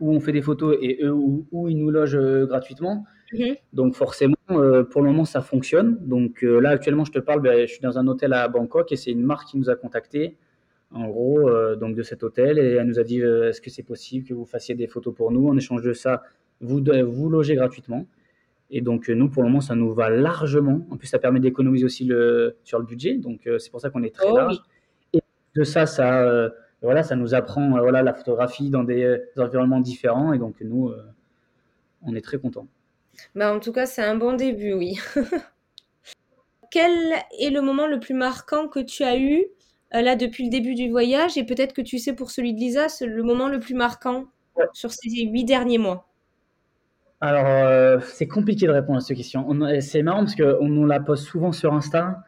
où 0.00 0.12
on 0.12 0.20
fait 0.20 0.32
des 0.32 0.42
photos 0.42 0.76
et 0.80 1.00
eux 1.02 1.12
où, 1.12 1.68
ils 1.68 1.76
nous 1.76 1.90
logent 1.90 2.16
euh, 2.16 2.46
gratuitement. 2.46 3.04
Mhm. 3.32 3.54
Donc 3.72 3.94
forcément, 3.94 4.34
euh, 4.50 4.82
pour 4.82 5.02
le 5.02 5.10
moment, 5.10 5.24
ça 5.24 5.40
fonctionne. 5.40 5.98
Donc 6.00 6.42
là, 6.42 6.70
actuellement, 6.70 7.04
je 7.04 7.12
te 7.12 7.20
parle, 7.20 7.40
ben, 7.40 7.60
je 7.66 7.72
suis 7.72 7.80
dans 7.80 7.96
un 7.96 8.06
hôtel 8.08 8.32
à 8.32 8.48
Bangkok 8.48 8.90
et 8.90 8.96
c'est 8.96 9.12
une 9.12 9.22
marque 9.22 9.48
qui 9.48 9.56
nous 9.56 9.70
a 9.70 9.76
contacté, 9.76 10.36
en 10.90 11.06
gros, 11.08 11.48
donc 11.76 11.94
de 11.94 12.02
cet 12.02 12.22
hôtel, 12.24 12.58
et 12.58 12.72
elle 12.72 12.86
nous 12.86 12.98
a 12.98 13.04
dit 13.04 13.20
est-ce 13.20 13.60
que 13.60 13.70
c'est 13.70 13.84
possible 13.84 14.26
que 14.26 14.34
vous 14.34 14.44
fassiez 14.44 14.74
des 14.74 14.88
photos 14.88 15.14
pour 15.14 15.30
nous 15.30 15.48
En 15.48 15.56
échange 15.56 15.82
de 15.82 15.92
ça, 15.92 16.22
vous 16.60 16.82
vous 17.06 17.28
logez 17.30 17.54
gratuitement. 17.54 18.06
Et 18.70 18.80
donc, 18.80 19.08
nous, 19.08 19.28
pour 19.28 19.42
le 19.42 19.48
moment, 19.48 19.60
ça 19.60 19.74
nous 19.74 19.92
va 19.92 20.10
largement. 20.10 20.86
En 20.90 20.96
plus, 20.96 21.06
ça 21.06 21.18
permet 21.18 21.40
d'économiser 21.40 21.84
aussi 21.84 22.04
le, 22.04 22.56
sur 22.64 22.78
le 22.78 22.84
budget. 22.84 23.14
Donc, 23.14 23.46
euh, 23.46 23.58
c'est 23.58 23.70
pour 23.70 23.80
ça 23.80 23.90
qu'on 23.90 24.02
est 24.02 24.14
très 24.14 24.28
oh 24.28 24.36
large. 24.36 24.58
Et 25.12 25.20
de 25.54 25.64
ça, 25.64 25.86
ça, 25.86 26.22
euh, 26.22 26.48
voilà, 26.82 27.02
ça 27.02 27.14
nous 27.14 27.34
apprend 27.34 27.76
euh, 27.76 27.80
voilà, 27.80 28.02
la 28.02 28.14
photographie 28.14 28.70
dans 28.70 28.82
des, 28.84 29.20
environnements 29.36 29.80
différents. 29.80 30.32
Et 30.32 30.38
donc, 30.38 30.56
nous, 30.60 30.92
on 32.02 32.14
est 32.14 32.20
très 32.20 32.38
contents. 32.38 32.66
Bah, 33.34 33.54
en 33.54 33.60
tout 33.60 33.72
cas, 33.72 33.86
c'est 33.86 34.02
un 34.02 34.16
bon 34.16 34.32
début, 34.32 34.72
oui. 34.72 34.98
Quel 36.70 37.12
est 37.38 37.50
le 37.50 37.60
moment 37.60 37.86
le 37.86 38.00
plus 38.00 38.14
marquant 38.14 38.66
que 38.66 38.80
tu 38.80 39.04
as 39.04 39.16
eu 39.16 39.44
là 39.92 40.16
depuis 40.16 40.42
le 40.42 40.50
début 40.50 40.74
du 40.74 40.90
voyage? 40.90 41.36
Et 41.36 41.44
peut-être 41.44 41.72
que 41.72 41.82
tu 41.82 41.98
sais 41.98 42.14
pour 42.14 42.32
celui 42.32 42.54
de 42.54 42.58
Lisa, 42.58 42.88
c'est 42.88 43.06
le 43.06 43.22
moment 43.22 43.48
le 43.48 43.60
plus 43.60 43.74
marquant 43.74 44.24
sur 44.72 44.90
ces 44.90 45.08
huit 45.10 45.44
derniers 45.44 45.78
mois 45.78 46.08
alors, 47.20 47.46
euh, 47.46 48.00
c'est 48.02 48.26
compliqué 48.26 48.66
de 48.66 48.72
répondre 48.72 48.98
à 48.98 49.00
cette 49.00 49.16
question. 49.16 49.46
C'est 49.80 50.02
marrant 50.02 50.20
parce 50.20 50.36
qu'on 50.36 50.68
nous 50.68 50.86
la 50.86 51.00
pose 51.00 51.22
souvent 51.22 51.52
sur 51.52 51.72
Insta. 51.72 52.22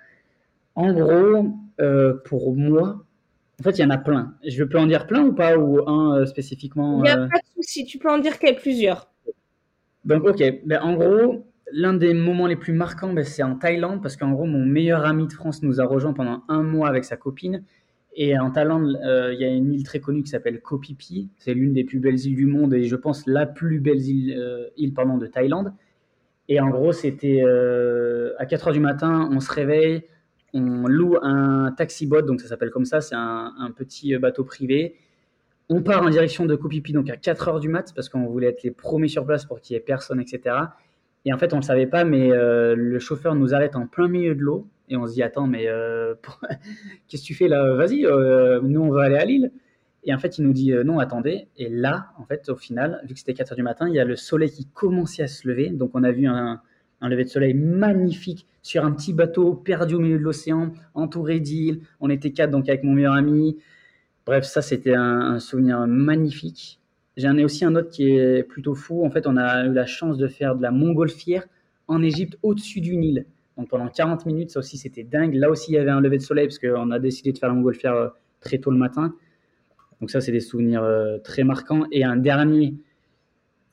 En 0.74 0.92
gros, 0.92 1.54
euh, 1.80 2.14
pour 2.24 2.54
moi, 2.54 3.04
en 3.60 3.62
fait, 3.62 3.78
il 3.78 3.82
y 3.82 3.84
en 3.84 3.90
a 3.90 3.98
plein. 3.98 4.34
Je 4.46 4.64
peux 4.64 4.78
en 4.78 4.86
dire 4.86 5.06
plein 5.06 5.22
ou 5.22 5.32
pas 5.32 5.56
Ou 5.56 5.86
un 5.88 6.18
euh, 6.18 6.26
spécifiquement 6.26 6.98
Il 6.98 7.02
n'y 7.02 7.08
a 7.08 7.16
pas 7.16 7.24
de 7.24 7.62
souci, 7.62 7.84
tu 7.84 7.98
peux 7.98 8.10
en 8.10 8.18
dire 8.18 8.38
qu'il 8.38 8.48
y 8.48 8.52
a 8.52 8.54
plusieurs. 8.54 9.10
Donc, 10.04 10.24
ok. 10.24 10.42
Ben, 10.64 10.80
en 10.82 10.94
gros, 10.94 11.46
l'un 11.72 11.94
des 11.94 12.14
moments 12.14 12.46
les 12.46 12.56
plus 12.56 12.72
marquants, 12.72 13.12
ben, 13.12 13.24
c'est 13.24 13.42
en 13.42 13.56
Thaïlande 13.56 14.02
parce 14.02 14.16
qu'en 14.16 14.30
gros, 14.30 14.44
mon 14.44 14.64
meilleur 14.64 15.04
ami 15.04 15.26
de 15.26 15.32
France 15.32 15.62
nous 15.62 15.80
a 15.80 15.84
rejoint 15.84 16.12
pendant 16.12 16.42
un 16.48 16.62
mois 16.62 16.88
avec 16.88 17.04
sa 17.04 17.16
copine. 17.16 17.64
Et 18.18 18.36
en 18.38 18.50
Thaïlande, 18.50 18.98
euh, 19.04 19.34
il 19.34 19.40
y 19.40 19.44
a 19.44 19.48
une 19.48 19.74
île 19.74 19.84
très 19.84 20.00
connue 20.00 20.22
qui 20.22 20.30
s'appelle 20.30 20.62
Koh 20.62 20.78
Phi 20.78 20.96
Phi. 20.98 21.28
C'est 21.36 21.52
l'une 21.52 21.74
des 21.74 21.84
plus 21.84 21.98
belles 21.98 22.18
îles 22.18 22.34
du 22.34 22.46
monde 22.46 22.72
et 22.72 22.84
je 22.84 22.96
pense 22.96 23.26
la 23.26 23.44
plus 23.44 23.78
belle 23.78 24.00
île, 24.00 24.34
euh, 24.38 24.68
île 24.78 24.94
pardon, 24.94 25.18
de 25.18 25.26
Thaïlande. 25.26 25.74
Et 26.48 26.58
en 26.58 26.70
gros, 26.70 26.92
c'était 26.92 27.42
euh, 27.44 28.32
à 28.38 28.46
4 28.46 28.68
heures 28.68 28.72
du 28.72 28.80
matin, 28.80 29.28
on 29.30 29.40
se 29.40 29.52
réveille, 29.52 30.04
on 30.54 30.86
loue 30.86 31.16
un 31.20 31.72
taxi-boat, 31.72 32.22
donc 32.22 32.40
ça 32.40 32.48
s'appelle 32.48 32.70
comme 32.70 32.86
ça, 32.86 33.02
c'est 33.02 33.16
un, 33.16 33.70
petit 33.76 34.16
bateau 34.16 34.44
privé. 34.44 34.96
On 35.68 35.82
part 35.82 36.02
en 36.02 36.08
direction 36.08 36.46
de 36.46 36.54
Koh 36.54 36.70
Phi 36.70 36.80
Phi, 36.80 36.92
donc 36.92 37.10
à 37.10 37.16
4 37.16 37.48
heures 37.48 37.60
du 37.60 37.68
mat, 37.68 37.92
parce 37.94 38.08
qu'on 38.08 38.26
voulait 38.26 38.46
être 38.46 38.62
les 38.62 38.70
premiers 38.70 39.08
sur 39.08 39.26
place 39.26 39.44
pour 39.44 39.60
qu'il 39.60 39.74
n'y 39.74 39.78
ait 39.78 39.84
personne, 39.84 40.20
etc. 40.20 40.56
Et 41.26 41.32
en 41.32 41.38
fait, 41.38 41.52
on 41.52 41.56
ne 41.56 41.60
le 41.60 41.66
savait 41.66 41.86
pas, 41.86 42.04
mais 42.04 42.30
le 42.30 42.98
chauffeur 42.98 43.34
nous 43.34 43.54
arrête 43.54 43.76
en 43.76 43.86
plein 43.86 44.08
milieu 44.08 44.34
de 44.34 44.40
l'eau 44.40 44.66
et 44.88 44.96
on 44.96 45.06
se 45.06 45.14
dit, 45.14 45.22
attends, 45.22 45.46
mais 45.46 45.66
euh, 45.66 46.14
qu'est-ce 47.08 47.22
que 47.22 47.26
tu 47.26 47.34
fais 47.34 47.48
là? 47.48 47.74
Vas-y, 47.74 48.06
euh, 48.06 48.60
nous 48.62 48.80
on 48.80 48.90
va 48.90 49.04
aller 49.04 49.16
à 49.16 49.24
Lille. 49.24 49.52
Et 50.04 50.14
en 50.14 50.18
fait, 50.18 50.38
il 50.38 50.44
nous 50.44 50.52
dit 50.52 50.72
euh, 50.72 50.84
non, 50.84 51.00
attendez. 51.00 51.48
Et 51.56 51.68
là, 51.68 52.10
en 52.18 52.24
fait, 52.24 52.48
au 52.48 52.56
final, 52.56 53.00
vu 53.08 53.14
que 53.14 53.18
c'était 53.18 53.34
4 53.34 53.52
heures 53.52 53.56
du 53.56 53.64
matin, 53.64 53.88
il 53.88 53.94
y 53.94 53.98
a 53.98 54.04
le 54.04 54.14
soleil 54.14 54.50
qui 54.50 54.66
commençait 54.66 55.24
à 55.24 55.26
se 55.26 55.48
lever. 55.48 55.70
Donc, 55.70 55.90
on 55.94 56.04
a 56.04 56.12
vu 56.12 56.26
un 56.26 56.60
lever 57.02 57.24
de 57.24 57.28
soleil 57.28 57.54
magnifique 57.54 58.46
sur 58.62 58.84
un 58.84 58.92
petit 58.92 59.12
bateau 59.12 59.54
perdu 59.54 59.94
au 59.94 60.00
milieu 60.00 60.18
de 60.18 60.22
l'océan, 60.22 60.72
entouré 60.94 61.40
d'îles. 61.40 61.80
On 62.00 62.08
était 62.08 62.30
quatre, 62.30 62.50
donc 62.50 62.68
avec 62.68 62.84
mon 62.84 62.92
meilleur 62.92 63.14
ami. 63.14 63.58
Bref, 64.24 64.44
ça, 64.44 64.62
c'était 64.62 64.94
un, 64.94 65.40
souvenir 65.40 65.86
magnifique. 65.88 66.80
J'en 67.16 67.36
ai 67.36 67.44
aussi 67.44 67.64
un 67.64 67.74
autre 67.74 67.90
qui 67.90 68.10
est 68.10 68.42
plutôt 68.42 68.74
fou. 68.74 69.04
En 69.04 69.10
fait, 69.10 69.26
on 69.26 69.36
a 69.36 69.64
eu 69.64 69.72
la 69.72 69.86
chance 69.86 70.18
de 70.18 70.28
faire 70.28 70.54
de 70.54 70.62
la 70.62 70.70
montgolfière 70.70 71.46
en 71.88 72.02
Égypte 72.02 72.38
au-dessus 72.42 72.80
du 72.80 72.96
Nil. 72.96 73.26
Donc 73.56 73.68
pendant 73.68 73.88
40 73.88 74.26
minutes, 74.26 74.50
ça 74.50 74.58
aussi 74.58 74.76
c'était 74.76 75.04
dingue. 75.04 75.34
Là 75.34 75.50
aussi, 75.50 75.72
il 75.72 75.74
y 75.76 75.78
avait 75.78 75.90
un 75.90 76.00
lever 76.00 76.18
de 76.18 76.22
soleil 76.22 76.46
parce 76.46 76.58
qu'on 76.58 76.90
a 76.90 76.98
décidé 76.98 77.32
de 77.32 77.38
faire 77.38 77.48
la 77.48 77.54
montgolfière 77.54 77.94
euh, 77.94 78.08
très 78.40 78.58
tôt 78.58 78.70
le 78.70 78.76
matin. 78.76 79.14
Donc 80.00 80.10
ça, 80.10 80.20
c'est 80.20 80.32
des 80.32 80.40
souvenirs 80.40 80.82
euh, 80.82 81.18
très 81.18 81.42
marquants. 81.42 81.84
Et 81.90 82.04
un 82.04 82.16
dernier 82.16 82.74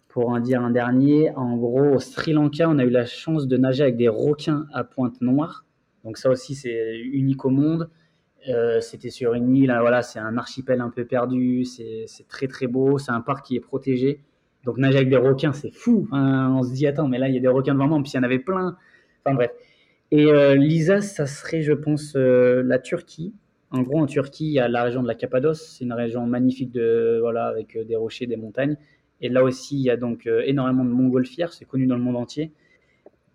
pour 0.08 0.29
en 0.29 0.39
dire 0.39 0.62
un 0.62 0.69
dernier, 0.69 1.32
en 1.32 1.58
gros, 1.58 1.95
au 1.95 1.99
Sri 1.99 2.34
Lanka, 2.34 2.69
on 2.69 2.77
a 2.77 2.86
eu 2.86 2.91
la 2.91 3.06
chance 3.06 3.47
de 3.47 3.58
nager 3.58 3.82
avec 3.82 3.97
des 3.97 4.10
requins 4.10 4.67
à 4.71 4.84
pointe 4.84 5.19
noire. 5.21 5.65
Donc 6.03 6.17
ça 6.17 6.29
aussi, 6.29 6.53
c'est 6.53 6.99
unique 6.99 7.43
au 7.45 7.49
monde. 7.49 7.89
Euh, 8.49 8.82
c'était 8.82 9.10
sur 9.10 9.34
une 9.34 9.56
île, 9.56 9.75
voilà, 9.79 10.01
c'est 10.01 10.19
un 10.19 10.38
archipel 10.38 10.82
un 10.82 10.89
peu 10.89 11.06
perdu, 11.06 11.63
c'est 11.65 12.08
très 12.27 12.47
très 12.47 12.67
beau, 12.67 12.97
c'est 12.97 13.12
un 13.12 13.21
parc 13.21 13.45
qui 13.45 13.56
est 13.56 13.62
protégé. 13.62 14.21
Donc 14.65 14.77
nager 14.77 14.97
avec 14.97 15.10
des 15.10 15.17
requins, 15.17 15.53
c'est 15.53 15.71
fou. 15.71 16.08
on 16.12 16.63
se 16.63 16.73
dit, 16.73 16.88
attends, 16.88 17.08
mais 17.08 17.19
là, 17.19 17.27
il 17.27 17.36
y 17.36 17.38
a 17.38 17.41
des 17.41 17.47
requins 17.47 17.73
devant 17.73 17.88
moi, 17.88 17.99
puis 18.01 18.12
il 18.13 18.15
y 18.15 18.19
en 18.19 18.23
avait 18.23 18.39
plein. 18.39 18.77
Enfin 19.25 19.36
bref. 19.36 19.51
Et 20.12 20.25
euh, 20.27 20.56
Lisa, 20.56 21.01
ça 21.01 21.25
serait, 21.25 21.62
je 21.62 21.73
pense, 21.73 22.15
euh, 22.15 22.62
la 22.63 22.79
Turquie. 22.79 23.34
En 23.71 23.82
gros, 23.82 23.99
en 23.99 24.06
Turquie, 24.06 24.45
il 24.45 24.53
y 24.53 24.60
a 24.60 24.67
la 24.67 24.84
région 24.84 25.01
de 25.01 25.08
la 25.08 25.15
Cappadoce. 25.15 25.62
C'est 25.62 25.86
une 25.86 25.93
région 25.93 26.25
magnifique 26.27 26.71
de, 26.71 27.19
voilà, 27.21 27.47
avec 27.47 27.77
des 27.77 27.95
rochers, 27.95 28.27
des 28.27 28.38
montagnes. 28.38 28.77
Et 29.21 29.29
là 29.29 29.43
aussi, 29.43 29.77
il 29.77 29.84
y 29.84 29.89
a 29.89 29.97
donc 29.97 30.27
énormément 30.27 30.86
de 30.86 30.89
montgolfières, 30.89 31.53
c'est 31.53 31.65
connu 31.65 31.88
dans 31.88 31.95
le 31.95 32.01
monde 32.01 32.17
entier. 32.17 32.51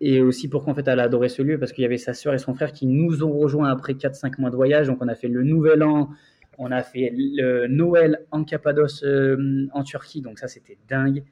Et 0.01 0.21
aussi 0.21 0.47
pourquoi 0.47 0.73
en 0.73 0.75
fait 0.75 0.87
elle 0.87 0.99
a 0.99 1.03
adoré 1.03 1.29
ce 1.29 1.41
lieu, 1.41 1.59
parce 1.59 1.73
qu'il 1.73 1.81
y 1.81 1.85
avait 1.85 1.97
sa 1.97 2.13
sœur 2.13 2.33
et 2.33 2.37
son 2.37 2.53
frère 2.53 2.71
qui 2.71 2.87
nous 2.87 3.23
ont 3.23 3.37
rejoints 3.37 3.69
après 3.69 3.93
4-5 3.93 4.39
mois 4.39 4.49
de 4.49 4.55
voyage. 4.55 4.87
Donc 4.87 4.99
on 5.01 5.07
a 5.07 5.15
fait 5.15 5.27
le 5.27 5.43
Nouvel 5.43 5.83
An, 5.83 6.09
on 6.57 6.71
a 6.71 6.83
fait 6.83 7.11
le 7.15 7.67
Noël 7.67 8.25
en 8.31 8.43
Cappadoce 8.43 9.03
euh, 9.03 9.67
en 9.73 9.83
Turquie, 9.83 10.21
donc 10.21 10.39
ça 10.39 10.47
c'était 10.47 10.77
dingue. 10.87 11.23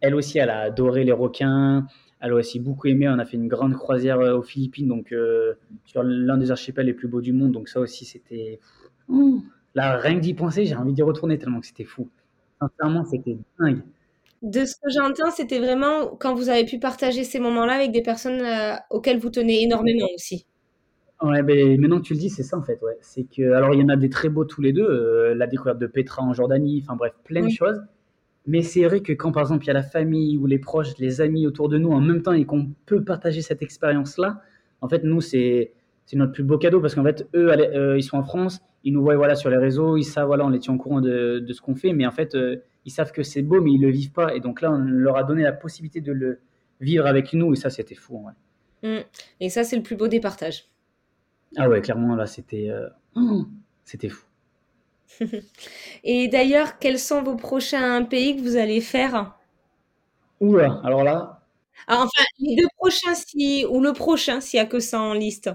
Elle 0.00 0.14
aussi, 0.14 0.38
elle 0.38 0.50
a 0.50 0.60
adoré 0.60 1.04
les 1.04 1.12
requins. 1.12 1.86
Elle 2.20 2.32
a 2.32 2.34
aussi 2.34 2.58
beaucoup 2.60 2.86
aimé. 2.86 3.08
On 3.08 3.18
a 3.18 3.24
fait 3.24 3.36
une 3.36 3.48
grande 3.48 3.74
croisière 3.74 4.18
euh, 4.20 4.38
aux 4.38 4.42
Philippines, 4.42 4.88
donc 4.88 5.14
sur 5.84 6.02
l'un 6.02 6.36
des 6.38 6.50
archipels 6.50 6.86
les 6.86 6.94
plus 6.94 7.08
beaux 7.08 7.20
du 7.20 7.32
monde. 7.32 7.52
Donc 7.52 7.68
ça 7.68 7.80
aussi, 7.80 8.04
c'était. 8.04 8.60
Là, 9.74 9.98
rien 9.98 10.16
que 10.16 10.20
d'y 10.20 10.34
penser, 10.34 10.64
j'ai 10.66 10.74
envie 10.74 10.92
d'y 10.92 11.02
retourner 11.02 11.38
tellement 11.38 11.60
que 11.60 11.66
c'était 11.66 11.84
fou. 11.84 12.08
Sincèrement, 12.60 13.04
c'était 13.04 13.38
dingue. 13.58 13.82
De 14.42 14.64
ce 14.64 14.74
que 14.74 14.90
j'entends, 14.94 15.30
c'était 15.30 15.58
vraiment 15.58 16.16
quand 16.18 16.34
vous 16.34 16.48
avez 16.48 16.64
pu 16.64 16.78
partager 16.78 17.24
ces 17.24 17.40
moments-là 17.40 17.74
avec 17.74 17.92
des 17.92 18.02
personnes 18.02 18.40
euh, 18.40 18.74
auxquelles 18.90 19.18
vous 19.18 19.30
tenez 19.30 19.62
énormément 19.62 20.06
aussi. 20.14 20.46
Ouais, 21.22 21.42
ben, 21.42 21.78
maintenant 21.78 21.98
que 21.98 22.06
tu 22.06 22.14
le 22.14 22.18
dis, 22.20 22.30
c'est 22.30 22.42
ça 22.42 22.56
en 22.56 22.62
fait. 22.62 22.80
Ouais. 22.82 22.96
C'est 23.02 23.24
que, 23.24 23.52
alors, 23.52 23.74
il 23.74 23.80
y 23.80 23.84
en 23.84 23.90
a 23.90 23.96
des 23.96 24.08
très 24.08 24.30
beaux 24.30 24.46
tous 24.46 24.62
les 24.62 24.72
deux. 24.72 24.88
Euh, 24.88 25.34
la 25.34 25.46
découverte 25.46 25.78
de 25.78 25.86
Petra 25.86 26.22
en 26.22 26.32
Jordanie, 26.32 26.82
enfin 26.82 26.96
bref, 26.96 27.12
plein 27.24 27.44
de 27.44 27.50
choses. 27.50 27.82
Mais 28.46 28.62
c'est 28.62 28.84
vrai 28.84 29.00
que 29.00 29.12
quand 29.12 29.32
par 29.32 29.42
exemple 29.42 29.64
il 29.64 29.68
y 29.68 29.70
a 29.70 29.74
la 29.74 29.82
famille 29.82 30.38
ou 30.38 30.46
les 30.46 30.58
proches, 30.58 30.96
les 30.98 31.20
amis 31.20 31.46
autour 31.46 31.68
de 31.68 31.76
nous 31.76 31.90
en 31.90 32.00
même 32.00 32.22
temps 32.22 32.32
et 32.32 32.46
qu'on 32.46 32.70
peut 32.86 33.04
partager 33.04 33.42
cette 33.42 33.60
expérience-là, 33.60 34.40
en 34.80 34.88
fait, 34.88 35.04
nous, 35.04 35.20
c'est 35.20 35.72
c'est 36.06 36.16
notre 36.16 36.32
plus 36.32 36.42
beau 36.42 36.58
cadeau 36.58 36.80
parce 36.80 36.94
qu'en 36.94 37.04
fait, 37.04 37.28
eux, 37.34 37.52
euh, 37.52 37.96
ils 37.98 38.02
sont 38.02 38.16
en 38.16 38.24
France, 38.24 38.60
ils 38.82 38.92
nous 38.92 39.02
voient 39.02 39.14
voilà, 39.16 39.36
sur 39.36 39.50
les 39.50 39.58
réseaux, 39.58 39.96
ils 39.96 40.04
savent, 40.04 40.26
voilà, 40.26 40.44
on 40.44 40.48
les 40.48 40.58
tient 40.58 40.74
au 40.74 40.78
courant 40.78 41.00
de, 41.00 41.38
de 41.38 41.52
ce 41.52 41.60
qu'on 41.60 41.76
fait, 41.76 41.92
mais 41.92 42.06
en 42.06 42.10
fait, 42.10 42.34
euh, 42.34 42.56
ils 42.84 42.90
savent 42.90 43.12
que 43.12 43.22
c'est 43.22 43.42
beau, 43.42 43.60
mais 43.60 43.72
ils 43.72 43.80
le 43.80 43.90
vivent 43.90 44.12
pas. 44.12 44.34
Et 44.34 44.40
donc 44.40 44.60
là, 44.60 44.70
on 44.72 44.78
leur 44.78 45.16
a 45.16 45.24
donné 45.24 45.42
la 45.42 45.52
possibilité 45.52 46.00
de 46.00 46.12
le 46.12 46.40
vivre 46.80 47.06
avec 47.06 47.32
nous, 47.32 47.52
et 47.52 47.56
ça, 47.56 47.70
c'était 47.70 47.94
fou. 47.94 48.24
Ouais. 48.26 48.32
Mmh. 48.88 49.04
Et 49.40 49.50
ça, 49.50 49.64
c'est 49.64 49.76
le 49.76 49.82
plus 49.82 49.96
beau 49.96 50.08
des 50.08 50.20
partages. 50.20 50.68
Ah 51.56 51.68
ouais, 51.68 51.80
clairement, 51.80 52.14
là, 52.14 52.26
c'était 52.26 52.70
euh, 52.70 52.88
oh, 53.16 53.46
c'était 53.84 54.08
fou. 54.08 54.24
et 56.04 56.28
d'ailleurs, 56.28 56.78
quels 56.78 56.98
sont 56.98 57.22
vos 57.22 57.36
prochains 57.36 58.04
pays 58.04 58.36
que 58.36 58.42
vous 58.42 58.56
allez 58.56 58.80
faire? 58.80 59.36
Oula, 60.40 60.80
alors 60.84 61.04
là? 61.04 61.42
Ah, 61.86 61.96
enfin, 61.98 62.24
les 62.38 62.56
deux 62.56 62.68
prochains, 62.76 63.14
si, 63.14 63.64
ou 63.68 63.80
le 63.80 63.92
prochain, 63.92 64.40
s'il 64.40 64.60
n'y 64.60 64.62
a 64.62 64.66
que 64.66 64.80
ça 64.80 65.00
en 65.00 65.14
liste. 65.14 65.50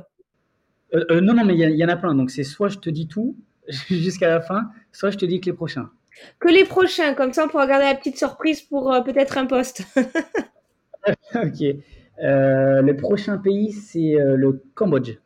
Euh, 0.94 1.06
euh, 1.12 1.22
non, 1.22 1.34
non, 1.34 1.46
mais 1.46 1.56
il 1.56 1.76
y, 1.76 1.86
en 1.86 1.90
a 1.90 1.96
plein. 1.96 2.14
Donc, 2.14 2.30
c'est 2.30 2.44
soit 2.44 2.70
je 2.70 2.78
te 2.78 2.90
dis 2.90 3.08
tout 3.08 3.36
jusqu'à 3.90 4.30
la 4.30 4.42
fin, 4.42 4.70
soit 4.92 5.12
je 5.12 5.18
te 5.18 5.26
dis 5.26 5.40
que 5.40 5.48
les 5.48 5.54
prochains. 5.54 5.90
Que 6.40 6.50
les 6.50 6.64
prochains, 6.64 7.14
comme 7.14 7.34
ça, 7.34 7.46
on 7.46 7.48
pourra 7.48 7.68
garder 7.68 7.86
la 7.86 7.96
petite 7.96 8.18
surprise 8.18 8.62
pour 8.62 8.94
euh, 8.94 9.02
peut-être 9.02 9.38
un 9.38 9.46
poste. 9.46 9.84
ok. 11.36 11.76
le 12.18 12.92
prochain 12.94 13.38
pays, 13.38 13.72
c'est 13.72 14.16
le 14.20 14.64
Cambodge. 14.74 15.18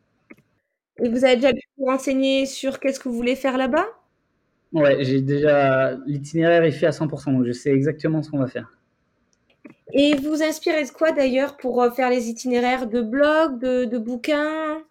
Et 1.02 1.10
vous 1.10 1.24
avez 1.24 1.36
déjà 1.36 1.54
pu 1.54 1.62
vous 1.78 1.86
renseigner 1.86 2.46
sur 2.46 2.80
qu'est-ce 2.80 3.00
que 3.00 3.08
vous 3.08 3.16
voulez 3.16 3.36
faire 3.36 3.58
là-bas? 3.58 3.86
Ouais, 4.74 5.04
j'ai 5.04 5.22
déjà. 5.22 5.98
L'itinéraire 6.06 6.64
est 6.64 6.72
fait 6.72 6.88
à 6.88 6.92
100%, 6.92 7.32
donc 7.32 7.46
je 7.46 7.52
sais 7.52 7.72
exactement 7.72 8.22
ce 8.22 8.30
qu'on 8.30 8.40
va 8.40 8.48
faire. 8.48 8.72
Et 9.94 10.16
vous 10.16 10.30
vous 10.30 10.44
inspirez 10.44 10.84
de 10.84 10.92
quoi 10.92 11.12
d'ailleurs 11.12 11.58
pour 11.58 11.84
faire 11.96 12.10
les 12.10 12.30
itinéraires? 12.30 12.88
De 12.88 13.02
blogs, 13.02 13.60
de, 13.60 13.86
de 13.86 13.98
bouquins? 13.98 14.84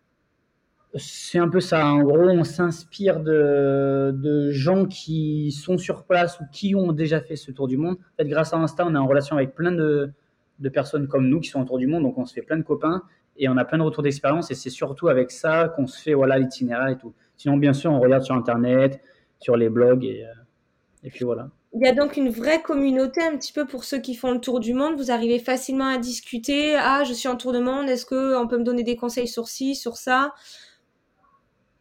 C'est 0.94 1.38
un 1.38 1.48
peu 1.48 1.60
ça. 1.60 1.86
En 1.86 2.02
gros, 2.02 2.18
on 2.18 2.44
s'inspire 2.44 3.20
de, 3.20 4.50
gens 4.52 4.86
qui 4.86 5.52
sont 5.52 5.78
sur 5.78 6.04
place 6.04 6.40
ou 6.40 6.44
qui 6.52 6.74
ont 6.74 6.92
déjà 6.92 7.20
fait 7.20 7.36
ce 7.36 7.50
tour 7.50 7.68
du 7.68 7.76
monde. 7.76 7.96
En 7.96 8.16
fait, 8.22 8.28
grâce 8.28 8.52
à 8.52 8.56
Insta, 8.56 8.86
on 8.86 8.94
est 8.94 8.98
en 8.98 9.06
relation 9.06 9.36
avec 9.36 9.54
plein 9.54 9.72
de, 9.72 10.12
personnes 10.72 11.06
comme 11.06 11.28
nous 11.28 11.40
qui 11.40 11.48
sont 11.48 11.60
autour 11.60 11.78
du 11.78 11.86
monde, 11.86 12.02
donc 12.02 12.18
on 12.18 12.26
se 12.26 12.34
fait 12.34 12.42
plein 12.42 12.56
de 12.56 12.62
copains 12.62 13.02
et 13.36 13.48
on 13.48 13.56
a 13.56 13.64
plein 13.64 13.78
de 13.78 13.82
retours 13.82 14.02
d'expérience. 14.02 14.50
Et 14.50 14.54
c'est 14.54 14.70
surtout 14.70 15.08
avec 15.08 15.30
ça 15.30 15.68
qu'on 15.68 15.86
se 15.86 16.00
fait 16.00 16.14
voilà 16.14 16.38
l'itinéraire 16.38 16.88
et 16.88 16.98
tout. 16.98 17.14
Sinon, 17.36 17.56
bien 17.56 17.72
sûr, 17.72 17.92
on 17.92 18.00
regarde 18.00 18.24
sur 18.24 18.34
Internet, 18.34 19.00
sur 19.38 19.56
les 19.56 19.68
blogs 19.68 20.04
et, 20.04 20.24
euh, 20.24 20.32
et 21.04 21.10
puis 21.10 21.24
voilà. 21.24 21.50
Il 21.74 21.86
y 21.86 21.88
a 21.88 21.92
donc 21.92 22.16
une 22.16 22.30
vraie 22.30 22.62
communauté 22.62 23.22
un 23.22 23.36
petit 23.36 23.52
peu 23.52 23.66
pour 23.66 23.84
ceux 23.84 23.98
qui 23.98 24.14
font 24.14 24.32
le 24.32 24.40
tour 24.40 24.58
du 24.58 24.72
monde. 24.72 24.96
Vous 24.96 25.10
arrivez 25.10 25.38
facilement 25.38 25.86
à 25.86 25.98
discuter. 25.98 26.76
Ah, 26.76 27.04
je 27.04 27.12
suis 27.12 27.28
en 27.28 27.36
tour 27.36 27.52
de 27.52 27.58
monde. 27.58 27.88
Est-ce 27.90 28.06
qu'on 28.06 28.48
peut 28.48 28.56
me 28.56 28.64
donner 28.64 28.84
des 28.84 28.96
conseils 28.96 29.28
sur 29.28 29.48
ci, 29.48 29.76
sur 29.76 29.98
ça? 29.98 30.32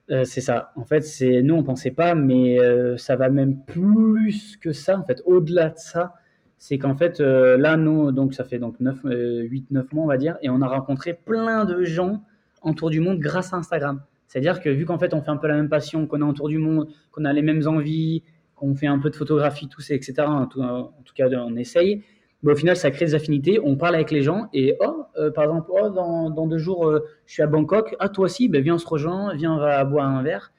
Euh, 0.09 0.23
c'est 0.23 0.41
ça. 0.41 0.71
En 0.75 0.85
fait, 0.85 1.01
c'est 1.01 1.41
nous 1.41 1.55
on 1.55 1.63
pensait 1.63 1.91
pas, 1.91 2.15
mais 2.15 2.59
euh, 2.59 2.97
ça 2.97 3.15
va 3.15 3.29
même 3.29 3.63
plus 3.65 4.57
que 4.57 4.71
ça. 4.71 4.97
En 4.97 5.03
fait, 5.03 5.21
au-delà 5.25 5.69
de 5.69 5.77
ça, 5.77 6.13
c'est 6.57 6.77
qu'en 6.77 6.95
fait 6.95 7.19
euh, 7.19 7.57
là 7.57 7.77
nous 7.77 8.11
donc 8.11 8.33
ça 8.33 8.43
fait 8.43 8.57
donc 8.57 8.79
9 8.79 8.99
8 9.03 9.69
9 9.69 9.93
mois 9.93 10.05
on 10.05 10.07
va 10.07 10.17
dire 10.17 10.37
et 10.41 10.49
on 10.49 10.61
a 10.61 10.67
rencontré 10.67 11.13
plein 11.13 11.65
de 11.65 11.83
gens 11.83 12.23
en 12.61 12.73
tour 12.73 12.89
du 12.89 12.99
monde 12.99 13.19
grâce 13.19 13.53
à 13.53 13.57
Instagram. 13.57 14.01
C'est-à-dire 14.27 14.59
que 14.61 14.69
vu 14.69 14.85
qu'en 14.85 14.97
fait 14.97 15.13
on 15.13 15.21
fait 15.21 15.29
un 15.29 15.37
peu 15.37 15.47
la 15.47 15.55
même 15.55 15.69
passion, 15.69 16.07
qu'on 16.07 16.21
est 16.21 16.25
en 16.25 16.33
tour 16.33 16.49
du 16.49 16.57
monde, 16.57 16.87
qu'on 17.11 17.25
a 17.25 17.33
les 17.33 17.43
mêmes 17.43 17.67
envies, 17.67 18.23
qu'on 18.55 18.75
fait 18.75 18.87
un 18.87 18.99
peu 18.99 19.09
de 19.09 19.15
photographie, 19.15 19.67
tout 19.67 19.81
ça, 19.81 19.93
etc. 19.93 20.15
En 20.21 20.47
tout, 20.47 20.61
en 20.61 20.91
tout 21.05 21.13
cas, 21.13 21.29
on 21.29 21.55
essaye 21.55 22.03
au 22.45 22.55
final, 22.55 22.75
ça 22.75 22.91
crée 22.91 23.05
des 23.05 23.15
affinités. 23.15 23.59
On 23.63 23.75
parle 23.75 23.95
avec 23.95 24.11
les 24.11 24.21
gens 24.21 24.47
et 24.53 24.75
oh, 24.79 25.05
euh, 25.17 25.31
par 25.31 25.45
exemple, 25.45 25.71
oh, 25.71 25.89
dans, 25.89 26.47
deux 26.47 26.57
jours, 26.57 26.87
euh, 26.87 27.05
je 27.25 27.33
suis 27.33 27.43
à 27.43 27.47
Bangkok. 27.47 27.95
Ah, 27.99 28.09
toi 28.09 28.25
aussi, 28.25 28.47
ben, 28.47 28.61
viens, 28.61 28.75
on 28.75 28.79
se 28.79 28.87
rejoint, 28.87 29.35
viens, 29.35 29.53
on 29.53 29.57
va 29.57 29.83
boire 29.85 30.07
un 30.07 30.23
verre. 30.23 30.51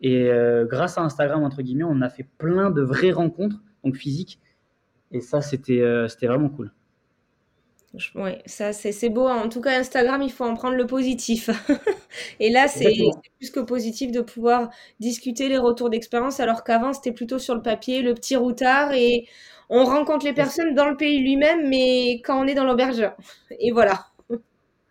Et 0.00 0.30
euh, 0.30 0.66
grâce 0.66 0.98
à 0.98 1.02
Instagram, 1.02 1.42
entre 1.42 1.62
guillemets, 1.62 1.84
on 1.84 2.00
a 2.02 2.08
fait 2.08 2.26
plein 2.38 2.70
de 2.70 2.82
vraies 2.82 3.12
rencontres, 3.12 3.62
donc 3.84 3.96
physiques. 3.96 4.40
Et 5.12 5.20
ça, 5.20 5.40
c'était 5.40 5.82
c'était 6.08 6.26
vraiment 6.26 6.48
cool. 6.48 6.72
Oui, 8.14 8.30
ça 8.46 8.72
c'est 8.72 9.10
beau. 9.10 9.28
En 9.28 9.50
tout 9.50 9.60
cas, 9.60 9.78
Instagram, 9.78 10.22
il 10.22 10.32
faut 10.32 10.44
en 10.44 10.54
prendre 10.54 10.76
le 10.76 10.86
positif. 10.86 11.50
et 12.40 12.50
là, 12.50 12.66
c'est 12.66 12.94
plus 13.38 13.50
que 13.50 13.60
positif 13.60 14.10
de 14.10 14.22
pouvoir 14.22 14.70
discuter 14.98 15.50
les 15.50 15.58
retours 15.58 15.90
d'expérience, 15.90 16.40
alors 16.40 16.64
qu'avant, 16.64 16.94
c'était 16.94 17.12
plutôt 17.12 17.38
sur 17.38 17.54
le 17.54 17.60
papier, 17.60 18.00
le 18.00 18.14
petit 18.14 18.34
routard, 18.34 18.92
et 18.94 19.28
on 19.74 19.86
rencontre 19.86 20.26
les 20.26 20.34
personnes 20.34 20.74
dans 20.74 20.86
le 20.86 20.98
pays 20.98 21.18
lui-même, 21.20 21.66
mais 21.66 22.20
quand 22.24 22.38
on 22.38 22.46
est 22.46 22.54
dans 22.54 22.64
l'auberge. 22.64 23.10
Et 23.58 23.72
voilà. 23.72 24.06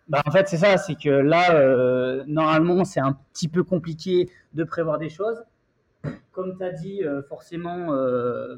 Bah, 0.08 0.20
en 0.26 0.30
fait, 0.32 0.48
c'est 0.48 0.56
ça, 0.56 0.76
c'est 0.76 0.96
que 0.96 1.08
là, 1.08 1.54
euh, 1.54 2.24
normalement, 2.26 2.84
c'est 2.84 2.98
un 2.98 3.16
petit 3.32 3.46
peu 3.46 3.62
compliqué 3.62 4.28
de 4.54 4.64
prévoir 4.64 4.98
des 4.98 5.08
choses. 5.08 5.40
Comme 6.32 6.58
tu 6.58 6.64
as 6.64 6.72
dit, 6.72 7.04
euh, 7.04 7.22
forcément, 7.22 7.94
euh, 7.94 8.56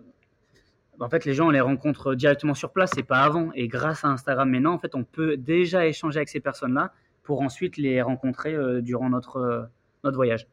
en 0.99 1.11
fait, 1.11 1.27
les 1.27 1.35
gens, 1.35 1.49
on 1.49 1.51
les 1.51 1.61
rencontre 1.61 2.14
directement 2.14 2.55
sur 2.55 2.72
place 2.72 2.93
et 2.97 3.03
pas 3.03 3.18
avant. 3.18 3.51
Et 3.55 3.68
grâce 3.68 4.03
à 4.03 4.09
Instagram 4.09 4.49
maintenant, 4.49 4.72
en 4.72 4.79
fait, 4.79 4.95
on 4.95 5.05
peut 5.05 5.37
déjà 5.37 5.87
échanger 5.87 6.16
avec 6.16 6.31
ces 6.31 6.41
personnes-là 6.41 6.93
pour 7.22 7.43
ensuite 7.43 7.77
les 7.77 8.01
rencontrer 8.01 8.57
durant 8.81 9.11
notre, 9.11 9.68
notre 10.05 10.16
voyage. 10.16 10.47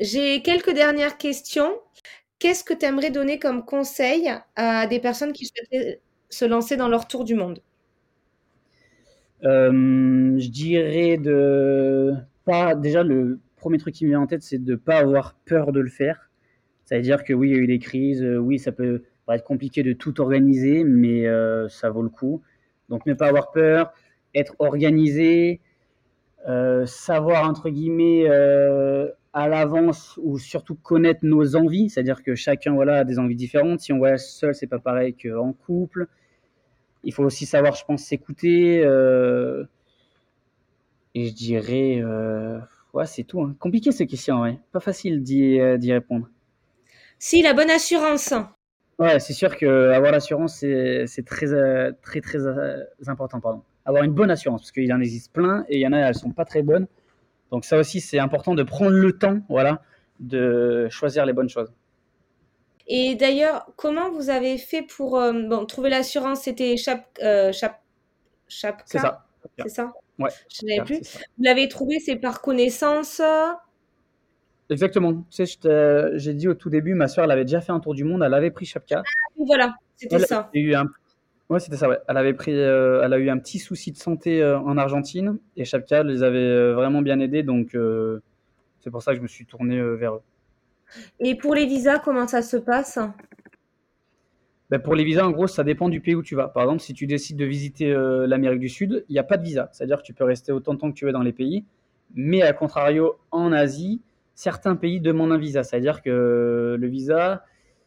J'ai 0.00 0.40
quelques 0.40 0.72
dernières 0.72 1.18
questions. 1.18 1.72
Qu'est-ce 2.38 2.64
que 2.64 2.72
tu 2.74 2.86
aimerais 2.86 3.10
donner 3.10 3.38
comme 3.38 3.64
conseil 3.64 4.30
à 4.56 4.86
des 4.86 5.00
personnes 5.00 5.32
qui 5.34 5.44
souhaiteraient 5.46 6.00
se 6.30 6.44
lancer 6.46 6.76
dans 6.76 6.88
leur 6.88 7.06
tour 7.08 7.24
du 7.24 7.34
monde? 7.34 7.62
Euh, 9.44 10.38
Je 10.38 10.48
dirais 10.48 11.16
de 11.18 12.12
pas 12.44 12.74
déjà 12.74 13.02
le 13.02 13.38
premier 13.56 13.78
truc 13.78 13.94
qui 13.94 14.04
me 14.04 14.10
vient 14.10 14.20
en 14.20 14.26
tête, 14.26 14.42
c'est 14.42 14.62
de 14.62 14.72
ne 14.72 14.76
pas 14.76 14.98
avoir 14.98 15.34
peur 15.44 15.72
de 15.72 15.80
le 15.80 15.88
faire. 15.90 16.30
C'est-à-dire 16.84 17.24
que 17.24 17.32
oui, 17.32 17.50
il 17.50 17.56
y 17.56 17.58
a 17.58 17.62
eu 17.62 17.66
des 17.66 17.78
crises, 17.80 18.24
oui, 18.24 18.58
ça 18.58 18.72
peut 18.72 19.04
être 19.30 19.44
compliqué 19.44 19.82
de 19.82 19.92
tout 19.92 20.20
organiser, 20.20 20.84
mais 20.84 21.26
ça 21.68 21.90
vaut 21.90 22.02
le 22.02 22.08
coup. 22.10 22.42
Donc 22.88 23.06
ne 23.06 23.14
pas 23.14 23.28
avoir 23.28 23.50
peur, 23.52 23.92
être 24.34 24.54
organisé, 24.60 25.60
savoir 26.86 27.48
entre 27.48 27.70
guillemets 27.70 28.26
à 29.36 29.48
l'avance 29.48 30.18
ou 30.22 30.38
surtout 30.38 30.74
connaître 30.74 31.20
nos 31.22 31.56
envies, 31.56 31.90
c'est-à-dire 31.90 32.22
que 32.22 32.34
chacun 32.34 32.72
voilà 32.72 33.00
a 33.00 33.04
des 33.04 33.18
envies 33.18 33.36
différentes. 33.36 33.80
Si 33.80 33.92
on 33.92 33.98
voyage 33.98 34.20
seul, 34.20 34.54
c'est 34.54 34.66
pas 34.66 34.78
pareil 34.78 35.14
qu'en 35.14 35.52
couple. 35.52 36.06
Il 37.04 37.12
faut 37.12 37.22
aussi 37.22 37.44
savoir, 37.44 37.74
je 37.74 37.84
pense, 37.84 38.02
s'écouter. 38.02 38.82
Euh, 38.82 39.64
et 41.14 41.26
je 41.26 41.34
dirais, 41.34 42.00
euh, 42.00 42.58
ouais, 42.94 43.04
c'est 43.04 43.24
tout. 43.24 43.42
Hein. 43.42 43.54
Compliqué 43.58 43.92
ces 43.92 44.06
questions, 44.06 44.40
ouais. 44.40 44.58
Pas 44.72 44.80
facile 44.80 45.22
d'y 45.22 45.60
euh, 45.60 45.76
répondre. 45.82 46.30
Si 47.18 47.42
la 47.42 47.52
bonne 47.52 47.70
assurance. 47.70 48.32
Ouais, 48.98 49.20
c'est 49.20 49.34
sûr 49.34 49.54
que 49.58 49.90
avoir 49.90 50.12
l'assurance 50.12 50.60
c'est 50.60 51.24
très 51.26 51.92
très 52.00 52.22
très 52.22 52.38
important, 53.06 53.40
pardon. 53.40 53.62
Avoir 53.84 54.02
une 54.02 54.14
bonne 54.14 54.30
assurance 54.30 54.62
parce 54.62 54.72
qu'il 54.72 54.90
en 54.94 55.00
existe 55.00 55.30
plein 55.34 55.66
et 55.68 55.76
il 55.76 55.80
y 55.82 55.86
en 55.86 55.92
a 55.92 55.98
elles 55.98 56.14
sont 56.14 56.32
pas 56.32 56.46
très 56.46 56.62
bonnes. 56.62 56.86
Donc 57.50 57.64
ça 57.64 57.78
aussi, 57.78 58.00
c'est 58.00 58.18
important 58.18 58.54
de 58.54 58.62
prendre 58.62 58.96
le 58.96 59.16
temps, 59.18 59.40
voilà, 59.48 59.82
de 60.20 60.88
choisir 60.90 61.26
les 61.26 61.32
bonnes 61.32 61.48
choses. 61.48 61.72
Et 62.88 63.16
d'ailleurs, 63.16 63.66
comment 63.76 64.10
vous 64.10 64.30
avez 64.30 64.58
fait 64.58 64.82
pour 64.82 65.18
euh, 65.18 65.32
bon, 65.32 65.66
trouver 65.66 65.90
l'assurance? 65.90 66.42
C'était 66.42 66.76
Chap, 66.76 67.04
euh, 67.22 67.52
Chap, 67.52 67.82
C'est 68.48 68.98
ça. 68.98 69.26
C'est 69.58 69.68
ça? 69.68 69.92
Ouais. 70.18 70.30
Je 70.48 70.66
n'avais 70.66 70.84
plus. 70.84 71.00
Vous 71.36 71.44
l'avez 71.44 71.68
trouvé, 71.68 71.98
c'est 71.98 72.16
par 72.16 72.40
connaissance? 72.40 73.20
Exactement. 74.70 75.24
Tu 75.30 75.46
sais, 75.46 76.14
j'ai 76.14 76.34
dit 76.34 76.48
au 76.48 76.54
tout 76.54 76.70
début, 76.70 76.94
ma 76.94 77.08
soeur, 77.08 77.24
elle 77.24 77.30
avait 77.30 77.44
déjà 77.44 77.60
fait 77.60 77.72
un 77.72 77.80
tour 77.80 77.94
du 77.94 78.04
monde, 78.04 78.22
elle 78.24 78.34
avait 78.34 78.50
pris 78.50 78.66
Chapka. 78.66 79.02
Ah, 79.04 79.42
voilà, 79.46 79.74
c'était 79.96 80.18
ça. 80.20 80.50
Eu 80.54 80.74
un 80.74 80.86
Ouais, 81.48 81.60
c'était 81.60 81.76
ça, 81.76 81.88
ouais. 81.88 81.98
Elle 82.08 82.16
avait 82.16 82.34
pris, 82.34 82.52
euh, 82.52 83.02
elle 83.04 83.12
a 83.12 83.18
eu 83.18 83.30
un 83.30 83.38
petit 83.38 83.60
souci 83.60 83.92
de 83.92 83.96
santé 83.96 84.42
euh, 84.42 84.58
en 84.58 84.76
Argentine 84.76 85.38
et 85.56 85.64
Chapka 85.64 86.02
les 86.02 86.24
avait 86.24 86.38
euh, 86.38 86.74
vraiment 86.74 87.02
bien 87.02 87.20
aidés, 87.20 87.44
donc 87.44 87.76
c'est 88.80 88.90
pour 88.90 89.02
ça 89.02 89.12
que 89.12 89.18
je 89.18 89.22
me 89.22 89.28
suis 89.28 89.46
tourné 89.46 89.80
vers 89.96 90.14
eux. 90.14 90.22
Et 91.20 91.36
pour 91.36 91.54
les 91.54 91.66
visas, 91.66 91.98
comment 91.98 92.26
ça 92.26 92.42
se 92.42 92.56
passe? 92.56 92.98
Ben 94.70 94.80
Pour 94.80 94.96
les 94.96 95.04
visas, 95.04 95.24
en 95.24 95.30
gros, 95.30 95.46
ça 95.46 95.62
dépend 95.62 95.88
du 95.88 96.00
pays 96.00 96.14
où 96.14 96.22
tu 96.22 96.34
vas. 96.34 96.48
Par 96.48 96.64
exemple, 96.64 96.80
si 96.80 96.94
tu 96.94 97.06
décides 97.06 97.36
de 97.36 97.44
visiter 97.44 97.92
l'Amérique 98.26 98.60
du 98.60 98.68
Sud, 98.68 99.04
il 99.08 99.12
n'y 99.12 99.18
a 99.18 99.24
pas 99.24 99.36
de 99.36 99.42
visa. 99.42 99.68
C'est-à-dire 99.72 99.98
que 99.98 100.02
tu 100.04 100.14
peux 100.14 100.24
rester 100.24 100.52
autant 100.52 100.74
de 100.74 100.78
temps 100.78 100.90
que 100.90 100.96
tu 100.96 101.04
veux 101.04 101.12
dans 101.12 101.22
les 101.22 101.32
pays. 101.32 101.64
Mais 102.14 102.42
à 102.42 102.52
contrario, 102.52 103.16
en 103.32 103.52
Asie, 103.52 104.00
certains 104.34 104.76
pays 104.76 105.00
demandent 105.00 105.32
un 105.32 105.38
visa. 105.38 105.64
C'est-à-dire 105.64 106.02
que 106.02 106.76
le 106.78 106.86
visa, 106.86 107.44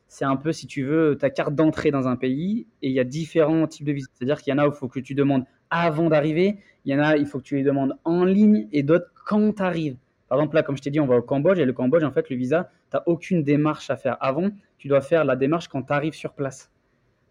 c'est 0.10 0.26
un 0.26 0.36
peu, 0.36 0.52
si 0.52 0.68
tu 0.68 0.84
veux, 0.84 1.18
ta 1.18 1.30
carte 1.30 1.54
d'entrée 1.54 1.92
dans 1.92 2.08
un 2.08 2.16
pays 2.16 2.68
et 2.82 2.90
il 2.90 2.94
y 2.94 3.00
a 3.00 3.04
différents 3.04 3.68
types 3.68 3.86
de 3.86 3.94
visas. 3.94 4.10
C'est-à-dire 4.16 4.42
qu'il 4.42 4.52
y 4.52 4.54
en 4.54 4.58
a 4.58 4.68
où 4.68 4.72
il 4.72 4.76
faut 4.76 4.88
que 4.88 5.00
tu 5.00 5.14
demandes 5.14 5.46
avant 5.70 6.10
d'arriver, 6.10 6.58
il 6.84 6.92
y 6.92 6.96
en 6.96 7.00
a, 7.00 7.16
il 7.16 7.28
faut 7.28 7.38
que 7.38 7.44
tu 7.44 7.56
les 7.56 7.64
demandes 7.64 7.96
en 8.04 8.26
ligne 8.26 8.68
et 8.72 8.82
d'autres 8.82 9.12
quand 9.26 9.54
tu 9.54 9.62
arrives. 9.62 9.98
Par 10.28 10.40
exemple, 10.40 10.56
là, 10.56 10.64
comme 10.64 10.76
je 10.76 10.82
t'ai 10.82 10.90
dit, 10.90 11.00
on 11.00 11.06
va 11.06 11.18
au 11.18 11.22
Cambodge 11.22 11.60
et 11.60 11.66
le 11.66 11.74
Cambodge, 11.74 12.04
en 12.04 12.12
fait, 12.12 12.30
le 12.30 12.36
visa, 12.36 12.72
tu 12.90 12.98
n'as 12.98 13.04
aucune 13.06 13.44
démarche 13.44 13.92
à 13.92 13.98
faire 13.98 14.18
avant. 14.20 14.50
Tu 14.80 14.88
dois 14.88 15.02
faire 15.02 15.24
la 15.26 15.36
démarche 15.36 15.68
quand 15.68 15.84
tu 15.84 15.94
arrives 15.94 16.14
sur 16.14 16.34
place. 16.34 16.72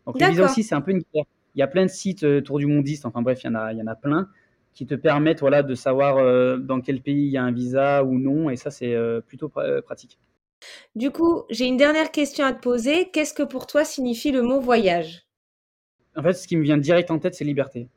Donc, 0.06 0.20
le 0.20 0.28
visa 0.28 0.44
aussi, 0.44 0.62
c'est 0.62 0.76
un 0.76 0.80
peu 0.80 0.92
une. 0.92 1.02
Il 1.14 1.58
y 1.58 1.62
a 1.62 1.66
plein 1.66 1.84
de 1.84 1.90
sites 1.90 2.22
euh, 2.22 2.40
tour 2.40 2.58
du 2.58 2.66
mondiste, 2.66 3.06
enfin 3.06 3.22
bref, 3.22 3.42
il 3.42 3.48
y 3.48 3.50
en 3.50 3.54
a, 3.56 3.72
il 3.72 3.78
y 3.78 3.82
en 3.82 3.86
a 3.88 3.96
plein 3.96 4.28
qui 4.72 4.86
te 4.86 4.94
permettent 4.94 5.40
voilà, 5.40 5.64
de 5.64 5.74
savoir 5.74 6.18
euh, 6.18 6.58
dans 6.58 6.80
quel 6.80 7.00
pays 7.00 7.24
il 7.26 7.30
y 7.30 7.36
a 7.36 7.42
un 7.42 7.50
visa 7.50 8.04
ou 8.04 8.18
non. 8.18 8.50
Et 8.50 8.56
ça, 8.56 8.70
c'est 8.70 8.94
euh, 8.94 9.20
plutôt 9.20 9.48
pratique. 9.48 10.18
Du 10.94 11.10
coup, 11.10 11.44
j'ai 11.50 11.66
une 11.66 11.76
dernière 11.76 12.10
question 12.10 12.44
à 12.44 12.52
te 12.52 12.60
poser. 12.60 13.10
Qu'est-ce 13.10 13.34
que 13.34 13.42
pour 13.42 13.66
toi 13.66 13.84
signifie 13.84 14.32
le 14.32 14.42
mot 14.42 14.60
voyage? 14.60 15.26
En 16.16 16.22
fait, 16.22 16.32
ce 16.32 16.48
qui 16.48 16.56
me 16.56 16.62
vient 16.62 16.78
direct 16.78 17.10
en 17.10 17.18
tête, 17.18 17.34
c'est 17.34 17.44
liberté. 17.44 17.88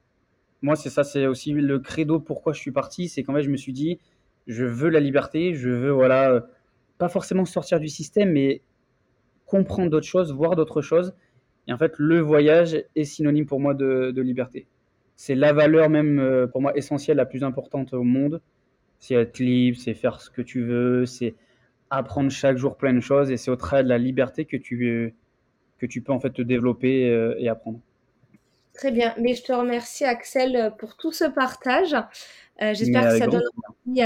Moi, 0.61 0.75
c'est 0.75 0.89
ça, 0.89 1.03
c'est 1.03 1.25
aussi 1.25 1.53
le 1.53 1.79
credo 1.79 2.19
pourquoi 2.19 2.53
je 2.53 2.59
suis 2.59 2.71
parti. 2.71 3.09
C'est 3.09 3.23
qu'en 3.23 3.33
fait, 3.33 3.41
je 3.41 3.49
me 3.49 3.57
suis 3.57 3.73
dit, 3.73 3.99
je 4.47 4.65
veux 4.65 4.89
la 4.89 4.99
liberté, 4.99 5.53
je 5.55 5.69
veux, 5.69 5.91
voilà, 5.91 6.31
euh, 6.31 6.41
pas 6.97 7.09
forcément 7.09 7.45
sortir 7.45 7.79
du 7.79 7.87
système, 7.87 8.31
mais 8.31 8.61
comprendre 9.47 9.89
d'autres 9.89 10.07
choses, 10.07 10.31
voir 10.31 10.55
d'autres 10.55 10.81
choses. 10.81 11.13
Et 11.67 11.73
en 11.73 11.77
fait, 11.77 11.93
le 11.97 12.19
voyage 12.19 12.83
est 12.95 13.03
synonyme 13.03 13.45
pour 13.45 13.59
moi 13.59 13.73
de, 13.73 14.11
de 14.11 14.21
liberté. 14.21 14.67
C'est 15.15 15.35
la 15.35 15.53
valeur 15.53 15.89
même, 15.89 16.19
euh, 16.19 16.47
pour 16.47 16.61
moi, 16.61 16.75
essentielle, 16.77 17.17
la 17.17 17.25
plus 17.25 17.43
importante 17.43 17.93
au 17.93 18.03
monde. 18.03 18.41
C'est 18.99 19.15
être 19.15 19.39
libre, 19.39 19.77
c'est 19.79 19.95
faire 19.95 20.21
ce 20.21 20.29
que 20.29 20.43
tu 20.43 20.63
veux, 20.63 21.05
c'est 21.07 21.35
apprendre 21.91 22.31
chaque 22.31 22.57
jour 22.57 22.77
plein 22.77 22.93
de 22.93 23.01
choses 23.01 23.29
et 23.29 23.37
c'est 23.37 23.51
au 23.51 23.55
travers 23.55 23.83
de 23.83 23.89
la 23.89 23.97
liberté 23.97 24.45
que 24.45 24.57
tu, 24.57 25.13
que 25.77 25.85
tu 25.85 26.01
peux 26.01 26.13
en 26.13 26.19
fait 26.19 26.31
te 26.31 26.41
développer 26.41 27.09
euh, 27.09 27.35
et 27.37 27.49
apprendre. 27.49 27.79
Très 28.73 28.91
bien, 28.91 29.13
mais 29.19 29.35
je 29.35 29.43
te 29.43 29.51
remercie 29.51 30.05
Axel 30.05 30.73
pour 30.79 30.95
tout 30.95 31.11
ce 31.11 31.25
partage. 31.25 31.93
Euh, 31.93 32.73
j'espère 32.73 33.09
que 33.09 33.17
ça 33.17 33.27
donne 33.27 33.43
envie 33.85 34.01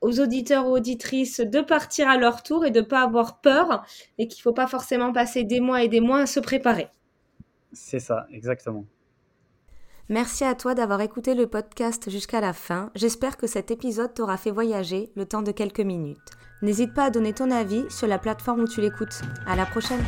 aux 0.00 0.20
auditeurs 0.20 0.68
ou 0.68 0.76
auditrices 0.76 1.40
de 1.40 1.60
partir 1.60 2.08
à 2.08 2.16
leur 2.16 2.42
tour 2.42 2.64
et 2.64 2.70
de 2.70 2.80
ne 2.80 2.84
pas 2.84 3.02
avoir 3.02 3.40
peur 3.40 3.84
et 4.18 4.28
qu'il 4.28 4.40
ne 4.40 4.42
faut 4.42 4.52
pas 4.52 4.66
forcément 4.66 5.12
passer 5.12 5.44
des 5.44 5.60
mois 5.60 5.82
et 5.82 5.88
des 5.88 6.00
mois 6.00 6.20
à 6.20 6.26
se 6.26 6.40
préparer. 6.40 6.88
C'est 7.72 8.00
ça, 8.00 8.26
exactement. 8.30 8.84
Merci 10.10 10.44
à 10.44 10.54
toi 10.54 10.74
d'avoir 10.74 11.00
écouté 11.00 11.34
le 11.34 11.46
podcast 11.46 12.10
jusqu'à 12.10 12.42
la 12.42 12.52
fin. 12.52 12.90
J'espère 12.94 13.38
que 13.38 13.46
cet 13.46 13.70
épisode 13.70 14.12
t'aura 14.12 14.36
fait 14.36 14.50
voyager 14.50 15.10
le 15.16 15.24
temps 15.24 15.40
de 15.40 15.50
quelques 15.50 15.80
minutes. 15.80 16.18
N'hésite 16.64 16.94
pas 16.94 17.04
à 17.04 17.10
donner 17.10 17.34
ton 17.34 17.50
avis 17.50 17.84
sur 17.90 18.06
la 18.06 18.18
plateforme 18.18 18.60
où 18.62 18.66
tu 18.66 18.80
l'écoutes. 18.80 19.20
À 19.46 19.54
la 19.54 19.66
prochaine! 19.66 20.00